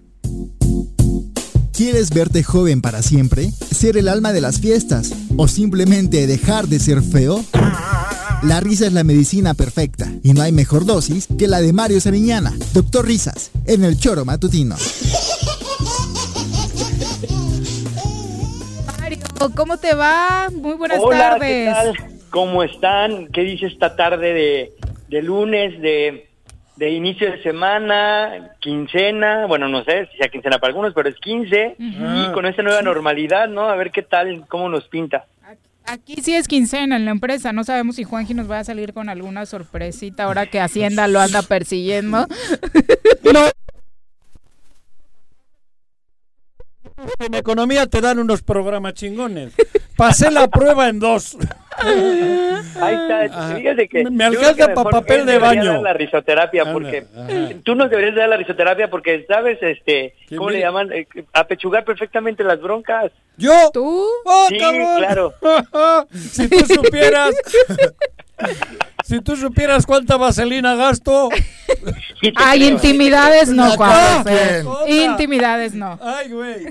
[1.73, 3.51] ¿Quieres verte joven para siempre?
[3.51, 5.13] ¿Ser el alma de las fiestas?
[5.37, 7.43] ¿O simplemente dejar de ser feo?
[8.43, 12.01] La risa es la medicina perfecta y no hay mejor dosis que la de Mario
[12.03, 14.77] Sariñana, Doctor Risas, en el choro matutino.
[19.57, 20.49] ¿Cómo te va?
[20.53, 21.69] Muy buenas Hola, tardes.
[21.69, 21.95] ¿qué tal?
[22.31, 23.29] ¿Cómo están?
[23.29, 24.73] ¿Qué dice esta tarde de,
[25.09, 26.29] de lunes, de,
[26.77, 29.47] de inicio de semana, quincena?
[29.47, 31.77] Bueno, no sé si sea quincena para algunos, pero es 15.
[31.79, 33.69] Y con esta nueva normalidad, ¿no?
[33.69, 35.27] A ver qué tal, cómo nos pinta.
[35.89, 37.53] Aquí sí es quincena en la empresa.
[37.53, 41.21] No sabemos si Juanji nos va a salir con alguna sorpresita ahora que Hacienda lo
[41.21, 42.27] anda persiguiendo.
[47.19, 49.53] En economía te dan unos programas chingones.
[49.97, 51.37] Pasé la prueba en dos.
[51.79, 53.55] Ahí está.
[53.55, 55.73] Fíjate que Me alcanza creo que pa' mejor papel de baño.
[55.75, 57.27] dar la risoterapia Anda, porque ajá.
[57.65, 61.85] tú nos deberías dar la risoterapia porque sabes este ¿Quién cómo le llaman Eh, apechugar
[61.85, 63.13] perfectamente las broncas.
[63.37, 63.53] ¿Yo?
[63.75, 64.07] ¿Tú?
[64.25, 64.97] ¡Oh, Sí, cabrón!
[64.97, 65.35] claro.
[66.15, 67.35] si tú supieras.
[69.07, 71.29] si tú supieras cuánta vaselina gasto.
[72.35, 74.25] Ay, intimidades no, Juan.
[74.89, 75.99] Intimidades no.
[76.03, 76.67] Ay, güey.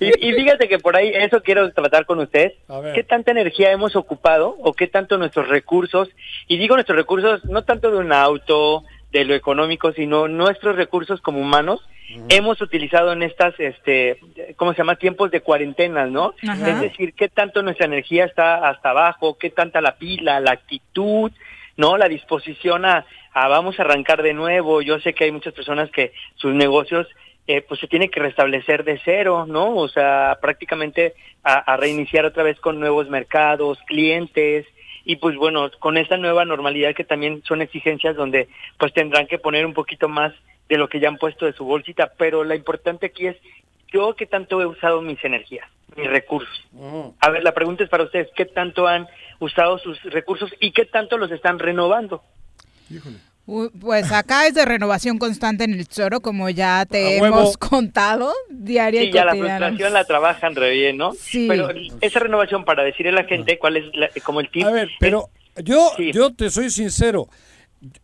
[0.00, 2.52] Y, y fíjate que por ahí eso quiero tratar con ustedes.
[2.68, 2.94] A ver.
[2.94, 6.08] ¿Qué tanta energía hemos ocupado o qué tanto nuestros recursos,
[6.46, 11.20] y digo nuestros recursos no tanto de un auto, de lo económico, sino nuestros recursos
[11.20, 11.80] como humanos,
[12.28, 14.18] hemos utilizado en estas, este,
[14.56, 14.96] ¿cómo se llama?
[14.96, 16.34] Tiempos de cuarentena, ¿no?
[16.46, 16.70] Ajá.
[16.70, 21.32] Es decir, qué tanto nuestra energía está hasta abajo, qué tanta la pila, la actitud,
[21.82, 21.96] ¿no?
[21.96, 24.82] La disposición a, a vamos a arrancar de nuevo.
[24.82, 27.08] Yo sé que hay muchas personas que sus negocios
[27.48, 29.74] eh, pues se tienen que restablecer de cero, ¿no?
[29.74, 34.64] O sea, prácticamente a, a reiniciar otra vez con nuevos mercados, clientes
[35.04, 38.46] y pues bueno, con esta nueva normalidad que también son exigencias donde
[38.78, 40.32] pues tendrán que poner un poquito más
[40.68, 43.36] de lo que ya han puesto de su bolsita, pero lo importante aquí es
[43.92, 46.64] yo qué tanto he usado mis energías, mis recursos.
[47.18, 49.08] A ver, la pregunta es para ustedes, ¿qué tanto han
[49.44, 52.22] usado sus recursos y qué tanto los están renovando?
[53.80, 59.00] Pues acá es de renovación constante en el Tesoro, como ya te hemos contado, diaria
[59.02, 61.12] Sí, y ya la frustración la trabajan re bien, ¿no?
[61.14, 61.46] Sí.
[61.48, 61.68] Pero
[62.00, 64.64] esa renovación para decirle a la gente cuál es la- como el tip.
[64.64, 67.26] A ver, pero yo, yo te soy sincero.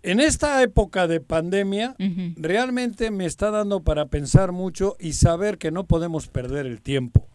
[0.03, 1.95] En esta época de pandemia,
[2.37, 7.29] realmente me está dando para pensar mucho y saber que no podemos perder el tiempo.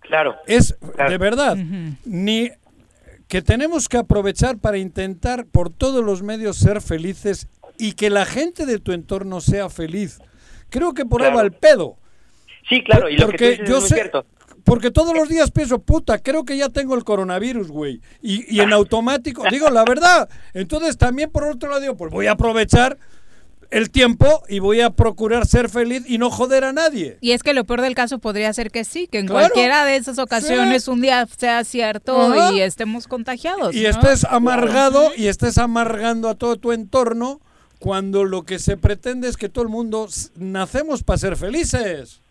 [0.00, 0.36] Claro.
[0.46, 1.10] Es Claro.
[1.10, 1.56] de verdad,
[2.04, 2.50] ni
[3.32, 7.48] que tenemos que aprovechar para intentar por todos los medios ser felices
[7.78, 10.18] y que la gente de tu entorno sea feliz.
[10.68, 11.36] Creo que por ahí Claro.
[11.38, 11.96] va el pedo.
[12.68, 14.26] Sí, claro, y lo que Porque dices yo es muy sé- cierto.
[14.64, 18.02] Porque todos los días pienso, puta, creo que ya tengo el coronavirus, güey.
[18.20, 20.28] Y, y en automático, digo la verdad.
[20.52, 22.98] Entonces también por otro lado digo, pues voy a aprovechar
[23.72, 27.18] el tiempo y voy a procurar ser feliz y no joder a nadie.
[27.20, 29.48] Y es que lo peor del caso podría ser que sí, que en Claro.
[29.48, 33.74] cualquiera de esas ocasiones un día sea cierto y estemos contagiados.
[33.74, 33.88] Y ¿no?
[33.88, 37.40] estés amargado y estés amargando a todo tu entorno
[37.78, 42.21] cuando lo que se pretende es que todo el mundo nacemos para ser felices.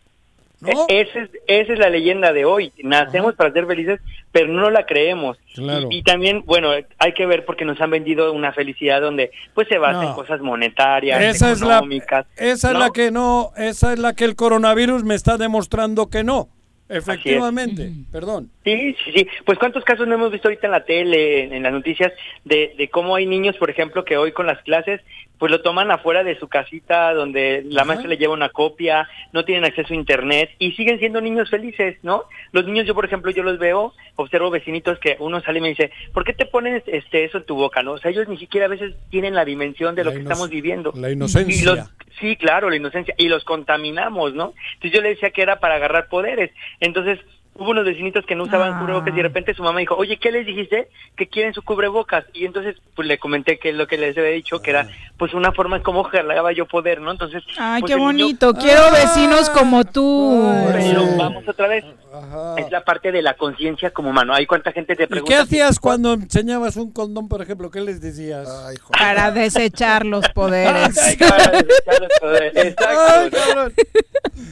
[0.62, 0.86] ¿No?
[0.88, 2.72] E-, esa es, esa es la leyenda de hoy.
[2.84, 4.00] Nacemos para ser felices,
[4.32, 5.38] pero no la creemos.
[5.54, 5.88] Claro.
[5.92, 9.68] Y, y también, bueno, hay que ver porque nos han vendido una felicidad donde pues
[9.68, 10.10] se basa No.
[10.10, 12.26] en cosas monetarias, Esa es la, económicas.
[12.38, 16.24] esa es la que no, esa es la que el coronavirus me está demostrando que
[16.24, 16.48] no.
[16.92, 18.50] Efectivamente, perdón.
[18.64, 19.28] Sí, sí, sí.
[19.46, 22.12] Pues cuántos casos no hemos visto ahorita en la tele, en, en las noticias,
[22.46, 25.02] de, de cómo hay niños, por ejemplo, que hoy con las clases,
[25.38, 29.44] pues lo toman afuera de su casita, donde la maestra le lleva una copia, no
[29.44, 32.26] tienen acceso a internet y siguen siendo niños felices, ¿no?
[32.52, 35.70] Los niños, yo por ejemplo, yo los veo, observo vecinitos que uno sale y me
[35.70, 37.94] dice, ¿por qué te pones este eso en tu boca, no?
[37.94, 40.94] O sea, ellos ni siquiera a veces tienen la dimensión de lo que estamos viviendo.
[40.96, 41.56] la inocencia.
[41.60, 41.90] Y los-
[42.20, 43.14] sí, claro, la inocencia.
[43.18, 44.54] Y los contaminamos, ¿no?
[44.74, 46.52] Entonces yo le decía que era para agarrar poderes.
[46.80, 47.20] Entonces
[47.54, 48.80] hubo unos vecinitos que no usaban Ah.
[48.80, 50.88] cubrebocas y de repente su mamá dijo, oye, ¿qué les dijiste?
[51.16, 52.26] Que quieren su cubrebocas.
[52.34, 54.88] Y entonces pues le comenté que es lo que les había dicho, que era
[55.18, 57.12] pues una forma como jalaba yo poder, ¿no?
[57.12, 57.44] Entonces...
[57.60, 58.54] Ay, pues, qué niño- bonito.
[58.54, 60.52] Quiero vecinos como tú.
[60.74, 61.86] Pero vamos otra vez.
[62.58, 64.34] Es la parte de la conciencia como humano.
[64.34, 65.34] Hay cuánta gente te ¿Y pregunta...
[65.36, 67.70] qué hacías cuando enseñabas un condón, por ejemplo?
[67.70, 68.50] ¿Qué les decías?
[68.92, 70.98] Para desechar los poderes.
[72.56, 73.38] Exacto.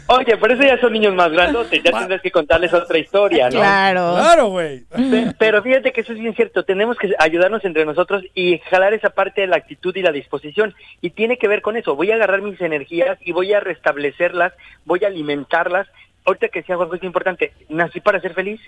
[0.07, 3.59] Oye, por eso ya son niños más grandotes, ya tendrás que contarles otra historia, ¿no?
[3.59, 4.13] Claro.
[4.15, 4.79] Claro, güey.
[4.89, 8.93] Pe- Pero fíjate que eso es bien cierto, tenemos que ayudarnos entre nosotros y jalar
[8.93, 10.73] esa parte de la actitud y la disposición.
[11.01, 14.53] Y tiene que ver con eso, voy a agarrar mis energías y voy a restablecerlas,
[14.85, 15.87] voy a alimentarlas.
[16.25, 18.59] Ahorita que decía Juanjo es importante, nací para ser feliz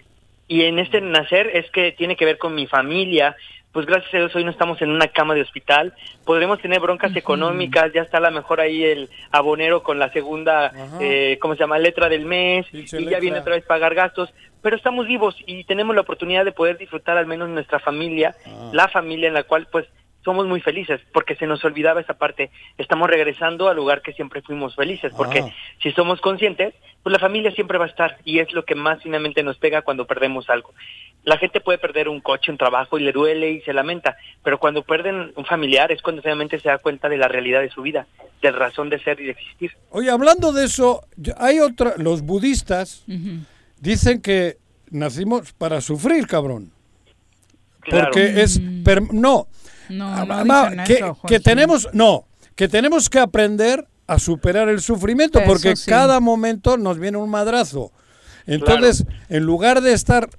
[0.51, 3.37] y en este nacer es que tiene que ver con mi familia,
[3.71, 5.93] pues gracias a Dios hoy no estamos en una cama de hospital,
[6.25, 10.73] podremos tener broncas económicas, ya está a lo mejor ahí el abonero con la segunda,
[10.99, 14.75] eh, ¿cómo se llama?, letra del mes, y ya viene otra vez pagar gastos, pero
[14.75, 18.35] estamos vivos y tenemos la oportunidad de poder disfrutar al menos nuestra familia,
[18.73, 19.87] la familia en la cual pues
[20.23, 24.41] somos muy felices, porque se nos olvidaba esa parte, estamos regresando al lugar que siempre
[24.41, 25.53] fuimos felices, porque Ah.
[25.81, 29.01] si somos conscientes, pues la familia siempre va a estar y es lo que más
[29.01, 30.73] finalmente nos pega cuando perdemos algo.
[31.23, 34.59] La gente puede perder un coche, un trabajo y le duele y se lamenta, pero
[34.59, 37.81] cuando pierden un familiar es cuando finalmente se da cuenta de la realidad de su
[37.81, 38.05] vida,
[38.41, 39.71] de la razón de ser y de existir.
[39.89, 43.03] Oye, hablando de eso, yo- hay otra, los budistas
[43.79, 44.57] dicen que
[44.91, 46.71] nacimos para sufrir, cabrón.
[47.81, 48.05] Claro.
[48.11, 49.47] Porque es per- no,
[49.91, 54.19] No, Ah, no va, dicen que, eso, que tenemos no, que tenemos que aprender a
[54.19, 55.89] superar el sufrimiento Eso porque sí.
[55.89, 57.91] cada momento nos viene un madrazo.
[58.45, 60.29] Entonces, en lugar de estar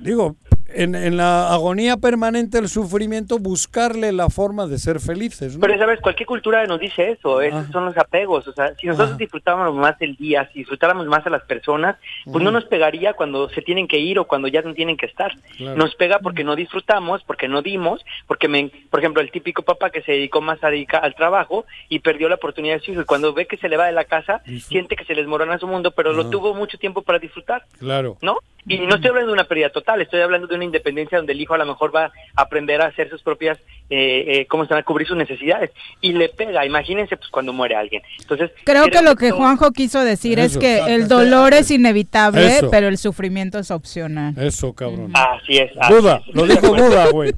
[0.00, 0.36] digo,
[0.74, 5.54] en, en la agonía permanente del sufrimiento, buscarle la forma de ser felices.
[5.54, 5.60] ¿no?
[5.60, 9.10] Pero sabes, cualquier cultura nos dice eso, esos son los apegos, o sea, si nosotros
[9.10, 9.18] Ajá.
[9.18, 13.48] disfrutáramos más el día, si disfrutáramos más a las personas, pues no nos pegaría cuando
[13.50, 15.32] se tienen que ir o cuando ya no tienen que estar.
[15.56, 15.76] Claro.
[15.76, 19.90] Nos pega porque no disfrutamos, porque no dimos, porque, me, por ejemplo, el típico papá
[19.90, 23.02] que se dedicó más a dedicar al trabajo y perdió la oportunidad de su hijo,
[23.02, 25.58] y cuando ve que se le va de la casa, siente que se les morona
[25.58, 26.30] su mundo, pero lo Ajá.
[26.30, 27.64] tuvo mucho tiempo para disfrutar.
[27.78, 28.16] Claro.
[28.22, 28.38] ¿no?
[28.64, 31.40] Y no estoy hablando de una pérdida total, estoy hablando de una independencia donde el
[31.40, 32.04] hijo a lo mejor va
[32.36, 33.58] a aprender a hacer sus propias,
[33.90, 35.70] eh, eh, ¿cómo se llama?, cubrir sus necesidades.
[36.00, 38.02] Y le pega, imagínense, pues cuando muere alguien.
[38.20, 42.46] Entonces, Creo que lo que todo- Juanjo quiso decir es que el dolor es inevitable,
[42.46, 42.70] Eso.
[42.70, 44.34] pero el sufrimiento es opcional.
[44.38, 45.10] Eso, cabrón.
[45.14, 45.72] Así es.
[45.80, 46.34] así Buda, es.
[46.34, 47.32] lo dijo Buda, güey.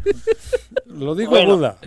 [0.86, 1.78] Lo dijo Bueno, Buda.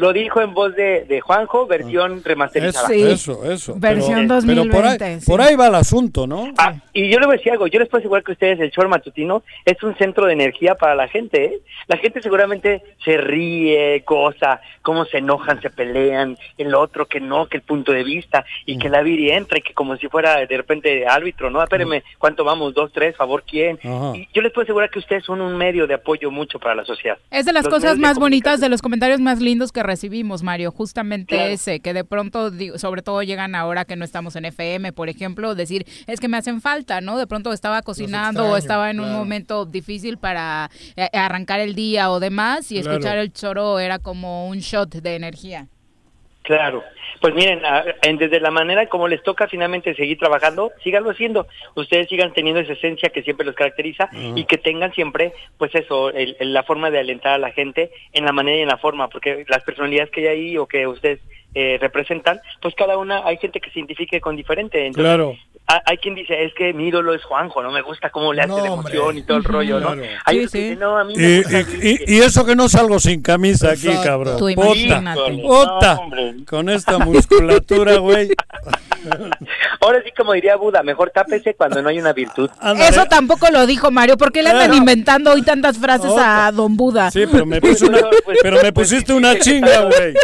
[0.00, 2.92] Lo dijo en voz de, de Juanjo, versión remasterizada.
[2.94, 3.74] Eso, eso, eso.
[3.76, 5.30] Versión pero, pero por, ahí, 2020, sí.
[5.30, 6.52] por ahí va el asunto, ¿no?
[6.56, 8.70] Ah, y yo les voy a decir algo, yo les puedo asegurar que ustedes, el
[8.70, 11.60] show matutino, es un centro de energía para la gente, ¿eh?
[11.86, 17.46] La gente seguramente se ríe, goza, cómo se enojan, se pelean, el otro que no,
[17.46, 20.46] que el punto de vista, y que la Viri entra y que como si fuera
[20.46, 21.62] de repente árbitro, ¿no?
[21.62, 22.72] Espérenme, ¿cuánto vamos?
[22.72, 23.16] ¿Dos, tres?
[23.16, 23.78] ¿Favor quién?
[23.84, 24.16] Ajá.
[24.16, 26.84] Y yo les puedo asegurar que ustedes son un medio de apoyo mucho para la
[26.84, 27.18] sociedad.
[27.30, 30.70] Es de las Los cosas más bonitas, de los comentarios más lindos que recibimos, Mario.
[30.70, 31.50] Justamente Claro.
[31.52, 35.08] ese, que de pronto, digo, sobre todo llegan ahora que no estamos en FM, por
[35.08, 37.18] ejemplo, decir, es que me hacen falta, ¿no?
[37.18, 42.10] De pronto estaba cocinando o estaba en un momento difícil para eh, arrancar el día
[42.10, 42.92] o demás, y Claro.
[42.96, 45.68] escuchar el choro era como un shot de energía.
[46.56, 46.82] Claro.
[47.20, 47.60] Pues miren,
[48.18, 51.46] desde la manera como les toca finalmente seguir trabajando, síganlo haciendo.
[51.76, 56.10] Ustedes sigan teniendo esa esencia que siempre los caracteriza y que tengan siempre, pues eso,
[56.10, 58.78] el- el- la forma de alentar a la gente en la manera y en la
[58.78, 61.20] forma, porque las personalidades que hay ahí o que ustedes
[61.54, 64.86] eh, representan, pues cada una, hay gente que se identifique con diferente.
[64.86, 65.34] Entonces, Claro.
[65.66, 68.42] ha- hay quien dice, es que mi ídolo es Juanjo, no me gusta cómo le
[68.42, 68.92] hace No, la hombre.
[68.94, 69.92] emoción y todo el rollo, ¿no?
[69.94, 70.02] Claro.
[70.26, 70.58] Hay Sí, que sí.
[70.60, 73.20] dicen, no, a mí me Y, gusta y- y- y eso que no salgo sin
[73.22, 74.36] camisa aquí, cabrón.
[74.38, 74.70] Tú No,
[76.00, 76.34] hombre.
[76.48, 78.28] con esta musculatura, güey.
[79.80, 82.50] Ahora sí, como diría Buda, mejor tápese cuando no hay una virtud.
[82.78, 86.76] Eso tampoco lo dijo Mario, ¿por qué le andan inventando hoy tantas frases a Don
[86.76, 87.10] Buda?
[87.10, 88.02] Sí, pero me, puse una-
[88.42, 90.14] pero me pusiste una chinga, güey.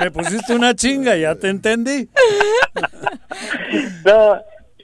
[0.00, 2.08] Me pusiste una chinga, ya te entendí.
[4.04, 4.40] No,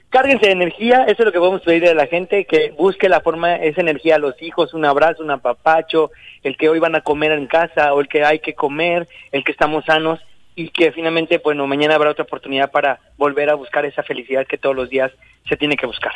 [0.09, 3.21] cárguense de energía, eso es lo que podemos pedirle a la gente, que busque la
[3.21, 6.11] forma, esa energía a los hijos, un abrazo, un apapacho,
[6.43, 9.43] el que hoy van a comer en casa o el que hay que comer, el
[9.43, 10.19] que estamos sanos
[10.55, 14.57] y que finalmente, bueno, mañana habrá otra oportunidad para volver a buscar esa felicidad que
[14.57, 15.11] todos los días
[15.47, 16.13] se tiene que buscar.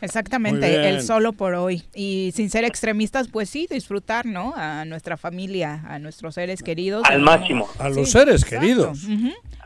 [0.00, 1.82] Exactamente, el solo por hoy.
[1.94, 4.54] Y sin ser extremistas, pues sí, disfrutar, ¿no?
[4.56, 7.04] A nuestra familia, a nuestros seres queridos.
[7.08, 7.68] Al máximo.
[7.78, 9.06] A los seres queridos.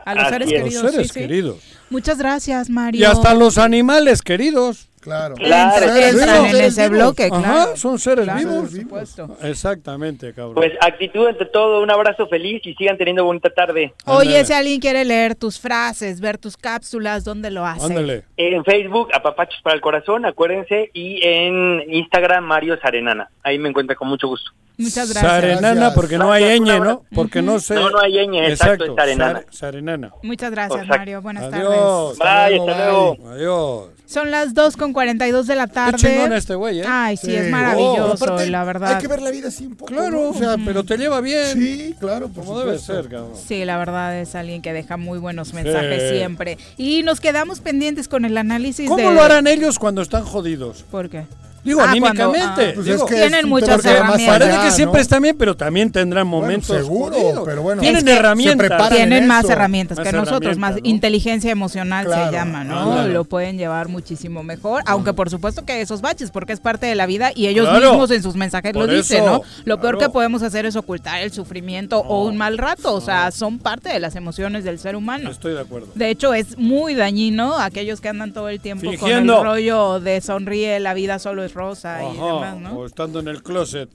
[0.05, 0.83] A los seres queridos.
[0.83, 1.57] Los seres queridos.
[1.89, 3.01] Muchas gracias, Mario.
[3.01, 4.87] Y hasta los animales queridos.
[4.99, 5.35] Claro.
[5.35, 5.85] Claro.
[5.95, 7.43] Entran en ese bloque, claro.
[7.45, 8.55] Ajá, son seres Claro, vivos.
[8.69, 9.37] por supuesto.
[9.43, 10.55] Exactamente, cabrón.
[10.55, 13.93] Pues actitud ante todo, un abrazo feliz y sigan teniendo bonita tarde.
[14.05, 17.85] Oye, si alguien quiere leer tus frases, ver tus cápsulas, ¿dónde lo hace?
[17.85, 18.23] Ándale.
[18.37, 23.29] En Facebook, Apapachos para el Corazón, acuérdense, y en Instagram, Mario Sarenana.
[23.43, 24.51] Ahí me encuentra con mucho gusto.
[24.77, 25.21] Muchas gracias.
[25.31, 27.03] Sarenana, porque no hay ñ, ¿no?
[27.13, 27.75] Porque no sé.
[27.75, 29.33] No, no hay ñ, exacto, es Sarenana.
[29.41, 29.92] Sare- Sarenana.
[30.23, 30.97] Muchas gracias, Exacto.
[30.99, 31.21] Mario.
[31.21, 32.17] Buenas Adiós.
[32.17, 32.19] tardes.
[32.19, 33.17] Bye, hasta luego.
[33.31, 33.85] Adiós.
[34.05, 35.97] Son las 2 con 42 de la tarde.
[35.97, 36.85] chingón este güey, ¿eh?
[36.87, 37.35] Ay, sí, Sí.
[37.35, 38.93] es Oh, maravilloso, aparte, la verdad.
[38.95, 39.91] Hay que ver la vida así un poco.
[39.91, 40.29] Claro, ¿no?
[40.29, 41.53] o sea, pero te lleva bien.
[41.53, 43.31] Sí, claro, por Como debe ser, cabrón.
[43.35, 46.17] Sí, la verdad es alguien que deja muy buenos mensajes Sí.
[46.17, 46.57] siempre.
[46.77, 49.15] Y nos quedamos pendientes con el análisis ¿Cómo de...
[49.15, 50.83] lo harán ellos cuando están jodidos?
[50.91, 51.25] ¿Por qué?
[51.63, 52.39] Digo, Ah, anímicamente.
[52.39, 52.71] cuando- ah.
[52.75, 54.39] Pues digo, es que Tienen muchas herramientas.
[54.39, 55.01] Parece que siempre ¿no?
[55.01, 56.75] están bien, pero también tendrán momentos.
[56.77, 57.43] seguro, jodidos.
[57.45, 57.81] pero bueno.
[57.81, 58.89] Tienen se herramientas.
[58.89, 60.79] Tienen en más herramientas Más que nosotros, más ¿no?
[60.83, 62.91] inteligencia emocional se Claro, llama, ¿no?
[62.91, 63.13] ándale.
[63.13, 66.95] Lo pueden llevar muchísimo mejor, aunque por supuesto que esos baches, porque es parte de
[66.95, 67.91] la vida y ellos Claro.
[67.91, 69.41] mismos en sus mensajes lo Por dicen, eso, ¿no?
[69.65, 70.09] Lo peor claro.
[70.09, 73.89] que podemos hacer es ocultar el sufrimiento o un mal rato, o sea, son parte
[73.89, 75.29] de las emociones del ser humano.
[75.31, 75.87] Estoy de acuerdo.
[75.95, 79.37] De hecho, es muy dañino aquellos que andan todo el tiempo Fingiendo.
[79.37, 82.73] con el rollo de sonríe, la vida solo es rosa y demás, ¿no?
[82.79, 83.89] O estando en el closet.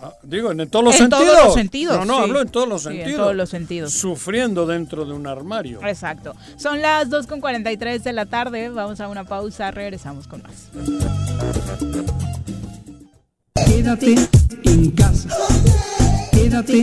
[0.00, 1.24] Ah, Digo, en todos los En sentidos.
[1.26, 2.22] todos los sentidos, No, no, sí.
[2.22, 3.20] hablo en todos los Sí, en sentidos.
[3.20, 3.92] todos los sentidos.
[3.92, 5.80] Sufriendo dentro de un armario.
[5.84, 6.36] Exacto.
[6.56, 8.68] Son las 2.43 de la tarde.
[8.68, 9.72] Vamos a una pausa.
[9.72, 10.68] Regresamos con más.
[13.66, 14.14] Quédate
[14.64, 15.28] en casa.
[16.30, 16.80] Quédate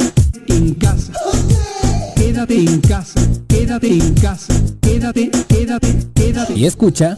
[0.47, 1.13] en casa.
[2.15, 3.21] Quédate en casa.
[3.47, 4.53] Quédate en casa.
[4.81, 6.53] Quédate, quédate, quédate.
[6.53, 7.17] Y escucha.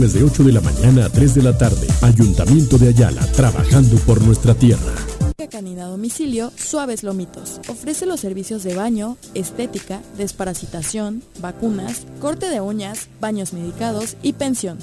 [0.09, 1.85] de 8 de la mañana a 3 de la tarde.
[2.01, 4.95] Ayuntamiento de Ayala, trabajando por nuestra tierra.
[5.49, 7.61] Canina domicilio Suaves Lomitos.
[7.67, 14.79] Ofrece los servicios de baño, estética, desparasitación, vacunas, corte de uñas, baños medicados y pensión.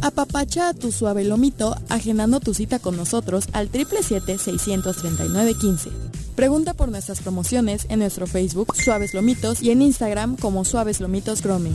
[0.00, 5.88] Apapacha a tu suave lomito agendando tu cita con nosotros al 777-639-15.
[6.36, 11.42] Pregunta por nuestras promociones en nuestro Facebook Suaves Lomitos y en Instagram como Suaves Lomitos
[11.42, 11.74] Grooming.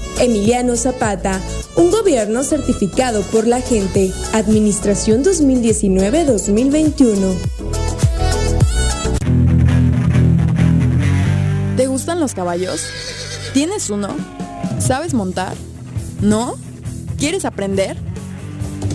[0.19, 1.39] Emiliano Zapata,
[1.75, 4.11] un gobierno certificado por la gente.
[4.33, 7.15] Administración 2019-2021.
[11.77, 12.85] ¿Te gustan los caballos?
[13.53, 14.09] ¿Tienes uno?
[14.79, 15.53] ¿Sabes montar?
[16.21, 16.57] ¿No?
[17.17, 17.95] ¿Quieres aprender?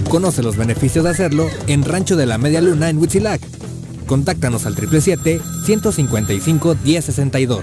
[0.09, 3.40] Conoce los beneficios de hacerlo en Rancho de la Media Luna en Huitzilac.
[4.06, 7.62] Contáctanos al 777-155-1062.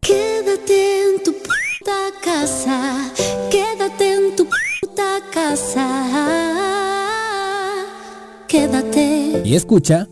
[0.00, 3.12] Quédate en tu puta casa,
[3.50, 4.48] quédate en tu
[4.80, 5.86] puta casa,
[8.48, 9.42] quédate.
[9.44, 10.08] Y escucha.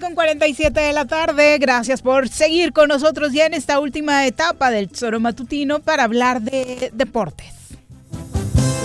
[0.00, 1.58] con 47 de la tarde.
[1.58, 6.40] Gracias por seguir con nosotros ya en esta última etapa del Tesoro Matutino para hablar
[6.40, 7.59] de deportes.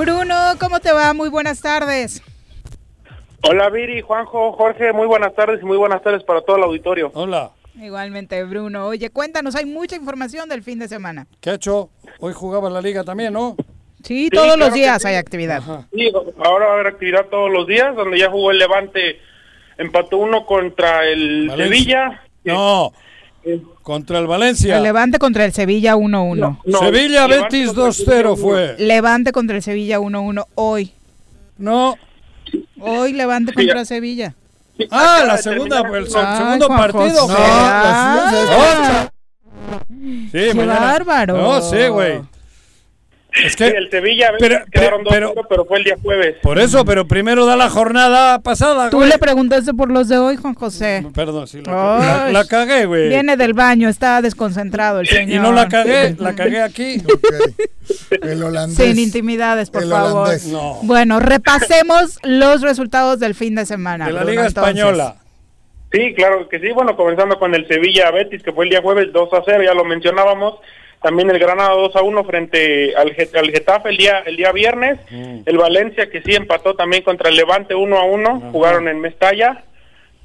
[0.00, 1.12] Bruno, ¿cómo te va?
[1.12, 2.22] Muy buenas tardes.
[3.42, 7.10] Hola Viri, Juanjo, Jorge, muy buenas tardes y muy buenas tardes para todo el auditorio.
[7.12, 7.50] Hola.
[7.78, 8.86] Igualmente, Bruno.
[8.86, 11.26] Oye, cuéntanos, hay mucha información del fin de semana.
[11.42, 11.90] ¿Qué ha hecho?
[12.18, 13.56] Hoy jugaba la liga también, ¿no?
[14.02, 15.62] Sí, todos los días hay actividad.
[15.92, 16.10] Sí,
[16.42, 19.20] ahora va a haber actividad todos los días, donde ya jugó el Levante,
[19.76, 21.74] empató uno contra el Valencia.
[21.74, 22.22] Sevilla.
[22.44, 22.92] No,
[23.82, 24.76] contra el Valencia.
[24.76, 26.58] El Levante contra el Sevilla 1-1.
[26.78, 28.76] Sevilla Betis 2-0 fue.
[28.78, 30.92] Levante contra el Sevilla 1-1 hoy.
[31.58, 31.96] No.
[32.80, 34.34] Hoy Levante contra Sevilla.
[34.90, 37.20] Ah, la segunda, el se- Ay, segundo Juan partido.
[37.22, 37.34] José.
[37.34, 37.46] güey.
[37.52, 39.10] Ah.
[39.88, 41.36] Sí, Qué mañana- bárbaro.
[41.36, 42.22] No, sí, güey.
[43.44, 46.36] Es que Sí, el Sevilla Pero- quedaron pero- 2-0, pero fue el día jueves.
[46.42, 49.08] por eso, pero primero da la jornada pasada, Tú güey.
[49.08, 51.06] le preguntaste por los de hoy, Juan José.
[51.14, 52.32] Perdón, sí, la, la- Ay.
[52.32, 53.08] la cagué, güey.
[53.08, 55.30] Viene del baño, está desconcentrado el señor.
[55.30, 57.02] Y no la cagué, la cagué aquí.
[58.22, 58.76] El holandés.
[58.76, 60.22] Sin intimidades, por El favor.
[60.22, 60.46] holandés.
[60.48, 60.78] No.
[60.82, 64.06] Bueno, repasemos los resultados del fin de semana.
[64.06, 64.74] De la Liga entonces.
[64.76, 65.16] Española.
[65.92, 66.70] Sí, claro que sí.
[66.72, 69.74] Bueno, comenzando con el Sevilla Betis, que fue el día jueves 2 a 0, ya
[69.74, 70.54] lo mencionábamos.
[71.00, 74.98] También el Granada 2 a 1 frente al, al Getafe el día el día viernes.
[75.10, 78.50] El Valencia, que sí empató también contra el Levante 1 a 1.
[78.52, 79.64] Jugaron en Mestalla.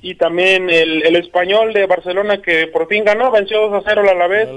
[0.02, 4.02] Y también el, el Español de Barcelona, que por fin ganó, venció 2 a 0
[4.02, 4.50] al Alavés.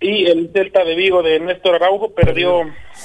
[0.00, 2.62] Y el Celta de Vigo de Néstor Araujo perdió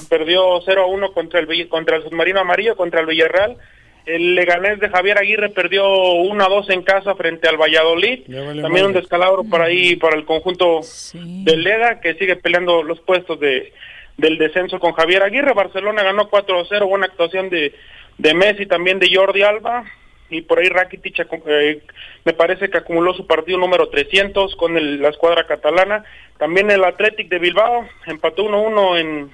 [0.08, 3.58] perdió 0 a 1 contra el contra el Submarino Amarillo, contra el Villarreal.
[4.06, 8.22] El Leganés de Javier Aguirre perdió 1 a 2 en casa frente al Valladolid.
[8.28, 10.82] vale También un descalabro para ahí para el conjunto
[11.14, 13.72] del Lega que sigue peleando los puestos de
[14.18, 15.54] del descenso con Javier Aguirre.
[15.54, 17.74] Barcelona ganó 4 a 0, buena actuación de
[18.18, 19.84] de Messi, también de Jordi Alba
[20.30, 21.80] y por ahí Rakitic eh,
[22.24, 26.04] me parece que acumuló su partido número 300 con el- la escuadra catalana.
[26.38, 29.30] También el Athletic de Bilbao empató 1-1 en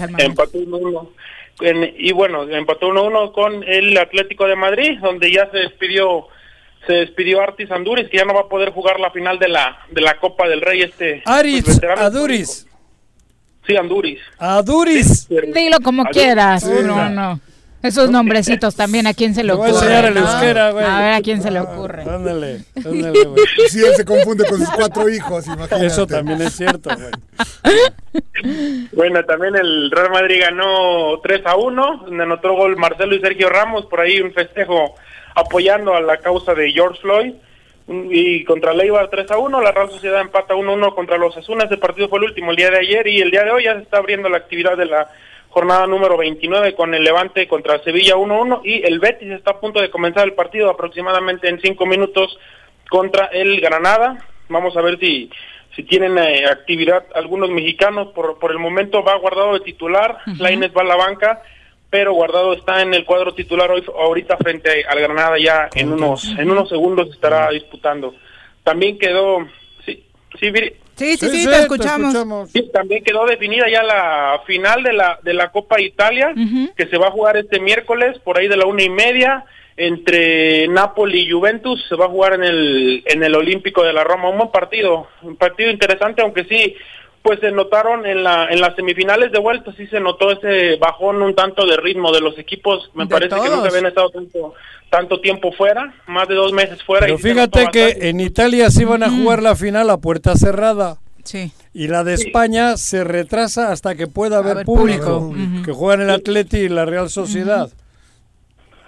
[0.00, 0.24] Mamés.
[0.24, 1.10] empató 1-1
[1.62, 6.26] en- y bueno, empató 1-1 con el Atlético de Madrid, donde ya se despidió
[6.86, 9.80] se despidió Artis Anduris, que ya no va a poder jugar la final de la
[9.90, 11.80] de la Copa del Rey este Aritz, pues.
[11.98, 12.66] Aduris.
[13.66, 14.18] Sí, Anduris.
[14.38, 15.28] Aduris.
[15.28, 16.16] Dilo como Adiós.
[16.16, 16.62] quieras.
[16.62, 16.70] Sí.
[16.82, 17.40] no, no.
[17.82, 19.86] Esos nombrecitos también, ¿a quién se le Te voy a ocurre?
[19.86, 20.84] enseñar el euskera, güey.
[20.84, 22.02] A ver, ¿a quién se le ocurre?
[22.02, 23.44] Ándale, ándale, güey.
[23.68, 25.86] Si él se confunde con sus cuatro hijos, imagínate.
[25.86, 27.10] Eso también es cierto, güey.
[28.92, 33.48] Bueno, también el Real Madrid ganó 3 a 1, donde anotó gol Marcelo y Sergio
[33.48, 34.94] Ramos, por ahí un festejo
[35.34, 37.34] apoyando a la causa de George Floyd.
[37.88, 41.36] Y contra Leibar 3 a 1, la Real Sociedad empata 1 a 1 contra los
[41.36, 41.66] Asunas.
[41.66, 43.74] Ese partido fue el último el día de ayer y el día de hoy ya
[43.74, 45.08] se está abriendo la actividad de la
[45.50, 49.52] jornada número 29 con el Levante contra Sevilla 1 a 1 y el Betis está
[49.52, 52.38] a punto de comenzar el partido aproximadamente en 5 minutos
[52.88, 54.24] contra el Granada.
[54.48, 55.30] Vamos a ver si
[55.74, 60.72] si tienen eh, actividad algunos mexicanos por por el momento va guardado de titular, Lainez
[60.76, 61.42] va a la banca,
[61.90, 66.24] pero guardado está en el cuadro titular hoy ahorita frente al Granada ya en unos
[66.38, 68.14] en unos segundos estará disputando.
[68.62, 69.46] También quedó
[69.84, 70.04] sí
[70.38, 70.74] sí Viri?
[71.00, 72.50] Sí, sí, sí, te, escuchamos.
[72.50, 76.34] Sí, también quedó definida ya la final de la, de la Copa Italia,
[76.76, 79.46] que se va a jugar este miércoles por ahí de la una y media
[79.78, 81.82] entre Napoli y Juventus.
[81.88, 84.28] Se va a jugar en el, en el Olímpico de la Roma.
[84.28, 86.76] Un buen partido, un partido interesante, aunque sí,
[87.22, 91.20] pues se notaron en, la, en las semifinales de vuelta, sí se notó ese bajón
[91.22, 92.90] un tanto de ritmo de los equipos.
[92.94, 94.54] Me parece que nunca habían estado tanto,
[94.88, 97.06] tanto tiempo fuera, más de dos meses fuera.
[97.06, 100.96] Pero fíjate que en Italia sí van a jugar la final a puerta cerrada.
[101.22, 101.52] Sí.
[101.74, 105.32] Y la de España se retrasa hasta que pueda haber, público,
[105.64, 107.70] que juegan el Atleti y la Real Sociedad.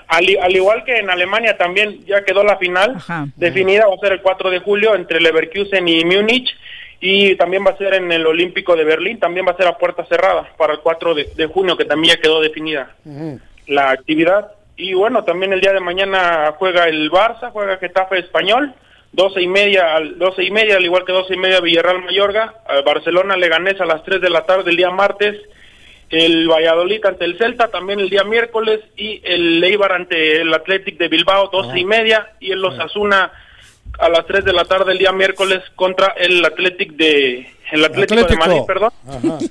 [0.09, 2.97] Al, igual que en Alemania también ya quedó la final
[3.37, 6.51] definida, va a ser el 4 de julio entre Leverkusen y Múnich
[7.05, 9.77] y también va a ser en el Olímpico de Berlín, también va a ser a
[9.77, 12.95] puerta cerrada para el 4 de, junio, que también ya quedó definida
[13.67, 14.53] la actividad.
[14.77, 18.73] Y bueno, también el día de mañana juega el Barça, juega Getafe Español,
[19.11, 22.55] 12 y media, al 12 y media, al igual que 12 y media Villarreal Mayorga,
[22.87, 25.41] Barcelona Leganés a las 3 de la tarde el día martes,
[26.09, 30.99] el Valladolid ante el Celta también el día miércoles y el Leibar ante el Athletic
[30.99, 33.33] de Bilbao 12 y media y el Osasuna
[33.99, 38.27] a las 3 de la tarde el día miércoles contra el Athletic de el Atlético,
[38.27, 38.91] de Madrid, perdón,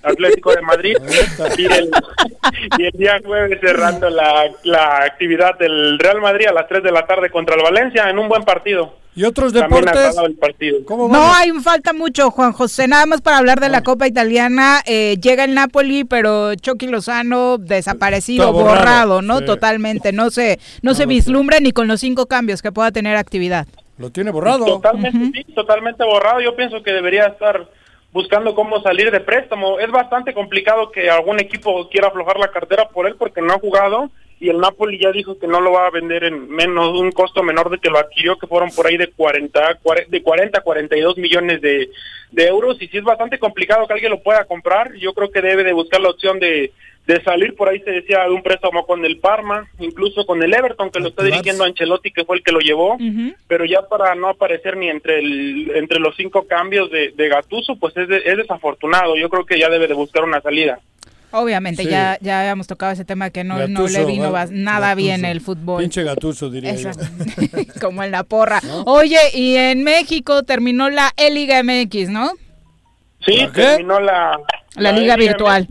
[0.03, 0.95] Atlético de Madrid
[1.57, 1.89] y el,
[2.77, 6.91] y el, día jueves cerrando la, la actividad del Real Madrid a las 3 de
[6.91, 9.01] la tarde contra el Valencia en un buen partido.
[9.13, 10.15] ¿Y otros deportes?
[10.87, 12.87] no, hay falta mucho, Juan José.
[12.87, 14.81] Nada más para hablar de la Copa Italiana.
[14.85, 19.41] Eh, llega el Napoli, pero Chucky Lozano desaparecido, borrado, ¿no?
[19.41, 20.13] Totalmente.
[20.13, 23.67] No se, no, se vislumbra ni con los cinco cambios que pueda tener actividad.
[24.01, 24.65] Lo tiene borrado.
[24.65, 26.41] Totalmente, sí, totalmente borrado.
[26.41, 27.69] Yo pienso que debería estar
[28.11, 29.79] buscando cómo salir de préstamo.
[29.79, 33.59] Es bastante complicado que algún equipo quiera aflojar la cartera por él porque no ha
[33.59, 34.09] jugado
[34.41, 37.43] y el Napoli ya dijo que no lo va a vender en menos un costo
[37.43, 41.17] menor de que lo adquirió, que fueron por ahí de 40, de 40 a 42
[41.17, 41.89] millones de,
[42.31, 42.81] de euros.
[42.81, 45.73] Y si es bastante complicado que alguien lo pueda comprar, yo creo que debe de
[45.73, 46.71] buscar la opción de
[47.07, 47.55] de salir.
[47.55, 50.99] Por ahí se decía de un préstamo con el Parma, incluso con el Everton que
[50.99, 52.97] lo está dirigiendo Ancelotti que fue el que lo llevó,
[53.47, 57.75] pero ya para no aparecer ni entre el, entre los cinco cambios de, de Gatuso,
[57.77, 59.15] pues es, es desafortunado.
[59.15, 60.79] Yo creo que ya debe de buscar una salida.
[61.31, 65.41] Obviamente, ya, ya habíamos tocado ese tema que no, no le vino nada bien el
[65.41, 65.81] fútbol.
[65.81, 66.91] Pinche gatuso, diría yo.
[67.81, 68.61] Como en la porra.
[68.85, 72.31] Oye, y en México terminó la E-Liga MX, ¿no?
[73.25, 74.39] Sí, terminó la...
[74.75, 75.67] La, Liga, Virtual.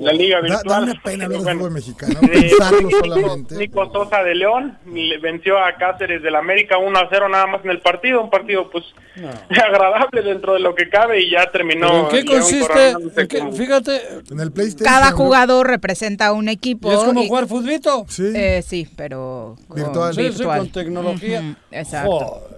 [0.00, 0.62] La Liga Virtual.
[0.64, 3.56] Da, una pena ver el fútbol mexicano, pensarlo solamente.
[3.56, 4.78] Nico Sosa de León
[5.22, 8.70] venció a Cáceres del América 1 a 0 nada más en el partido, un partido
[8.70, 8.84] pues
[9.50, 12.10] agradable dentro de lo que cabe y ya terminó.
[12.10, 12.96] ¿En qué consiste?
[13.52, 14.00] fíjate,
[14.30, 14.84] en el PlayStation.
[14.84, 16.90] Cada jugador representa un equipo.
[16.90, 18.06] ¿Y ¿Es como jugar futbito?
[18.08, 18.32] Sí.
[18.34, 20.16] Eh, sí, pero virtual.
[20.16, 20.58] virtual.
[20.60, 21.56] con tecnología.
[21.70, 22.48] exacto.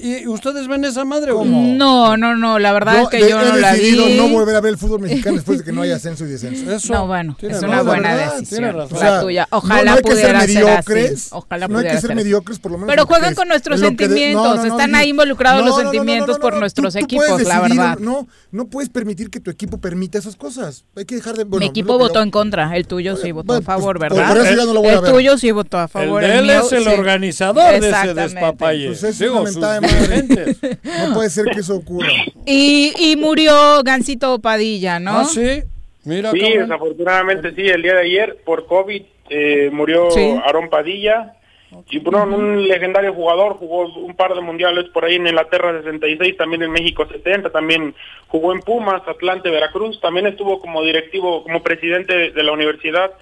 [0.00, 2.16] ¿y, ustedes ven esa madre o no?
[2.16, 4.16] No, no, la verdad es que yo no la vi.
[4.16, 6.76] no volver a ver el fútbol mexicano después de que no haya ascenso y descenso.
[6.76, 8.76] Eso, no, bueno, es una buena decisión.
[8.76, 9.48] La tuya.
[9.50, 12.92] Ojalá no, pudiera ser mediocres, Ojalá no hay que ser mediocres, por lo menos.
[12.92, 14.64] Pero juegan con nuestros sentimientos.
[14.64, 17.98] Están ahí involucrados los sentimientos por nuestros equipos, la verdad.
[17.98, 20.84] No, no puedes permitir que tu equipo permita esas cosas.
[20.96, 21.44] Hay que dejar de.
[21.44, 22.76] Mi equipo votó en contra.
[22.76, 24.36] El tuyo sí votó a favor, ¿verdad?
[24.36, 26.24] El tuyo sí votó a favor.
[26.24, 28.88] Él es el organizador de ese despapalle.
[28.88, 29.18] Pues
[31.08, 32.08] no puede ser que eso ocurra.
[32.46, 35.20] Y murió Gancito Padilla, ¿no?
[35.20, 35.62] Ah, sí.
[36.04, 40.08] Mira sí, desafortunadamente sí, el día de ayer por COVID eh, murió
[40.44, 41.34] Aarón Padilla.
[41.90, 46.38] Y bueno, un legendario jugador, jugó un par de mundiales por ahí en Inglaterra 66,
[46.38, 47.94] también en México 70, también
[48.28, 53.12] jugó en Pumas, Atlante, Veracruz, también estuvo como directivo, como presidente de la universidad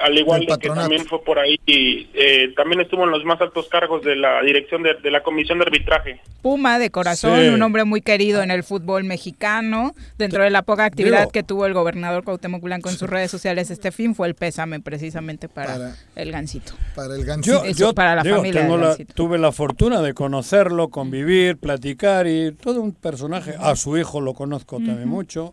[0.00, 3.68] al igual que también fue por ahí, y, eh, también estuvo en los más altos
[3.68, 6.20] cargos de la dirección de, la comisión de arbitraje.
[6.42, 10.84] Puma de corazón, un hombre muy querido en el fútbol mexicano, dentro de la poca
[10.84, 14.34] actividad que tuvo el gobernador Cuauhtémoc Blanco en sus redes sociales este fin, fue el
[14.34, 16.72] pésame precisamente para, el gancito.
[16.94, 17.64] Para el gancito.
[17.72, 18.66] Yo, para la familia
[19.14, 23.54] tuve la fortuna de conocerlo, convivir, platicar y todo un personaje.
[23.58, 25.52] A su hijo lo conozco también mucho.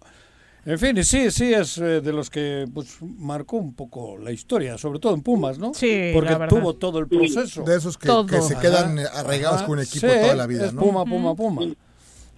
[0.68, 4.78] En fin, sí, sí, es eh, de los que pues, marcó un poco la historia,
[4.78, 5.74] sobre todo en Pumas, ¿no?
[5.74, 7.64] Sí, Porque tuvo todo el proceso.
[7.64, 8.10] De esos que,
[8.42, 10.82] se quedan arraigados con un equipo toda la vida, ¿no?
[10.82, 11.62] Puma, Puma, Puma.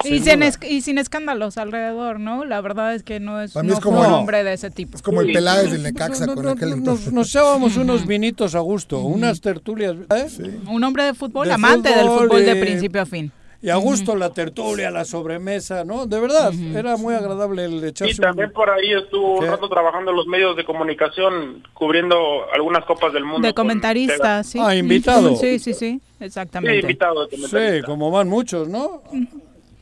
[0.03, 2.45] Y sin, y sin, escándalos alrededor, ¿no?
[2.45, 4.95] La verdad es que no es, no como un hombre de ese tipo.
[4.95, 7.11] Es como el Peláez del Necaxa con aquel entonces.
[7.11, 9.95] Nos, echábamos unos vinitos a gusto, unas tertulias.
[10.11, 10.59] ¿eh?
[10.67, 13.31] Un hombre de fútbol, amante del fútbol de principio a fin
[13.61, 16.05] y a gusto la tertulia, la sobremesa, ¿no?
[16.05, 18.13] De verdad, era muy agradable el echarse.
[18.13, 22.15] Y también por ahí estuvo un rato trabajando en los medios de comunicación, cubriendo
[22.53, 23.45] algunas copas del mundo.
[23.45, 24.59] De comentarista, sí.
[24.61, 25.35] Ah, invitado.
[25.35, 26.77] Sí, sí, sí, exactamente.
[26.77, 27.27] Sí, invitado.
[27.29, 29.03] sí, como van muchos, ¿no?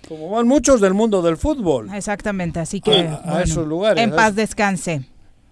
[0.07, 1.89] Como van muchos del mundo del fútbol.
[1.93, 4.03] Exactamente, así que a, a esos lugares.
[4.03, 5.05] En paz descanse.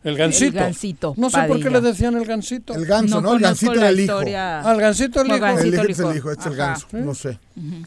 [0.06, 0.58] El gansito.
[0.60, 1.14] El gansito.
[1.18, 2.74] No sé por qué le decían el gansito.
[2.76, 3.34] El ganso, ¿no?
[3.34, 4.20] El gansito era el hijo.
[4.38, 5.46] Ah, el gansito el No, hijo.
[5.48, 6.32] El hijo es el hijo.
[6.32, 6.88] este es el ganso.
[6.94, 7.40] No sé.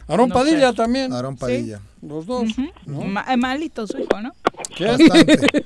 [0.07, 0.75] Aarón No Padilla sé.
[0.75, 1.13] también.
[1.13, 1.79] Aarón Padilla.
[2.01, 2.43] Los dos.
[2.85, 3.01] ¿no?
[3.01, 4.31] Ma- eh, malito su hijo, ¿no?
[4.75, 4.85] ¿Qué?
[4.85, 5.65] Bastante.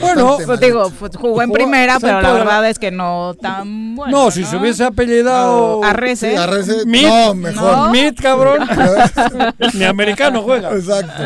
[0.00, 4.24] Bueno, Pues digo, pues, jugó en primera, pero la verdad es que no tan bueno.
[4.24, 5.78] no, si se hubiese apellidado.
[5.78, 6.32] O Arrece.
[6.32, 7.76] Sí, Arrece, Mid, no, mejor.
[7.76, 7.90] ¿No?
[7.90, 8.68] Mid, cabrón.
[9.74, 10.70] Ni americano juega.
[10.74, 11.22] Exacto.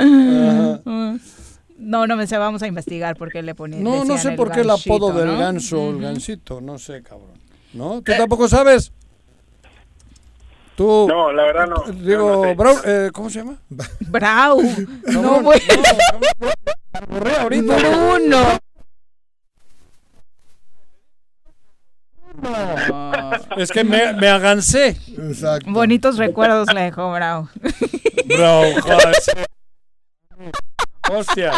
[1.79, 3.85] No, no me sé, vamos a investigar por qué le ponían.
[3.85, 5.39] No, no sé por qué el apodo del ¿no?
[5.39, 7.39] ganso, el gansito, no sé, cabrón.
[7.73, 8.03] ¿No?
[8.03, 8.93] ¿Tú tampoco sabes?
[10.75, 11.07] Tú.
[11.09, 11.93] No, la verdad no.
[11.93, 12.55] Digo, no.
[12.55, 13.59] Brown, eh, ¿cómo se llama?
[14.01, 14.61] Brau.
[14.63, 15.61] No, Cabrón, güey.
[17.09, 17.77] Borré ahorita.
[17.77, 18.59] Bruno.
[23.57, 24.97] Es que me, me agancé.
[25.17, 25.71] Exacto.
[25.71, 27.49] Bonitos recuerdos le dejó Brau.
[28.27, 29.15] Bro, joder.
[31.11, 31.53] Hostia.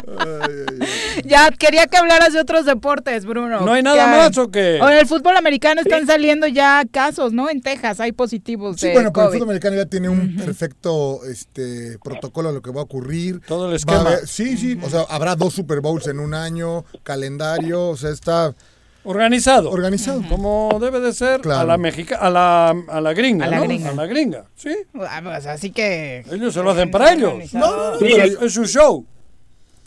[1.24, 3.60] Ya, quería que hablaras de otros deportes, Bruno.
[3.60, 4.78] ¿No hay nada ¿Qué más o qué?
[4.80, 7.50] O en el fútbol americano están saliendo ya casos, ¿no?
[7.50, 11.20] En Texas hay positivos Sí, de bueno, pero el fútbol americano ya tiene un perfecto
[11.28, 13.40] este, protocolo de lo que va a ocurrir.
[13.46, 14.00] Todo el esquema.
[14.00, 18.10] haber- sí, sí, o sea, habrá dos Super Bowls en un año, calendario, o sea,
[18.10, 18.54] está
[19.02, 19.70] Organizado.
[19.70, 20.22] organizado.
[20.28, 21.60] Como debe de ser Claro.
[21.60, 23.64] a la mexica, a la, a la gringa, A la ¿no?
[23.64, 23.90] gringa.
[23.90, 24.74] A la gringa, sí.
[25.00, 26.24] Ah, pues, así que...
[26.30, 27.32] Ellos se lo hacen para ellos.
[27.98, 29.06] Sí, es, es su show.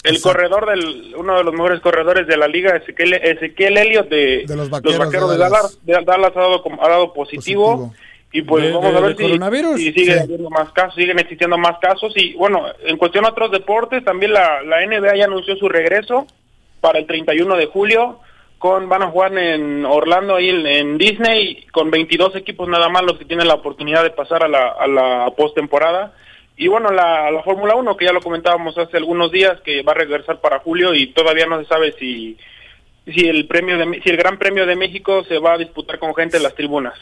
[0.04, 4.44] El corredor del, uno de los mejores corredores de la liga, Ezequiel, Ezequiel Elliott de,
[4.48, 5.80] De los Vaqueros de de Dallas.
[5.84, 7.78] De Dallas ha dado, como- ha dado positivo.
[7.90, 7.94] Positivo.
[8.36, 9.76] Y pues ¿De- vamos de- a ver si, coronavirus?
[9.80, 10.20] si sigue Sí.
[10.20, 12.12] habiendo más casos, siguen existiendo más casos.
[12.18, 16.26] Y bueno, en cuestión a otros deportes, también la, la NBA ya anunció su regreso
[16.82, 18.20] para el 31 de julio.
[18.58, 23.04] Con, van a jugar en Orlando, ahí en, en Disney, con 22 equipos nada más
[23.04, 26.14] los que tienen la oportunidad de pasar a la, a la postemporada.
[26.56, 29.94] Y bueno, la, la Fórmula 1, que ya lo comentábamos hace algunos días, que va
[29.94, 32.38] a regresar para julio y todavía no se sabe si,
[33.06, 36.14] si, el, premio de, si el Gran Premio de México se va a disputar con
[36.14, 36.94] gente en las tribunas.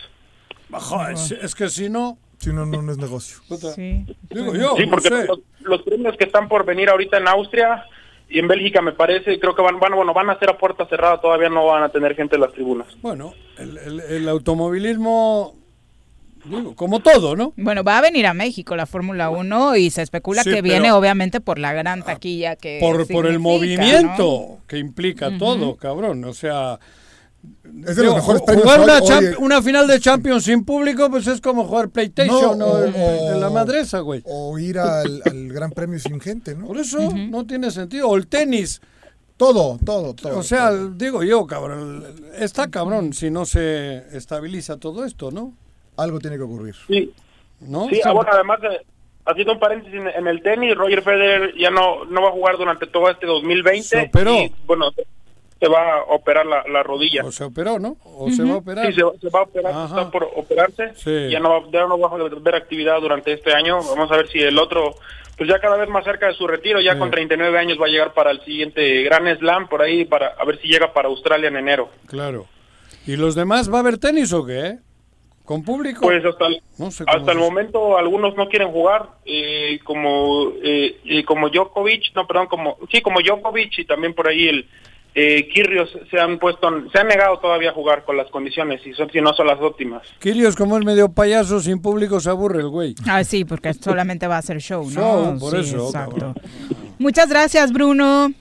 [0.71, 3.39] Joder, es, es que si no, Si no, no, no es negocio.
[3.75, 4.05] Sí.
[4.29, 5.25] digo yo, Sí, no porque sé.
[5.27, 7.83] los, los premios que están por venir ahorita en Austria
[8.29, 10.85] y en Bélgica me parece, creo que van, van, bueno, van a ser a puerta
[10.85, 12.87] cerrada, todavía no van a tener gente en las tribunas.
[13.01, 15.55] Bueno, el, el- el automovilismo,
[16.75, 17.53] como todo, ¿no?
[17.57, 20.63] Bueno, va a venir a México la Fórmula 1 y se especula Sí, que pero-
[20.63, 24.15] viene obviamente por la gran taquilla que Por, por el movimiento
[24.49, 24.57] ¿no?
[24.67, 26.23] que implica todo, cabrón.
[26.25, 26.79] O sea,
[27.87, 31.09] Es de digo, los mejores jugar una, hoy- champ- una final de Champions sin público,
[31.09, 34.21] pues es como jugar PlayStation No, o, de la madresa, güey.
[34.25, 36.67] O ir al, al Gran Premio sin gente, ¿no?
[36.67, 38.09] Por eso no tiene sentido.
[38.09, 38.81] O el tenis.
[39.37, 40.37] Todo, todo, todo.
[40.37, 40.89] O sea, todo.
[40.91, 42.05] digo yo, cabrón,
[42.37, 45.53] está cabrón si no se estabiliza todo esto, ¿no?
[46.01, 46.75] Algo tiene que ocurrir.
[46.87, 47.13] Sí,
[47.61, 47.87] ¿No?
[47.89, 48.81] sí ah, bueno, además, de,
[49.25, 52.57] haciendo un paréntesis en, en el tenis, Roger Federer ya no, no va a jugar
[52.57, 53.83] durante todo este 2020.
[53.87, 54.33] Se operó.
[54.33, 54.91] Y, bueno,
[55.59, 57.23] se va a operar la, la rodilla.
[57.23, 57.97] O se operó, ¿no?
[58.03, 58.87] O se va a operar.
[58.87, 59.85] Sí, se, va- se va a operar, Ajá.
[59.85, 60.93] está por operarse.
[60.95, 61.29] Sí.
[61.29, 63.77] Ya, no va, ya no va a ver actividad durante este año.
[63.83, 64.95] Vamos a ver si el otro,
[65.37, 66.99] pues ya cada vez más cerca de su retiro, ya Sí.
[66.99, 70.43] con 39 años va a llegar para el siguiente Gran Slam, por ahí, para a
[70.45, 71.89] ver si llega para Australia en enero.
[72.07, 72.47] Claro.
[73.05, 74.77] ¿Y los demás va a haber tenis o qué?
[75.51, 75.99] ¿Con público?
[75.99, 80.95] Pues hasta el, No sé hasta el momento algunos no quieren jugar, eh, como eh,
[81.03, 84.69] eh, como Djokovic, no, perdón, como sí, como Djokovic y también por ahí el
[85.13, 88.93] eh, Kyrgios se han puesto, se han negado todavía a jugar con las condiciones y
[88.93, 90.03] son, si no son las óptimas.
[90.21, 92.95] Kirios, como es medio payaso, sin público se aburre el güey.
[93.05, 94.89] Ah, sí, porque solamente va a ser show, ¿no?
[94.91, 96.11] Show, por Sí, eso, exacto.
[96.15, 96.35] cabrón.
[96.97, 98.31] Muchas gracias, Bruno.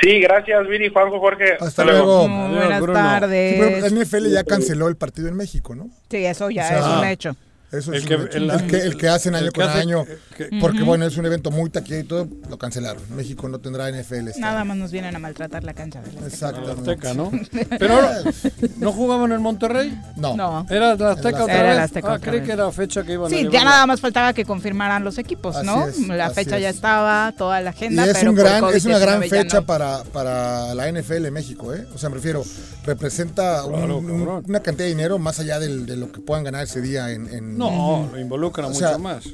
[0.00, 1.56] Sí, gracias, Viri, Juanjo, Jorge.
[1.58, 2.28] Hasta luego.
[2.28, 2.98] Muy Adiós, buenas Bruno.
[2.98, 3.54] Sí, tardes.
[3.58, 5.88] pero la NFL ya canceló el partido en México, ¿no?
[6.08, 7.36] Sí, eso ya O sea, es un hecho.
[7.70, 10.04] Eso El es que- el- el, que, el que hacen año que con hace- año,
[10.36, 13.02] que- porque bueno, es un evento muy taquilla y todo, lo cancelaron.
[13.14, 14.68] México no tendrá NFL este Nada año.
[14.70, 16.26] más nos vienen a maltratar la cancha de la Azteca.
[16.28, 16.90] Exactamente.
[16.90, 17.30] Azteca, ¿no?
[17.78, 18.22] Pero ahora,
[18.78, 20.00] ¿no jugaban en Monterrey?
[20.16, 20.34] No.
[20.34, 20.66] No.
[20.70, 21.76] ¿Era la Azteca otra Era vez?
[21.76, 22.46] la Azteca ah, otra creí vez.
[22.46, 25.54] que era fecha que iban a Sí, ya nada más faltaba que confirmaran los equipos,
[25.56, 25.86] Así ¿no?
[25.86, 26.76] es, la fecha ya es.
[26.76, 29.60] estaba, toda la Y agenda, es, pero un gran, es una gran COVID-19 ya fecha
[29.60, 29.66] no.
[29.66, 31.86] para, para la NFL en México, ¿eh?
[31.94, 32.42] O sea, me refiero,
[32.86, 34.44] representa un- Claro, un- cabrón.
[34.48, 37.57] una cantidad de dinero más allá del- de lo que puedan ganar ese día en...
[37.58, 39.24] No, lo involucra o mucho sea, más.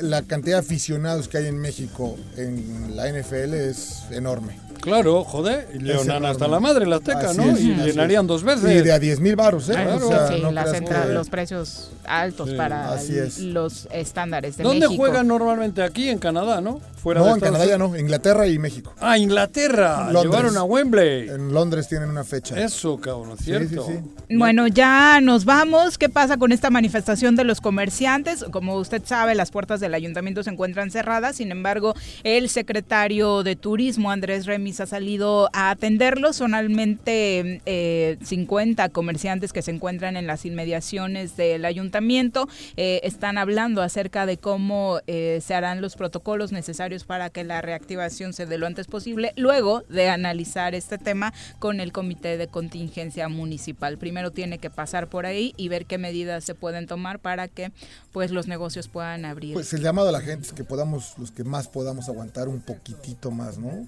[0.00, 4.58] La cantidad de aficionados que hay en México en la NFL es enorme.
[4.80, 7.52] Claro, joder, y Leonan hasta la madre la Azteca, Así ¿no?
[7.52, 8.28] es, y llenarían es.
[8.28, 8.80] dos veces.
[8.80, 9.74] Y de a 10 mil baros, ¿eh?
[9.76, 12.96] Ah, O sea, sí, no las creas entra- que- los precios altos Sí, para
[13.40, 15.02] los estándares de ¿Dónde México.
[15.02, 15.82] juegan normalmente?
[15.82, 16.80] Aquí en Canadá, ¿no?
[17.00, 18.94] Fuera no, de en Canadá ya no, Inglaterra y México.
[19.00, 20.10] Ah, Inglaterra.
[20.12, 21.28] Llevaron a Wembley.
[21.28, 22.60] En Londres tienen una fecha.
[22.60, 23.86] Eso, cabrón, ¿cierto?
[23.86, 23.92] Sí,
[24.28, 25.98] sí, bueno, ya nos vamos.
[25.98, 28.44] ¿Qué pasa con esta manifestación de los comerciantes?
[28.50, 31.36] Como usted sabe, las puertas del ayuntamiento se encuentran cerradas.
[31.36, 36.36] Sin embargo, el secretario de Turismo, Andrés Remis, ha salido a atenderlos.
[36.36, 42.48] Son almente eh, 50 comerciantes que se encuentran en las inmediaciones del ayuntamiento.
[42.76, 47.62] Eh, están hablando acerca de cómo eh, se harán los protocolos necesarios para que la
[47.62, 52.48] reactivación se dé lo antes posible, luego de analizar este tema con el comité de
[52.48, 53.98] contingencia municipal.
[53.98, 57.72] Primero tiene que pasar por ahí y ver qué medidas se pueden tomar para que
[58.12, 59.54] pues los negocios puedan abrir.
[59.54, 62.60] Pues el llamado a la gente es que podamos, los que más podamos aguantar un
[62.60, 63.86] poquitito más, ¿no?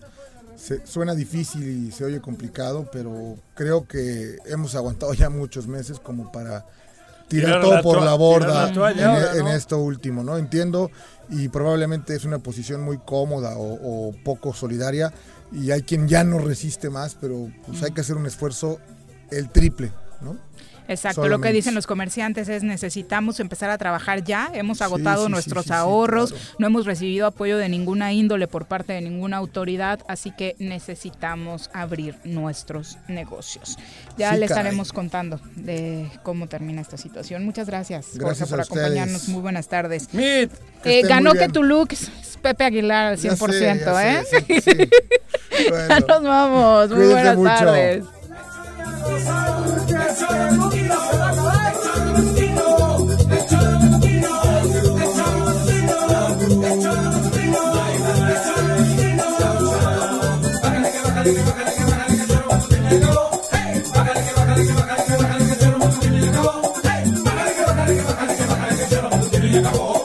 [0.84, 6.30] suena difícil y se oye complicado, pero creo que hemos aguantado ya muchos meses como
[6.30, 6.64] para
[7.36, 8.70] tirar, todo por la borda
[9.34, 10.36] en, esto último, ¿no?
[10.38, 10.90] Entiendo
[11.28, 15.12] y probablemente es una posición muy cómoda o, poco solidaria
[15.50, 18.78] y hay quien ya no resiste más, pero pues hay que hacer un esfuerzo
[19.30, 20.36] el triple, ¿no?
[20.88, 25.70] Exacto, lo que dicen los comerciantes es necesitamos empezar a trabajar ya, hemos agotado nuestros
[25.70, 30.56] ahorros, no hemos recibido apoyo de ninguna índole por parte de ninguna autoridad, así que
[30.58, 33.78] necesitamos abrir nuestros negocios.
[34.16, 37.44] Ya les estaremos contando de cómo termina esta situación.
[37.44, 39.28] Muchas gracias, gracias por acompañarnos.
[39.28, 40.08] Muy buenas tardes.
[40.14, 42.10] Eh, ganó que tu look es
[42.42, 44.88] Pepe Aguilar al 100%, ¿eh?
[45.88, 46.90] ya nos vamos.
[46.90, 48.04] Muy buenas tardes.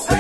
[0.07, 0.16] Hey,